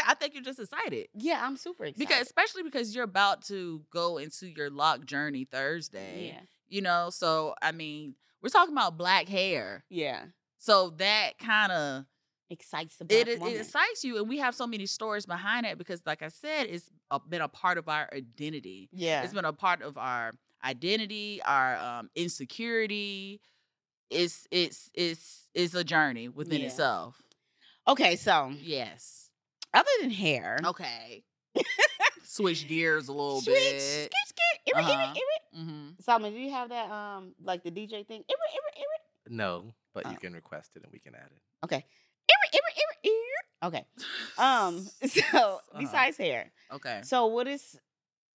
I 0.07 0.13
think 0.17 0.33
you're 0.33 0.43
just 0.43 0.59
excited. 0.59 1.07
Yeah, 1.13 1.41
I'm 1.43 1.57
super 1.57 1.83
excited. 1.85 1.99
Because 2.07 2.21
especially 2.25 2.63
because 2.63 2.95
you're 2.95 3.03
about 3.03 3.41
to 3.47 3.81
go 3.91 4.17
into 4.17 4.47
your 4.47 4.69
lock 4.69 5.05
journey 5.05 5.43
Thursday. 5.43 6.27
yeah, 6.33 6.41
You 6.69 6.81
know, 6.81 7.09
so 7.11 7.55
I 7.61 7.73
mean, 7.73 8.15
we're 8.41 8.49
talking 8.49 8.73
about 8.73 8.97
black 8.97 9.27
hair. 9.27 9.83
yeah, 9.89 10.25
So 10.65 10.89
that 10.97 11.37
kind 11.37 11.71
of 11.71 12.05
excites 12.49 12.95
the 12.97 13.05
it, 13.07 13.27
it, 13.27 13.39
woman. 13.39 13.55
it 13.55 13.61
excites 13.61 14.03
you 14.03 14.17
and 14.17 14.27
we 14.27 14.39
have 14.39 14.55
so 14.55 14.65
many 14.65 14.87
stories 14.87 15.27
behind 15.27 15.67
it 15.67 15.77
because 15.77 16.01
like 16.07 16.23
I 16.23 16.29
said, 16.29 16.63
it's 16.67 16.89
a, 17.11 17.19
been 17.19 17.41
a 17.41 17.47
part 17.47 17.77
of 17.77 17.87
our 17.87 18.09
identity. 18.11 18.89
yeah, 18.91 19.23
It's 19.23 19.31
been 19.33 19.45
a 19.45 19.53
part 19.53 19.83
of 19.83 19.95
our 19.95 20.33
identity, 20.63 21.39
our 21.43 21.77
um, 21.77 22.09
insecurity. 22.15 23.41
It's 24.09 24.47
it's 24.49 24.89
it's 24.95 25.49
it's 25.53 25.75
a 25.75 25.83
journey 25.83 26.29
within 26.29 26.61
Yeah. 26.61 26.67
itself. 26.67 27.21
okay. 27.87 28.15
So 28.15 28.51
Yes. 28.59 29.29
other 29.71 29.89
than 30.01 30.09
hair, 30.09 30.61
Okay. 30.65 31.23
Switch 32.23 32.67
gears 32.67 33.07
a 33.07 33.11
little 33.13 33.39
Switch, 33.41 33.53
bit. 33.55 34.11
skirt, 34.11 34.27
skirt, 34.27 34.75
irrit, 34.75 34.79
Uh-huh. 34.79 35.13
irrit, 35.13 35.17
irrit. 35.17 35.63
hmm 35.63 35.89
Solomon, 36.01 36.33
do 36.33 36.39
you 36.39 36.49
have 36.51 36.69
that 36.69 36.89
um 36.89 37.35
like 37.43 37.63
the 37.63 37.69
DJ 37.69 38.03
thing? 38.07 38.21
Irrit, 38.21 38.51
irrit, 38.57 38.79
irrit. 38.81 39.04
No, 39.27 39.73
but 39.93 40.05
Oh. 40.05 40.11
you 40.11 40.17
can 40.17 40.33
request 40.33 40.75
it 40.75 40.83
and 40.83 40.91
we 40.91 40.99
can 40.99 41.15
add 41.15 41.29
it. 41.31 41.41
Okay. 41.63 41.85
Okay. 43.63 43.85
Um. 44.37 44.87
So 45.07 45.59
Uh-huh. 45.71 45.79
besides 45.79 46.17
hair, 46.17 46.51
Okay. 46.71 47.01
so 47.03 47.25
what 47.27 47.47
is 47.47 47.79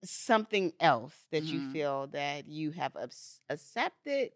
something 0.05 0.72
else 0.81 1.14
that 1.31 1.44
you 1.44 1.61
Mhm. 1.61 1.72
feel 1.72 2.07
that 2.09 2.48
you 2.48 2.72
have 2.72 2.96
abs- 2.96 3.40
accepted, 3.48 4.33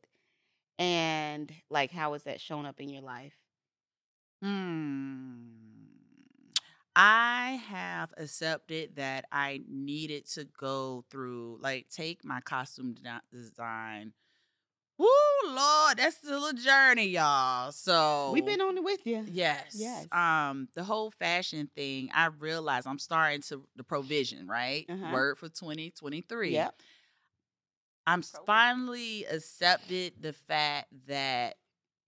and 0.79 1.53
like 1.71 1.91
how 1.91 2.13
has 2.13 2.25
that 2.25 2.41
shown 2.41 2.67
up 2.67 2.81
in 2.81 2.89
your 2.91 3.03
life? 3.03 3.35
Hmm. 4.43 5.51
I 6.97 7.61
have 7.69 8.15
accepted 8.17 8.97
that 8.97 9.25
I 9.33 9.63
needed 9.69 10.27
to 10.35 10.45
go 10.45 11.05
through, 11.11 11.59
like, 11.61 11.89
take 11.91 12.25
my 12.25 12.41
costume 12.41 12.95
de- 12.95 13.23
design. 13.33 14.13
Woo, 15.05 15.55
Lord, 15.55 15.99
that's 15.99 16.17
still 16.17 16.47
a 16.47 16.55
journey, 16.55 17.09
y'all. 17.09 17.73
So 17.73 18.31
We've 18.33 18.45
been 18.45 18.61
on 18.61 18.79
it 18.79 18.85
with 18.85 19.07
you. 19.07 19.25
Yes. 19.31 19.75
Yes. 19.75 20.07
Um, 20.13 20.69
the 20.75 20.85
whole 20.85 21.11
fashion 21.11 21.69
thing, 21.75 22.11
I 22.15 22.27
realize 22.27 22.87
I'm 22.87 22.99
starting 22.99 23.43
to 23.43 23.67
the 23.77 23.85
provision, 23.85 24.47
right? 24.47 24.87
Uh-huh. 24.89 25.13
Word 25.13 25.39
for 25.39 25.49
2023. 25.49 26.51
Yep. 26.53 26.75
I'm 28.07 28.21
Provision. 28.21 28.41
finally 28.47 29.25
accepted 29.25 30.15
the 30.21 30.33
fact 30.33 30.89
that 31.09 31.57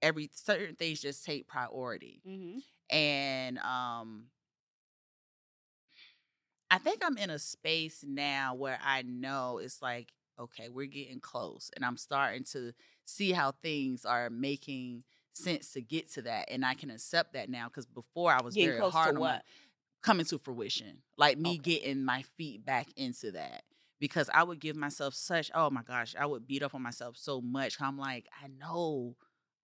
every 0.03 0.31
certain 0.35 0.77
things 0.77 1.01
just 1.01 1.25
take 1.25 1.47
priority. 1.49 2.21
Mm-hmm. 2.27 2.59
And 2.95 3.59
um 3.59 4.25
I 6.71 6.79
think 6.79 7.03
I'm 7.05 7.17
in 7.17 7.31
a 7.31 7.39
space 7.39 8.05
now 8.07 8.55
where 8.55 8.79
I 8.85 9.03
know 9.03 9.59
it's 9.63 9.81
like, 9.81 10.13
okay, 10.39 10.69
we're 10.69 10.87
getting 10.87 11.21
close. 11.21 11.71
And 11.77 11.85
I'm 11.85 11.97
starting 11.97 12.45
to 12.53 12.73
see 13.05 13.33
how 13.33 13.53
things 13.63 14.05
are 14.05 14.31
making 14.31 15.05
sense 15.33 15.73
to 15.73 15.83
get 15.83 16.11
to 16.13 16.23
that. 16.23 16.49
And 16.51 16.65
I 16.65 16.75
can 16.75 16.91
accept 16.91 17.35
that 17.35 17.49
now. 17.51 17.69
Cause 17.69 17.87
before 17.87 18.33
I 18.33 18.41
was 18.43 18.55
Getting 18.55 18.71
very 18.79 18.91
hard 18.91 19.17
on 19.17 19.21
what? 19.21 19.43
coming 20.03 20.27
to 20.27 20.39
fruition. 20.39 20.99
Like 21.17 21.39
me 21.39 21.59
Okay. 21.59 21.79
getting 21.79 22.05
my 22.05 22.23
feet 22.37 22.65
back 22.65 22.89
into 22.97 23.33
that. 23.33 23.63
Because 23.99 24.29
I 24.33 24.43
would 24.43 24.61
give 24.61 24.77
myself 24.77 25.15
such, 25.15 25.51
oh 25.55 25.71
my 25.71 25.83
gosh, 25.83 26.15
I 26.19 26.27
would 26.27 26.47
beat 26.47 26.63
up 26.63 26.75
on 26.75 26.83
myself 26.83 27.17
so 27.17 27.41
much. 27.41 27.81
I'm 27.81 27.99
like, 27.99 28.27
I 28.43 28.49
know 28.49 29.17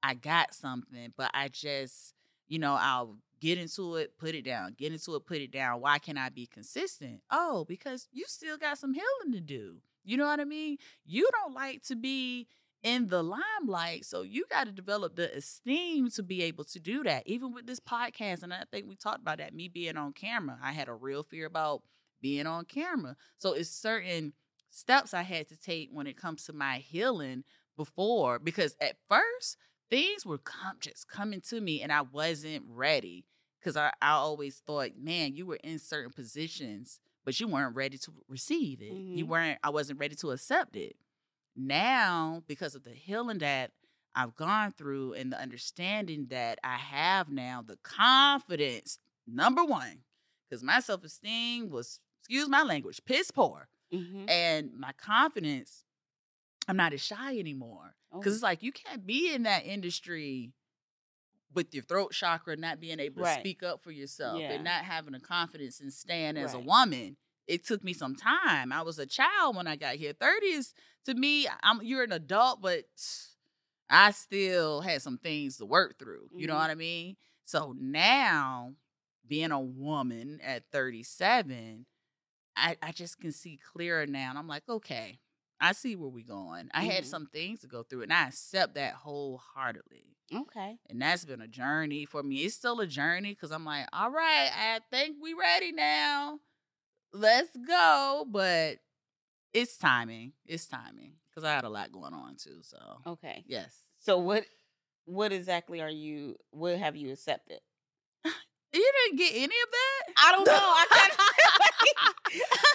I 0.02 0.14
got 0.14 0.54
something, 0.54 1.12
but 1.16 1.30
I 1.34 1.48
just, 1.48 2.14
you 2.48 2.58
know, 2.58 2.76
I'll 2.80 3.18
get 3.40 3.58
into 3.58 3.96
it, 3.96 4.16
put 4.18 4.34
it 4.34 4.44
down, 4.44 4.74
get 4.78 4.92
into 4.92 5.14
it, 5.16 5.26
put 5.26 5.38
it 5.42 5.52
down. 5.52 5.80
Why 5.80 5.98
can't 5.98 6.18
I 6.18 6.30
be 6.30 6.46
consistent? 6.46 7.20
Oh, 7.30 7.64
because 7.68 8.08
you 8.10 8.24
still 8.26 8.56
got 8.56 8.78
some 8.78 8.94
healing 8.94 9.32
to 9.32 9.40
do. 9.40 9.76
You 10.04 10.16
know 10.16 10.26
what 10.26 10.40
I 10.40 10.44
mean? 10.44 10.78
You 11.04 11.28
don't 11.32 11.54
like 11.54 11.82
to 11.84 11.96
be 11.96 12.48
in 12.82 13.08
the 13.08 13.22
limelight. 13.22 14.04
So 14.04 14.22
you 14.22 14.44
got 14.50 14.64
to 14.64 14.72
develop 14.72 15.14
the 15.16 15.34
esteem 15.36 16.10
to 16.10 16.22
be 16.22 16.42
able 16.42 16.64
to 16.64 16.80
do 16.80 17.02
that. 17.04 17.22
Even 17.26 17.52
with 17.52 17.66
this 17.66 17.80
podcast, 17.80 18.42
and 18.42 18.52
I 18.52 18.64
think 18.70 18.88
we 18.88 18.96
talked 18.96 19.20
about 19.20 19.38
that, 19.38 19.54
me 19.54 19.68
being 19.68 19.96
on 19.96 20.12
camera. 20.12 20.58
I 20.62 20.72
had 20.72 20.88
a 20.88 20.94
real 20.94 21.22
fear 21.22 21.46
about 21.46 21.82
being 22.20 22.46
on 22.46 22.64
camera. 22.64 23.16
So 23.38 23.52
it's 23.52 23.70
certain 23.70 24.32
steps 24.70 25.14
I 25.14 25.22
had 25.22 25.48
to 25.48 25.56
take 25.56 25.90
when 25.92 26.06
it 26.06 26.16
comes 26.16 26.44
to 26.44 26.52
my 26.52 26.78
healing 26.78 27.44
before 27.76 28.38
because 28.38 28.76
at 28.80 28.96
first 29.08 29.56
things 29.90 30.24
were 30.24 30.38
come, 30.38 30.76
just 30.80 31.08
coming 31.08 31.40
to 31.48 31.60
me 31.60 31.82
and 31.82 31.92
I 31.92 32.02
wasn't 32.02 32.64
ready 32.66 33.26
because 33.60 33.76
I, 33.76 33.92
I 34.00 34.12
always 34.12 34.62
thought, 34.66 34.90
man, 34.98 35.34
you 35.34 35.46
were 35.46 35.58
in 35.62 35.78
certain 35.78 36.12
positions, 36.12 37.00
but 37.24 37.38
you 37.38 37.48
weren't 37.48 37.74
ready 37.76 37.98
to 37.98 38.12
receive 38.28 38.80
it. 38.82 38.92
You 38.92 39.24
Mhm. 39.24 39.28
weren't, 39.28 39.58
I 39.62 39.70
wasn't 39.70 39.98
ready 40.00 40.14
to 40.16 40.30
accept 40.30 40.76
it. 40.76 40.96
Now, 41.54 42.42
because 42.46 42.74
of 42.74 42.82
the 42.84 42.90
healing 42.90 43.38
that 43.38 43.72
I've 44.14 44.34
gone 44.34 44.72
through 44.72 45.14
and 45.14 45.32
the 45.32 45.40
understanding 45.40 46.26
that 46.26 46.58
I 46.64 46.76
have 46.76 47.30
now, 47.30 47.62
the 47.62 47.76
confidence, 47.82 48.98
number 49.26 49.64
one, 49.64 50.02
because 50.48 50.62
my 50.62 50.80
self 50.80 51.04
esteem 51.04 51.70
was, 51.70 52.00
excuse 52.20 52.48
my 52.48 52.62
language, 52.62 53.00
piss 53.04 53.30
poor. 53.30 53.68
Mm-hmm. 53.92 54.28
And 54.28 54.72
my 54.78 54.92
confidence, 54.92 55.84
I'm 56.68 56.76
not 56.76 56.92
as 56.94 57.02
shy 57.02 57.38
anymore. 57.38 57.94
Oh. 58.10 58.18
Because 58.18 58.34
it's 58.34 58.42
like 58.42 58.62
you 58.62 58.72
can't 58.72 59.06
be 59.06 59.32
in 59.34 59.42
that 59.44 59.64
industry 59.66 60.52
with 61.54 61.74
your 61.74 61.84
throat 61.84 62.12
chakra 62.12 62.56
not 62.56 62.80
being 62.80 63.00
able 63.00 63.22
Right. 63.22 63.34
to 63.34 63.40
speak 63.40 63.62
up 63.62 63.82
for 63.82 63.90
yourself 63.90 64.40
Yeah. 64.40 64.52
and 64.52 64.64
not 64.64 64.84
having 64.84 65.14
a 65.14 65.20
confidence 65.20 65.80
and 65.80 65.92
stand 65.92 66.38
as 66.38 66.54
a 66.54 66.58
woman. 66.60 67.16
It 67.46 67.64
took 67.64 67.82
me 67.84 67.92
some 67.92 68.14
time. 68.14 68.72
I 68.72 68.82
was 68.82 68.98
a 68.98 69.06
child 69.06 69.56
when 69.56 69.66
I 69.66 69.76
got 69.76 69.96
here. 69.96 70.12
30 70.12 70.46
is 70.46 70.74
to 71.06 71.14
me, 71.14 71.48
I'm 71.62 71.82
you're 71.82 72.04
an 72.04 72.12
adult, 72.12 72.60
but 72.62 72.84
I 73.90 74.10
still 74.12 74.80
had 74.80 75.02
some 75.02 75.18
things 75.18 75.58
to 75.58 75.66
work 75.66 75.98
through. 75.98 76.28
You 76.34 76.46
know 76.46 76.54
Mhm. 76.54 76.58
what 76.58 76.70
I 76.70 76.74
mean? 76.74 77.16
So 77.44 77.74
now, 77.76 78.74
being 79.26 79.50
a 79.50 79.60
woman 79.60 80.40
at 80.40 80.64
37, 80.70 81.86
I, 82.56 82.76
I 82.82 82.92
just 82.92 83.18
can 83.20 83.32
see 83.32 83.56
clearer 83.58 84.06
now. 84.06 84.30
And 84.30 84.38
I'm 84.38 84.48
like, 84.48 84.68
okay, 84.68 85.18
I 85.62 85.72
see 85.72 85.96
where 85.96 86.10
we're 86.10 86.26
going. 86.26 86.68
I 86.74 86.82
had 86.82 87.04
Mhm. 87.04 87.06
some 87.06 87.26
things 87.28 87.60
to 87.60 87.68
go 87.68 87.84
through, 87.84 88.02
and 88.02 88.12
I 88.12 88.26
accept 88.28 88.74
that 88.74 88.94
wholeheartedly. 88.94 90.16
Okay. 90.34 90.78
And 90.90 91.00
that's 91.00 91.24
been 91.24 91.40
a 91.40 91.48
journey 91.48 92.04
for 92.04 92.22
me. 92.22 92.38
It's 92.44 92.54
still 92.56 92.80
a 92.80 92.86
journey 92.86 93.30
because 93.32 93.52
I'm 93.52 93.64
like, 93.64 93.86
all 93.92 94.10
right, 94.10 94.50
I 94.52 94.80
think 94.90 95.16
we're 95.20 95.38
ready 95.38 95.72
now. 95.72 96.40
Let's 97.12 97.56
go. 97.56 98.26
But 98.28 98.78
it's 99.52 99.76
timing. 99.76 100.32
It's 100.46 100.66
timing 100.66 101.14
because 101.30 101.44
I 101.44 101.52
had 101.54 101.64
a 101.64 101.68
lot 101.68 101.92
going 101.92 102.14
on 102.14 102.36
too. 102.36 102.60
So 102.62 102.78
Okay. 103.06 103.44
yes, 103.46 103.84
So 103.98 104.18
what 104.18 104.44
what 105.04 105.32
exactly 105.32 105.80
are 105.80 105.90
you 105.90 106.36
what 106.50 106.78
have 106.78 106.96
you 106.96 107.12
accepted? 107.12 107.60
you 108.24 108.92
didn't 109.04 109.18
get 109.18 109.32
any 109.34 109.44
of 109.44 109.70
that. 109.72 110.02
I 110.16 110.32
don't 110.32 110.46
know. 110.46 110.52
I 110.54 110.86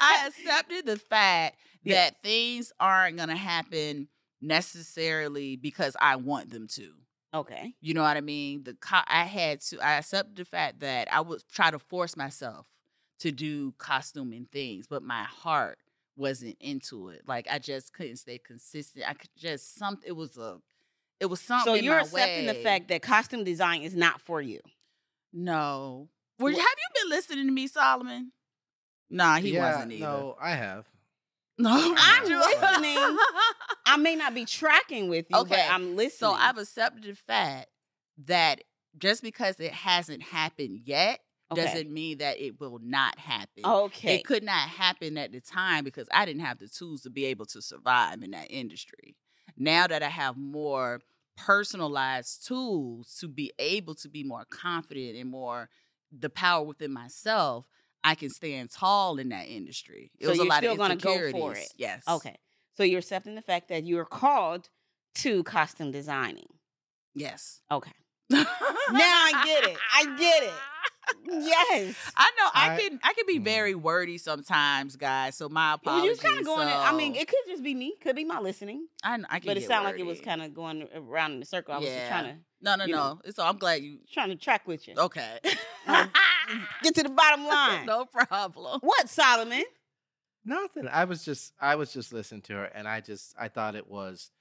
I 0.02 0.28
accepted 0.28 0.86
the 0.86 0.98
fact 0.98 1.58
Yeah. 1.84 1.96
that 1.96 2.22
things 2.24 2.74
aren't 2.80 3.18
gonna 3.18 3.38
happen 3.38 4.08
necessarily 4.42 5.56
because 5.56 5.96
I 6.00 6.18
want 6.18 6.50
them 6.50 6.68
to. 6.76 6.92
Okay. 7.34 7.74
You 7.82 7.94
know 7.94 8.04
what 8.04 8.18
I 8.18 8.22
mean? 8.22 8.64
The 8.64 8.74
co- 8.74 9.00
I 9.08 9.24
had 9.26 9.62
to. 9.62 9.80
I 9.80 9.94
accepted 9.94 10.36
the 10.36 10.46
fact 10.46 10.80
that 10.82 11.08
I 11.12 11.22
would 11.22 11.42
try 11.52 11.72
to 11.72 11.80
force 11.80 12.18
myself 12.18 12.68
to 13.20 13.32
do 13.32 13.74
costume 13.78 14.32
and 14.34 14.50
things, 14.52 14.88
but 14.88 15.04
my 15.04 15.24
heart 15.24 15.78
wasn't 16.16 16.58
into 16.60 17.10
it. 17.10 17.22
Like 17.28 17.48
I 17.50 17.60
just 17.60 17.94
couldn't 17.94 18.18
stay 18.18 18.38
consistent. 18.38 19.06
I 19.08 19.14
could 19.14 19.30
just 19.38 19.76
some. 19.78 19.98
It 20.06 20.14
was 20.14 20.38
a. 20.38 20.58
It 21.20 21.28
was 21.28 21.40
something. 21.42 21.74
So 21.74 21.80
you're 21.80 22.00
accepting 22.00 22.46
the 22.46 22.54
fact 22.54 22.90
that 22.90 23.02
costume 23.02 23.44
design 23.44 23.82
is 23.82 23.96
not 23.96 24.22
for 24.22 24.42
you. 24.42 24.60
No, 25.34 26.10
Were, 26.40 26.50
have 26.52 26.58
you 26.58 27.02
been 27.02 27.10
listening 27.10 27.46
to 27.48 27.52
me, 27.52 27.68
Solomon? 27.68 28.32
Nah, 29.10 29.38
he 29.40 29.54
Yeah, 29.54 29.76
wasn't 29.76 29.94
either. 29.94 30.06
No, 30.06 30.36
I 30.40 30.52
have. 30.52 30.86
No, 31.60 31.72
I'm 31.98 32.24
Andrew. 32.24 32.38
listening. 32.38 33.18
I 33.88 33.98
may 33.98 34.16
not 34.16 34.36
be 34.36 34.46
tracking 34.46 35.10
with 35.10 35.26
you, 35.32 35.38
Okay, 35.38 35.50
but 35.50 35.74
I'm 35.74 35.96
listening. 35.96 36.30
So 36.32 36.32
I've 36.32 36.58
accepted 36.60 37.04
the 37.04 37.16
fact 37.16 37.68
that 38.26 38.64
just 38.98 39.24
because 39.24 39.60
it 39.60 39.72
hasn't 39.74 40.22
happened 40.22 40.82
yet 40.86 41.20
Okay. 41.52 41.62
doesn't 41.64 41.90
mean 41.92 42.18
that 42.20 42.40
it 42.40 42.60
will 42.60 42.78
not 42.84 43.18
happen. 43.18 43.64
okay. 43.66 44.16
It 44.16 44.26
could 44.26 44.44
not 44.44 44.70
happen 44.70 45.18
at 45.18 45.32
the 45.32 45.40
time 45.42 45.84
because 45.84 46.08
I 46.14 46.26
didn't 46.26 46.42
have 46.42 46.60
the 46.60 46.68
tools 46.68 47.02
to 47.04 47.10
be 47.10 47.26
able 47.26 47.46
to 47.48 47.62
survive 47.62 48.22
in 48.22 48.32
that 48.32 48.52
industry. 48.52 49.16
Now 49.58 49.88
that 49.88 50.04
I 50.04 50.10
have 50.10 50.38
more 50.38 51.00
personalized 51.38 52.46
tools 52.46 53.16
to 53.22 53.28
be 53.28 53.52
able 53.58 53.96
to 53.96 54.10
be 54.10 54.24
more 54.24 54.46
confident 54.50 55.16
and 55.18 55.30
more 55.32 55.70
the 56.12 56.30
power 56.30 56.64
within 56.64 56.92
myself, 56.92 57.66
I 58.08 58.16
can 58.16 58.30
stand 58.30 58.72
tall 58.72 59.20
in 59.20 59.30
that 59.30 59.50
industry. 59.50 60.12
It 60.18 60.26
So 60.26 60.32
was 60.32 60.40
a 60.40 60.44
lot 60.46 60.60
still 60.60 60.72
of 60.72 60.78
gonna 60.78 60.96
go 60.96 61.30
for 61.30 61.56
it? 61.56 61.68
Yes. 61.76 62.04
Okay. 62.08 62.36
So 62.76 62.84
you're 62.84 63.00
accepting 63.00 63.36
the 63.36 63.42
fact 63.42 63.68
that 63.68 63.86
you're 63.86 64.06
called 64.06 64.70
to 65.16 65.44
costume 65.44 65.92
designing. 65.92 66.48
Yes. 67.14 67.60
Okay. 67.70 67.92
now 68.30 68.46
I 68.46 69.44
get 69.46 69.70
it. 69.72 69.78
I 69.94 70.16
get 70.18 70.44
it. 70.44 70.54
Yes. 71.30 71.96
I 72.16 72.32
know 72.38 72.50
I, 72.54 72.74
I- 72.76 72.80
can 72.82 73.00
I 73.04 73.14
can 73.14 73.26
be 73.28 73.40
Mm. 73.40 73.44
very 73.44 73.76
wordy 73.76 74.18
sometimes, 74.18 74.96
guys. 74.96 75.36
So 75.36 75.50
my 75.50 75.70
Well, 75.70 75.76
apologies. 75.76 76.04
you 76.06 76.10
was 76.12 76.20
kind 76.20 76.40
of 76.40 76.46
going. 76.46 76.68
in- 76.68 76.74
I 76.74 76.94
mean, 76.94 77.16
it 77.16 77.28
could 77.28 77.40
just 77.48 77.64
be 77.64 77.76
me. 77.76 77.96
Could 78.02 78.16
be 78.16 78.24
my 78.26 78.40
listening. 78.40 78.88
I, 79.04 79.16
I 79.30 79.40
can 79.40 79.48
But 79.48 79.58
it 79.58 79.62
get 79.62 79.68
sounded 79.70 79.92
like 79.92 80.00
it 80.00 80.06
was 80.06 80.20
kind 80.22 80.42
of 80.42 80.54
going 80.54 80.88
around 80.96 81.34
in 81.34 81.42
a 81.42 81.46
circle. 81.46 81.74
I 81.74 81.78
was 81.80 81.88
just 81.88 82.08
trying 82.08 82.26
to 82.26 82.40
no, 82.62 82.76
no, 82.76 82.86
no. 82.86 82.96
know. 82.96 83.22
So 83.36 83.46
I'm 83.46 83.58
glad 83.58 83.84
you. 83.84 84.00
trying 84.12 84.30
to 84.30 84.36
track 84.36 84.68
with 84.68 84.88
you. 84.88 84.96
Okay. 84.98 85.38
Um, 85.88 86.10
Get 86.84 86.96
to 86.96 87.04
the 87.04 87.10
bottom 87.10 87.46
line. 87.46 87.86
no 87.86 88.06
problem. 88.06 88.80
What 88.82 89.10
Solomon? 89.10 89.64
Nothing. 90.46 90.88
I 90.88 91.04
was 91.04 91.24
just 91.26 91.54
I 91.60 91.76
was 91.76 91.92
just 91.92 92.14
listening 92.14 92.42
to 92.44 92.54
her 92.54 92.66
and 92.66 92.88
I 92.88 93.02
just 93.02 93.36
I 93.38 93.50
thought 93.50 93.76
it 93.76 93.88
was 93.88 94.32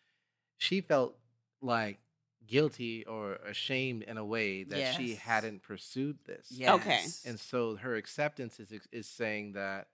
she 0.59 0.81
felt 0.81 1.17
like 1.61 1.99
guilty 2.47 3.05
or 3.07 3.35
ashamed 3.37 4.03
in 4.05 4.17
a 4.19 4.25
way 4.25 4.65
that 4.65 4.87
she 4.87 5.15
hadn't 5.17 5.63
pursued 5.63 6.19
this. 6.27 6.63
Yes. 6.67 6.69
Okay. 6.69 7.15
And 7.25 7.39
so 7.41 7.77
her 7.77 7.97
acceptance 7.97 8.61
is 8.61 8.73
is 8.93 9.09
saying 9.09 9.53
that 9.53 9.89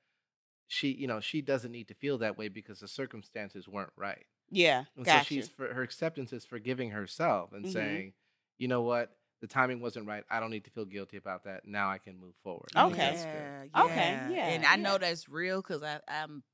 she, 0.69 0.93
you 0.93 1.07
know, 1.07 1.21
she 1.21 1.43
doesn't 1.43 1.73
need 1.73 1.89
to 1.89 1.95
feel 1.95 2.19
that 2.19 2.39
way 2.39 2.49
because 2.49 2.81
the 2.81 2.89
circumstances 2.89 3.69
weren't 3.69 3.93
right. 3.97 4.27
Yeah, 4.51 4.85
And 4.97 5.07
gotcha. 5.07 5.09
so 5.09 5.21
she's 5.21 5.49
for 5.49 5.73
her 5.75 5.83
acceptance 5.83 6.33
is 6.33 6.45
forgiving 6.47 6.91
herself 6.91 7.53
and 7.53 7.67
Mhm. 7.67 7.69
saying, 7.69 8.15
you 8.59 8.69
know 8.69 8.83
what, 8.83 9.19
the 9.41 9.47
timing 9.49 9.81
wasn't 9.81 10.07
right. 10.09 10.25
I 10.31 10.41
don't 10.41 10.51
need 10.51 10.65
to 10.67 10.71
feel 10.71 10.87
guilty 10.87 11.17
about 11.19 11.45
that. 11.45 11.67
Now 11.67 11.91
I 11.91 11.99
can 11.99 12.19
move 12.19 12.37
forward. 12.43 12.73
Okay. 12.75 12.77
I 12.77 12.85
think 12.85 13.01
that's 13.01 13.27
good. 13.27 13.53
Yeah, 13.73 13.75
Okay, 13.75 14.21
yeah, 14.25 14.39
And 14.45 14.65
I 14.65 14.77
yeah. 14.77 14.77
know 14.77 14.99
that's 14.99 15.29
real 15.29 15.63
because 15.63 15.83
I'm, 16.09 16.45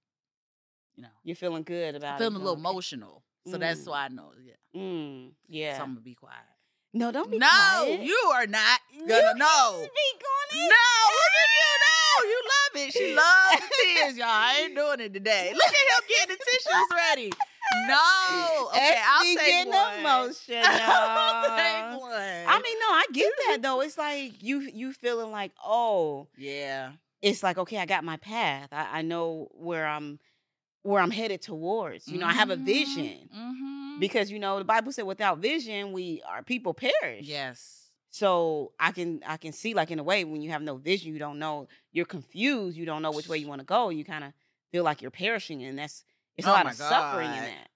you 0.97 1.03
know, 1.03 1.09
You're 1.23 1.37
feeling 1.37 1.63
good 1.63 1.95
about 1.95 2.25
feeling 2.25 2.35
it. 2.37 2.37
a 2.37 2.39
little 2.41 2.57
Okay. 2.57 2.59
emotional. 2.59 3.25
So 3.51 3.59
that's 3.59 3.81
Mm. 3.81 3.87
why 3.89 4.05
I 4.05 4.09
know. 4.09 4.33
Yeah. 4.45 4.81
Mm, 4.81 5.31
yeah. 5.49 5.77
So 5.77 5.83
I'm 5.85 5.91
gonna 5.91 6.01
be 6.01 6.15
quiet. 6.15 6.37
no, 6.93 7.11
don't 7.13 7.31
be 7.31 7.39
no, 7.39 7.47
quiet. 7.49 8.03
you 8.03 8.31
are 8.35 8.47
not 8.47 8.81
You 8.93 9.07
gonna 9.09 9.39
know. 9.39 9.73
Speak 9.79 10.23
on 10.25 10.59
No, 10.59 10.65
it. 10.65 11.19
look 11.19 11.35
at 11.43 11.51
you. 11.59 11.75
No, 11.89 12.25
you 12.29 12.43
love 12.55 12.87
it. 12.87 12.93
She 12.93 13.15
loves 13.15 13.71
tears, 13.83 14.17
y'all. 14.17 14.27
I 14.29 14.61
ain't 14.65 14.75
doing 14.83 15.01
it 15.01 15.13
today. 15.15 15.53
Look 15.55 15.63
at 15.63 15.75
him 15.75 16.09
getting 16.09 16.37
the 16.37 16.45
tissues 16.45 16.89
ready. 16.97 17.33
No. 17.87 18.69
Okay, 18.75 18.97
I'll 19.07 19.25
me 19.25 19.37
take 19.37 19.47
getting 19.47 19.73
one. 19.73 19.99
emotional. 20.01 20.65
I'll 20.65 21.57
take 21.57 22.01
one. 22.01 22.13
I 22.13 22.61
mean, 22.63 22.79
no, 22.81 22.87
I 22.87 23.05
get 23.13 23.33
that 23.49 23.59
though. 23.63 23.81
It's 23.83 23.99
like 23.99 24.43
you 24.43 24.61
you 24.61 24.93
feeling 24.93 25.31
like, 25.31 25.53
oh, 25.65 26.27
yeah. 26.37 26.93
it's 27.23 27.43
like 27.43 27.59
okay, 27.59 27.79
I 27.79 27.87
got 27.87 28.05
my 28.05 28.17
path. 28.17 28.69
I, 28.73 28.99
I 28.99 29.03
know 29.03 29.49
where 29.53 29.87
I'm 29.87 30.19
where 30.89 31.03
I'm 31.03 31.11
headed 31.11 31.43
towards. 31.43 32.09
You 32.09 32.19
know, 32.19 32.27
I 32.27 32.33
have 32.33 32.51
a 32.51 32.57
vision 32.57 33.29
Mm-hmm. 33.37 34.01
because 34.01 34.31
you 34.31 34.39
know 34.39 34.59
the 34.59 34.65
Bible 34.65 34.93
said, 34.93 35.05
without 35.07 35.39
vision, 35.39 35.93
we 35.93 36.23
our 36.27 36.43
people 36.43 36.75
perish. 36.75 37.27
Yes. 37.27 37.91
So 38.11 38.73
I 38.81 38.91
can 38.93 39.21
I 39.27 39.37
can 39.37 39.53
see 39.53 39.75
like 39.75 39.91
in 39.91 39.99
a 39.99 40.03
way 40.03 40.25
when 40.25 40.41
you 40.41 40.51
have 40.51 40.63
no 40.63 40.77
vision, 40.77 41.13
you 41.13 41.19
don't 41.19 41.39
know, 41.39 41.69
you're 41.93 42.07
confused, 42.07 42.77
you 42.77 42.87
don't 42.87 43.03
know 43.03 43.11
which 43.13 43.29
way 43.29 43.39
you 43.39 43.47
want 43.49 43.61
to 43.61 43.67
go. 43.67 43.91
You 43.91 44.05
kind 44.05 44.25
of 44.25 44.33
feel 44.73 44.83
like 44.83 45.03
you're 45.03 45.11
perishing, 45.11 45.63
and 45.63 45.79
that's 45.79 46.05
it's 46.37 46.47
a 46.47 46.51
Oh 46.51 46.55
lot 46.55 46.65
my 46.65 46.71
of 46.71 46.77
suffering 46.77 47.29
in 47.29 47.45
that. 47.45 47.69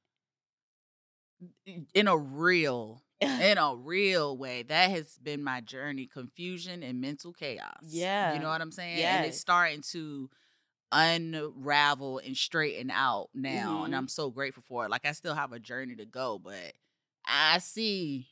In 1.95 2.09
a 2.09 2.17
real, 2.17 3.03
in 3.21 3.59
a 3.59 3.75
real 3.77 4.37
way, 4.39 4.63
that 4.63 4.91
has 4.91 5.19
been 5.19 5.43
my 5.43 5.61
journey: 5.61 6.07
confusion 6.07 6.83
and 6.83 7.01
mental 7.01 7.33
chaos. 7.33 7.83
Yeah. 7.83 8.33
You 8.35 8.41
know 8.41 8.49
what 8.49 8.61
I'm 8.61 8.73
saying? 8.73 9.03
And 9.03 9.27
it's 9.27 9.39
starting 9.41 9.83
to 9.93 10.31
unravel 10.93 12.19
and 12.19 12.37
straighten 12.37 12.91
out 12.91 13.31
now, 13.35 13.85
and 13.85 13.95
Mhm. 13.95 13.99
I'm 13.99 14.09
so 14.09 14.31
grateful 14.31 14.63
for 14.69 14.85
it. 14.87 14.91
Like 14.91 15.07
I 15.07 15.13
still 15.13 15.35
have 15.35 15.53
a 15.53 15.59
journey 15.59 15.97
to 15.97 16.07
go, 16.07 16.39
but 16.39 16.75
I 17.27 17.59
see. 17.59 18.29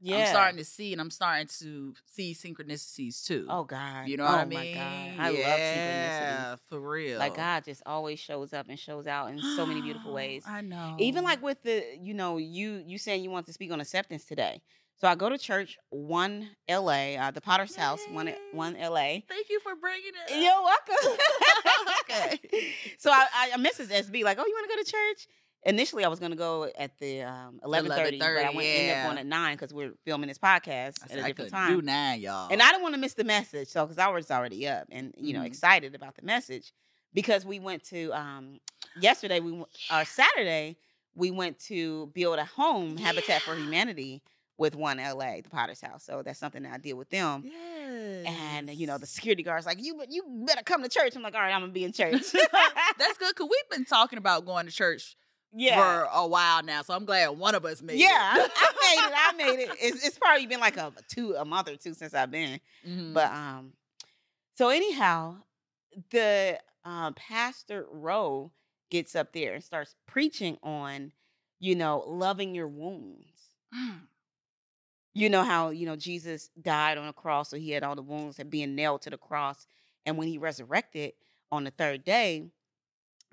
Yeah. 0.00 0.16
I'm 0.18 0.24
starting 0.26 0.58
to 0.58 0.64
see, 0.64 0.92
and 0.92 1.00
I'm 1.00 1.10
starting 1.10 1.48
to 1.60 1.94
see 2.06 2.32
synchronicities 2.34 3.24
too. 3.24 3.46
Oh 3.50 3.64
God. 3.64 4.08
You 4.08 4.16
know 4.16 4.24
oh 4.24 4.28
what 4.28 4.38
I 4.40 4.44
my 4.44 4.64
mean? 4.64 4.74
God. 4.74 5.20
I 5.20 5.30
yeah, 5.30 5.52
love 5.52 5.60
synchronicities. 5.60 6.58
for 6.68 6.80
real. 6.80 7.18
Like 7.18 7.34
God 7.34 7.64
just 7.64 7.82
always 7.84 8.18
shows 8.20 8.52
up 8.52 8.68
and 8.68 8.78
shows 8.78 9.06
out 9.06 9.30
in 9.30 9.42
so 9.42 9.66
many 9.66 9.80
beautiful 9.82 10.12
ways. 10.14 10.44
I 10.46 10.60
know. 10.60 10.96
Even 10.98 11.24
like 11.24 11.42
with 11.42 11.62
the, 11.62 11.84
you 12.00 12.14
know, 12.14 12.36
you 12.38 12.82
you 12.86 12.98
saying 12.98 13.22
you 13.24 13.30
want 13.30 13.46
to 13.46 13.52
speak 13.52 13.72
on 13.72 13.80
acceptance 13.80 14.24
today. 14.24 14.62
So 15.00 15.06
I 15.06 15.14
go 15.14 15.28
to 15.28 15.38
church 15.38 15.78
one 15.90 16.48
LA, 16.68 17.14
uh, 17.14 17.30
the 17.30 17.40
Potter's 17.40 17.76
House 17.76 18.00
one 18.10 18.32
one 18.52 18.74
LA. 18.74 19.20
Thank 19.28 19.48
you 19.48 19.60
for 19.60 19.76
bringing 19.76 20.08
it. 20.08 20.32
up. 20.32 20.36
You're 20.36 20.62
welcome. 20.62 21.18
Okay. 22.10 22.40
So 22.98 23.10
I, 23.12 23.26
I 23.54 23.56
messaged 23.58 23.90
SB 23.92 24.24
like, 24.24 24.38
oh, 24.40 24.44
you 24.46 24.54
want 24.54 24.68
to 24.68 24.76
go 24.76 24.82
to 24.82 24.90
church? 24.90 25.28
Initially, 25.64 26.04
I 26.04 26.08
was 26.08 26.18
going 26.18 26.32
to 26.32 26.36
go 26.38 26.68
at 26.78 26.98
the 26.98 27.22
um, 27.22 27.60
eleven 27.62 27.90
thirty, 27.90 28.18
but 28.18 28.26
I 28.26 28.44
11:30, 28.44 28.54
went 28.54 28.66
ended 28.66 28.90
up 28.90 28.96
yeah. 28.96 29.04
going 29.06 29.18
at 29.18 29.26
nine 29.26 29.54
because 29.56 29.72
we're 29.74 29.92
filming 30.04 30.28
this 30.28 30.38
podcast 30.38 30.94
I, 31.08 31.12
at 31.12 31.18
a 31.18 31.24
I 31.24 31.26
different 31.28 31.50
time. 31.50 31.76
do 31.76 31.82
nine, 31.82 32.20
y'all. 32.20 32.48
And 32.50 32.62
I 32.62 32.70
didn't 32.70 32.82
want 32.82 32.94
to 32.94 33.00
miss 33.00 33.14
the 33.14 33.24
message, 33.24 33.68
so 33.68 33.84
because 33.84 33.98
I 33.98 34.08
was 34.08 34.30
already 34.30 34.66
up 34.68 34.86
and 34.90 35.12
you 35.18 35.32
know 35.34 35.40
Mhm. 35.40 35.46
excited 35.46 35.94
about 35.94 36.16
the 36.16 36.22
message 36.22 36.72
because 37.12 37.44
we 37.44 37.58
went 37.60 37.84
to 37.84 38.10
um 38.12 38.58
yesterday 39.00 39.40
we 39.40 39.52
or 39.92 40.04
Saturday 40.04 40.76
we 41.14 41.30
went 41.30 41.58
to 41.66 42.06
build 42.14 42.38
a 42.38 42.44
home 42.44 42.96
Habitat 42.96 43.42
for 43.42 43.54
Humanity 43.54 44.22
with 44.58 44.74
one 44.74 44.98
LA 44.98 45.36
the 45.42 45.48
Potter's 45.50 45.80
House. 45.80 46.04
So 46.04 46.22
that's 46.22 46.38
something 46.38 46.64
that 46.64 46.72
I 46.72 46.78
did 46.78 46.94
with 46.94 47.08
them. 47.08 47.44
yes. 47.44 48.26
And 48.26 48.70
you 48.70 48.86
know 48.86 48.98
the 48.98 49.06
security 49.06 49.42
guard's 49.42 49.64
like 49.64 49.82
you 49.82 50.02
you 50.10 50.24
better 50.46 50.62
come 50.62 50.82
to 50.82 50.88
church. 50.88 51.16
I'm 51.16 51.22
like 51.22 51.34
all 51.34 51.40
right 51.40 51.54
I'm 51.54 51.62
gonna 51.62 51.72
be 51.72 51.84
in 51.84 51.92
church. 51.92 52.32
that's 52.98 53.18
good 53.18 53.34
because 53.34 53.48
we've 53.50 53.70
been 53.70 53.84
talking 53.84 54.18
about 54.18 54.44
going 54.44 54.66
to 54.66 54.72
church 54.72 55.16
yeah. 55.54 55.76
for 55.76 56.08
a 56.12 56.26
while 56.26 56.62
now, 56.62 56.82
so 56.82 56.94
I'm 56.94 57.04
glad 57.04 57.30
one 57.30 57.54
of 57.54 57.64
us 57.64 57.80
made 57.80 57.98
yeah, 57.98 58.36
it. 58.36 58.38
Yeah, 58.38 58.46
I 58.56 58.72
made 58.82 59.06
it. 59.06 59.14
I 59.16 59.32
made 59.36 59.62
it. 59.62 59.70
It's, 59.80 60.06
it's 60.06 60.18
probably 60.18 60.46
been 60.46 60.60
like 60.60 60.76
a 60.76 60.92
two, 61.08 61.34
a 61.34 61.44
month 61.44 61.68
or 61.68 61.76
two 61.76 61.94
since 61.94 62.12
I've 62.12 62.30
been. 62.30 62.60
Mhm. 62.86 63.14
But 63.14 63.32
um, 63.32 63.72
so 64.56 64.68
anyhow, 64.68 65.36
the 66.10 66.58
um, 66.84 67.14
pastor 67.14 67.86
Rowe 67.90 68.52
gets 68.90 69.14
up 69.14 69.32
there 69.32 69.54
and 69.54 69.62
starts 69.62 69.94
preaching 70.06 70.58
on, 70.62 71.12
you 71.60 71.74
know, 71.74 72.02
loving 72.06 72.54
your 72.54 72.68
wounds. 72.68 73.24
You 75.18 75.28
know 75.30 75.42
how 75.44 75.70
you 75.70 75.86
know 75.86 75.96
Jesus 75.96 76.50
died 76.60 76.98
on 76.98 77.08
a 77.08 77.12
cross, 77.12 77.50
so 77.50 77.56
he 77.56 77.70
had 77.70 77.82
all 77.82 77.94
the 77.96 78.02
wounds 78.02 78.38
and 78.38 78.50
being 78.50 78.74
nailed 78.74 79.02
to 79.02 79.10
the 79.10 79.18
cross, 79.18 79.66
and 80.06 80.16
when 80.16 80.28
he 80.28 80.38
resurrected 80.38 81.12
on 81.50 81.64
the 81.64 81.70
third 81.70 82.04
day, 82.04 82.50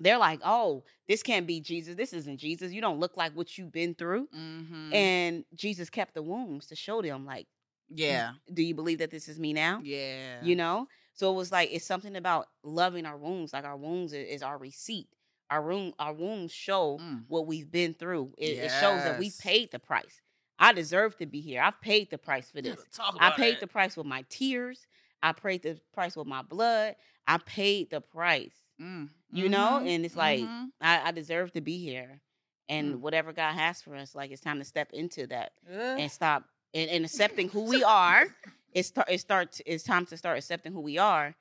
they're 0.00 0.18
like, 0.18 0.40
"Oh, 0.44 0.84
this 1.08 1.22
can't 1.22 1.46
be 1.46 1.60
Jesus. 1.60 1.94
This 1.94 2.12
isn't 2.12 2.38
Jesus. 2.38 2.72
You 2.72 2.80
don't 2.80 3.00
look 3.00 3.16
like 3.16 3.32
what 3.36 3.56
you've 3.56 3.72
been 3.72 3.94
through." 3.94 4.28
Mhm. 4.28 4.92
And 4.92 5.44
Jesus 5.54 5.88
kept 5.90 6.14
the 6.14 6.22
wounds 6.22 6.66
to 6.66 6.76
show 6.76 7.00
them, 7.02 7.24
like, 7.24 7.46
yeah, 7.88 8.32
do 8.52 8.62
you 8.62 8.74
believe 8.74 8.98
that 8.98 9.10
this 9.10 9.28
is 9.28 9.38
me 9.38 9.52
now? 9.52 9.80
yeah, 9.82 10.42
you 10.42 10.56
know 10.56 10.88
so 11.14 11.32
it 11.32 11.36
was 11.36 11.50
like 11.52 11.70
it's 11.72 11.86
something 11.86 12.14
about 12.16 12.46
loving 12.62 13.06
our 13.06 13.16
wounds 13.16 13.52
like 13.54 13.64
our 13.64 13.76
wounds 13.76 14.12
is 14.12 14.42
our 14.42 14.58
receipt 14.58 15.08
our 15.50 15.62
wound 15.62 15.94
our 15.98 16.12
wounds 16.12 16.52
show 16.52 16.98
Mm. 16.98 17.24
what 17.28 17.46
we've 17.46 17.70
been 17.70 17.94
through 17.94 18.34
it, 18.36 18.50
it 18.58 18.70
shows 18.80 19.02
that 19.04 19.18
we 19.18 19.30
paid 19.40 19.70
the 19.70 19.78
price 19.78 20.20
i 20.58 20.72
deserve 20.72 21.16
to 21.16 21.26
be 21.26 21.40
here 21.40 21.60
i've 21.62 21.80
paid 21.80 22.10
the 22.10 22.18
price 22.18 22.50
for 22.50 22.60
this 22.62 22.76
i 23.20 23.30
paid 23.30 23.54
it. 23.54 23.60
the 23.60 23.66
price 23.66 23.96
with 23.96 24.06
my 24.06 24.24
tears 24.28 24.86
i 25.22 25.32
paid 25.32 25.62
the 25.62 25.78
price 25.92 26.16
with 26.16 26.26
my 26.26 26.42
blood 26.42 26.94
i 27.26 27.38
paid 27.38 27.90
the 27.90 28.00
price 28.00 28.54
Mm. 28.80 29.08
you 29.32 29.48
know 29.48 29.80
Mhm. 29.82 29.88
and 29.94 30.04
it's 30.04 30.16
like 30.16 30.40
Mhm. 30.40 30.66
I, 30.82 31.08
I 31.08 31.10
deserve 31.12 31.50
to 31.52 31.62
be 31.62 31.78
here 31.78 32.20
and 32.68 32.96
Mm. 32.96 32.98
whatever 33.00 33.32
god 33.32 33.54
has 33.54 33.80
for 33.80 33.96
us 33.96 34.14
like 34.14 34.30
it's 34.30 34.42
time 34.42 34.58
to 34.58 34.64
step 34.66 34.90
into 34.92 35.26
that 35.28 35.52
and 35.66 36.10
stop 36.12 36.44
and, 36.74 36.90
and 36.90 37.04
accepting 37.06 37.48
who 37.48 37.62
we 37.62 37.82
are. 38.04 38.26
It's 38.74 38.88
start. 38.88 39.08
It 39.10 39.20
starts. 39.20 39.62
It's 39.64 39.82
time 39.82 40.04
to 40.06 40.16
start 40.18 40.36
accepting 40.36 40.74
who 40.74 40.80
we 40.82 40.98
are, 40.98 41.34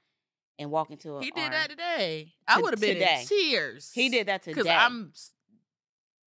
and 0.57 0.72
walk 0.72 0.91
into. 0.91 1.20
He 1.20 1.32
our- 1.36 1.41
did 1.43 1.51
that 1.51 1.70
today. 1.72 2.32
I 2.47 2.61
would 2.61 2.72
have 2.74 2.80
been 2.80 2.93
today. 2.93 3.20
in 3.24 3.28
tears. 3.28 3.91
He 3.93 4.07
did 4.07 4.28
that 4.30 4.45
because 4.45 4.63
today. 4.63 4.74
I'm 4.74 5.09
s- 5.13 5.32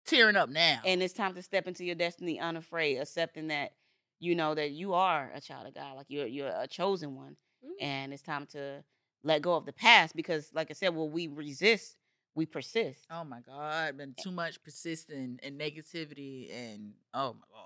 tearing 0.10 0.36
up 0.36 0.50
now. 0.50 0.82
and 0.86 1.02
it's 1.02 1.14
time 1.14 1.34
to 1.36 1.42
step 1.42 1.68
into 1.68 1.84
your 1.86 1.96
destiny 1.96 2.40
unafraid, 2.40 3.00
accepting 3.00 3.48
that 3.48 3.74
you 4.20 4.36
know 4.36 4.54
that 4.56 4.72
you 4.72 4.94
are 4.94 5.32
a 5.34 5.42
child 5.42 5.68
of 5.68 5.74
God, 5.76 5.96
like 5.96 6.08
you're 6.10 6.28
you're 6.28 6.54
a 6.56 6.68
chosen 6.68 7.16
one, 7.16 7.38
mm. 7.64 7.70
and 7.82 8.14
it's 8.14 8.22
time 8.22 8.46
to 8.48 8.84
let 9.24 9.42
go 9.42 9.56
of 9.56 9.66
the 9.66 9.74
past 9.74 10.16
because, 10.16 10.50
like 10.54 10.70
I 10.70 10.74
said, 10.74 10.96
when 10.96 11.12
we 11.12 11.28
resist, 11.28 11.98
we 12.36 12.46
persist. 12.46 13.06
Oh 13.12 13.24
my 13.24 13.40
God, 13.42 13.98
been 13.98 14.16
eh 14.18 14.22
too 14.22 14.32
much 14.32 14.62
persisting 14.64 15.40
and 15.44 15.60
negativity 15.60 16.54
and 16.54 16.94
oh 17.14 17.34
my 17.34 17.46
God. 17.52 17.66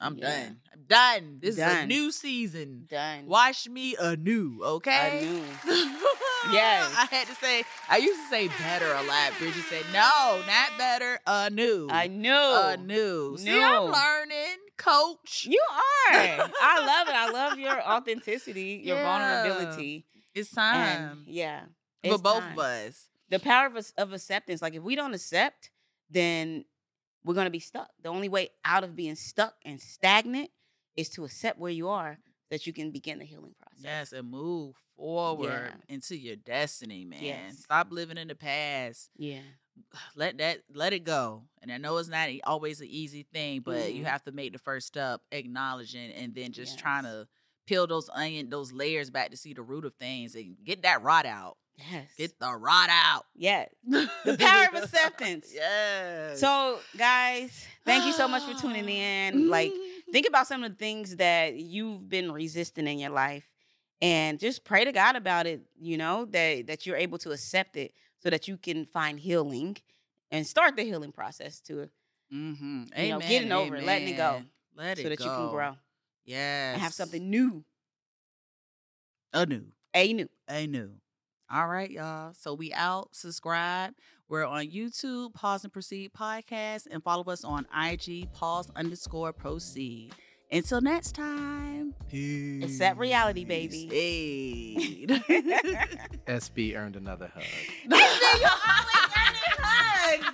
I'm 0.00 0.16
Yeah. 0.16 0.44
done. 0.44 0.60
I'm 0.72 0.82
done. 0.86 1.38
This 1.40 1.58
is 1.58 1.62
a 1.64 1.86
new 1.86 2.12
season. 2.12 2.86
Done. 2.88 3.26
Watch 3.26 3.68
me 3.68 3.96
anew, 3.98 4.60
okay? 4.62 5.18
I 5.18 5.20
knew. 5.20 5.42
yes. 6.52 6.94
I 6.96 7.06
had 7.14 7.26
to 7.28 7.34
say, 7.36 7.64
I 7.88 7.98
used 7.98 8.20
to 8.20 8.28
say 8.28 8.48
better 8.48 8.92
a 8.92 9.02
lot. 9.02 9.32
Bridget 9.38 9.64
said, 9.68 9.84
no, 9.92 10.40
not 10.46 10.76
better, 10.78 11.18
anew. 11.26 11.88
I 11.90 12.06
knew. 12.08 12.32
Anew. 12.32 13.36
See, 13.38 13.62
I'm 13.62 13.84
learning, 13.84 14.56
coach. 14.76 15.46
You 15.48 15.60
are. 15.70 16.12
I 16.62 16.84
love 16.86 17.08
it. 17.08 17.14
I 17.14 17.30
love 17.30 17.58
your 17.58 17.80
authenticity, 17.82 18.82
your 18.84 18.96
Yeah. 18.96 19.04
vulnerability. 19.44 20.06
It's 20.34 20.56
And 20.56 20.56
time. 20.56 21.24
yeah. 21.26 21.62
For 22.04 22.18
both 22.18 22.40
time. 22.40 22.52
of 22.52 22.58
us. 22.58 23.08
The 23.30 23.38
power 23.38 23.66
of, 23.66 23.92
of 23.98 24.12
acceptance. 24.12 24.62
Like 24.62 24.74
if 24.74 24.82
we 24.82 24.94
don't 24.96 25.14
accept, 25.14 25.70
then 26.10 26.64
we're 27.24 27.34
gonna 27.34 27.50
be 27.50 27.58
stuck. 27.60 27.90
The 28.02 28.08
only 28.08 28.28
way 28.28 28.50
out 28.64 28.84
of 28.84 28.94
being 28.96 29.16
stuck 29.16 29.54
and 29.64 29.80
stagnant 29.80 30.50
is 30.96 31.08
to 31.10 31.24
accept 31.24 31.58
where 31.58 31.70
you 31.72 31.88
are, 31.88 32.18
that 32.50 32.66
you 32.66 32.72
can 32.72 32.90
begin 32.90 33.18
the 33.18 33.24
healing 33.24 33.54
process. 33.60 33.84
Yes, 33.84 34.12
and 34.12 34.30
move 34.30 34.74
forward 34.96 35.48
Yeah. 35.88 35.94
into 35.94 36.16
your 36.16 36.36
destiny, 36.36 37.04
man. 37.04 37.22
Yes. 37.22 37.58
Stop 37.58 37.88
living 37.90 38.16
in 38.18 38.28
the 38.28 38.34
past. 38.34 39.10
Yeah. 39.16 39.40
Let 40.16 40.38
that 40.38 40.62
let 40.72 40.92
it 40.92 41.04
go. 41.04 41.44
And 41.62 41.70
I 41.70 41.76
know 41.78 41.96
it's 41.98 42.08
not 42.08 42.28
always 42.44 42.80
an 42.80 42.88
easy 42.90 43.22
thing, 43.32 43.60
but 43.60 43.92
you 43.94 44.02
Mhm. 44.02 44.06
have 44.08 44.24
to 44.24 44.32
make 44.32 44.52
the 44.52 44.58
first 44.58 44.86
step, 44.88 45.20
acknowledging, 45.30 46.10
and 46.12 46.34
then 46.34 46.52
just 46.52 46.78
trying 46.78 47.04
to 47.04 47.28
peel 47.66 47.86
those 47.86 48.08
onion, 48.12 48.48
those 48.48 48.72
layers 48.72 49.10
back 49.10 49.30
to 49.30 49.36
see 49.36 49.52
the 49.52 49.62
root 49.62 49.84
of 49.84 49.94
things 49.94 50.34
and 50.34 50.56
get 50.64 50.82
that 50.82 51.02
rot 51.02 51.26
out. 51.26 51.58
Yes. 51.76 52.10
Get 52.16 52.38
the 52.40 52.52
rot 52.56 52.88
out. 52.90 53.26
yeah. 53.36 53.66
The 54.24 54.36
power 54.36 54.66
of 54.76 54.82
acceptance. 54.82 55.52
Yes. 55.54 56.40
So, 56.40 56.80
guys, 56.96 57.64
thank 57.84 58.04
you 58.04 58.12
so 58.12 58.26
much 58.26 58.42
for 58.42 58.60
tuning 58.60 58.88
in. 58.88 59.48
Like, 59.48 59.72
think 60.12 60.26
about 60.28 60.46
some 60.46 60.62
of 60.64 60.72
the 60.72 60.76
things 60.76 61.16
that 61.16 61.54
you've 61.54 62.08
been 62.08 62.32
resisting 62.32 62.86
in 62.86 62.98
your 62.98 63.10
life 63.10 63.48
and 64.00 64.38
just 64.38 64.64
pray 64.64 64.84
to 64.84 64.92
God 64.92 65.16
about 65.16 65.46
it, 65.46 65.62
you 65.80 65.96
know, 65.96 66.24
that 66.26 66.66
that 66.68 66.86
you're 66.86 66.96
able 66.96 67.18
to 67.18 67.32
accept 67.32 67.76
it 67.76 67.92
so 68.20 68.30
that 68.30 68.48
you 68.48 68.56
can 68.56 68.84
find 68.84 69.18
healing 69.18 69.76
and 70.30 70.46
start 70.46 70.76
the 70.76 70.82
healing 70.82 71.12
process 71.12 71.60
to 71.60 71.88
mm-hmm. 72.32 72.84
you 72.96 73.08
know, 73.10 73.20
getting 73.20 73.52
over 73.52 73.76
it, 73.76 73.84
letting 73.84 74.08
it 74.08 74.16
go, 74.16 74.42
Let 74.76 74.98
it 74.98 75.02
so 75.02 75.08
that 75.08 75.18
go. 75.18 75.24
you 75.24 75.30
can 75.30 75.50
grow 75.50 75.76
Yes. 76.24 76.74
and 76.74 76.82
have 76.82 76.92
something 76.92 77.30
new, 77.30 77.64
A 79.32 79.46
new. 79.46 79.66
a 79.94 80.12
new. 80.12 80.28
A 80.48 80.66
knew. 80.66 80.90
All 81.50 81.66
right, 81.66 81.90
y'all. 81.90 82.34
So 82.34 82.52
we 82.52 82.74
out. 82.74 83.08
Subscribe. 83.12 83.94
We're 84.28 84.44
on 84.44 84.66
YouTube, 84.66 85.32
Pause 85.32 85.64
and 85.64 85.72
Proceed 85.72 86.12
podcast, 86.12 86.86
and 86.90 87.02
follow 87.02 87.24
us 87.24 87.42
on 87.42 87.66
IG, 87.74 88.30
pause 88.34 88.68
underscore 88.76 89.32
proceed. 89.32 90.12
Until 90.52 90.82
next 90.82 91.14
time. 91.14 91.94
Peace. 92.10 92.64
It's 92.64 92.78
that 92.80 92.98
reality, 92.98 93.46
baby. 93.46 93.86
Hey. 93.90 95.06
SB 96.26 96.76
earned 96.76 96.96
another 96.96 97.30
hug. 97.34 97.42
you 97.84 97.90
always 97.94 99.08
earning 99.16 99.56
hugs. 99.58 100.26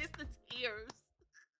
It's 0.00 0.12
the 0.12 0.24
tears. 0.24 0.25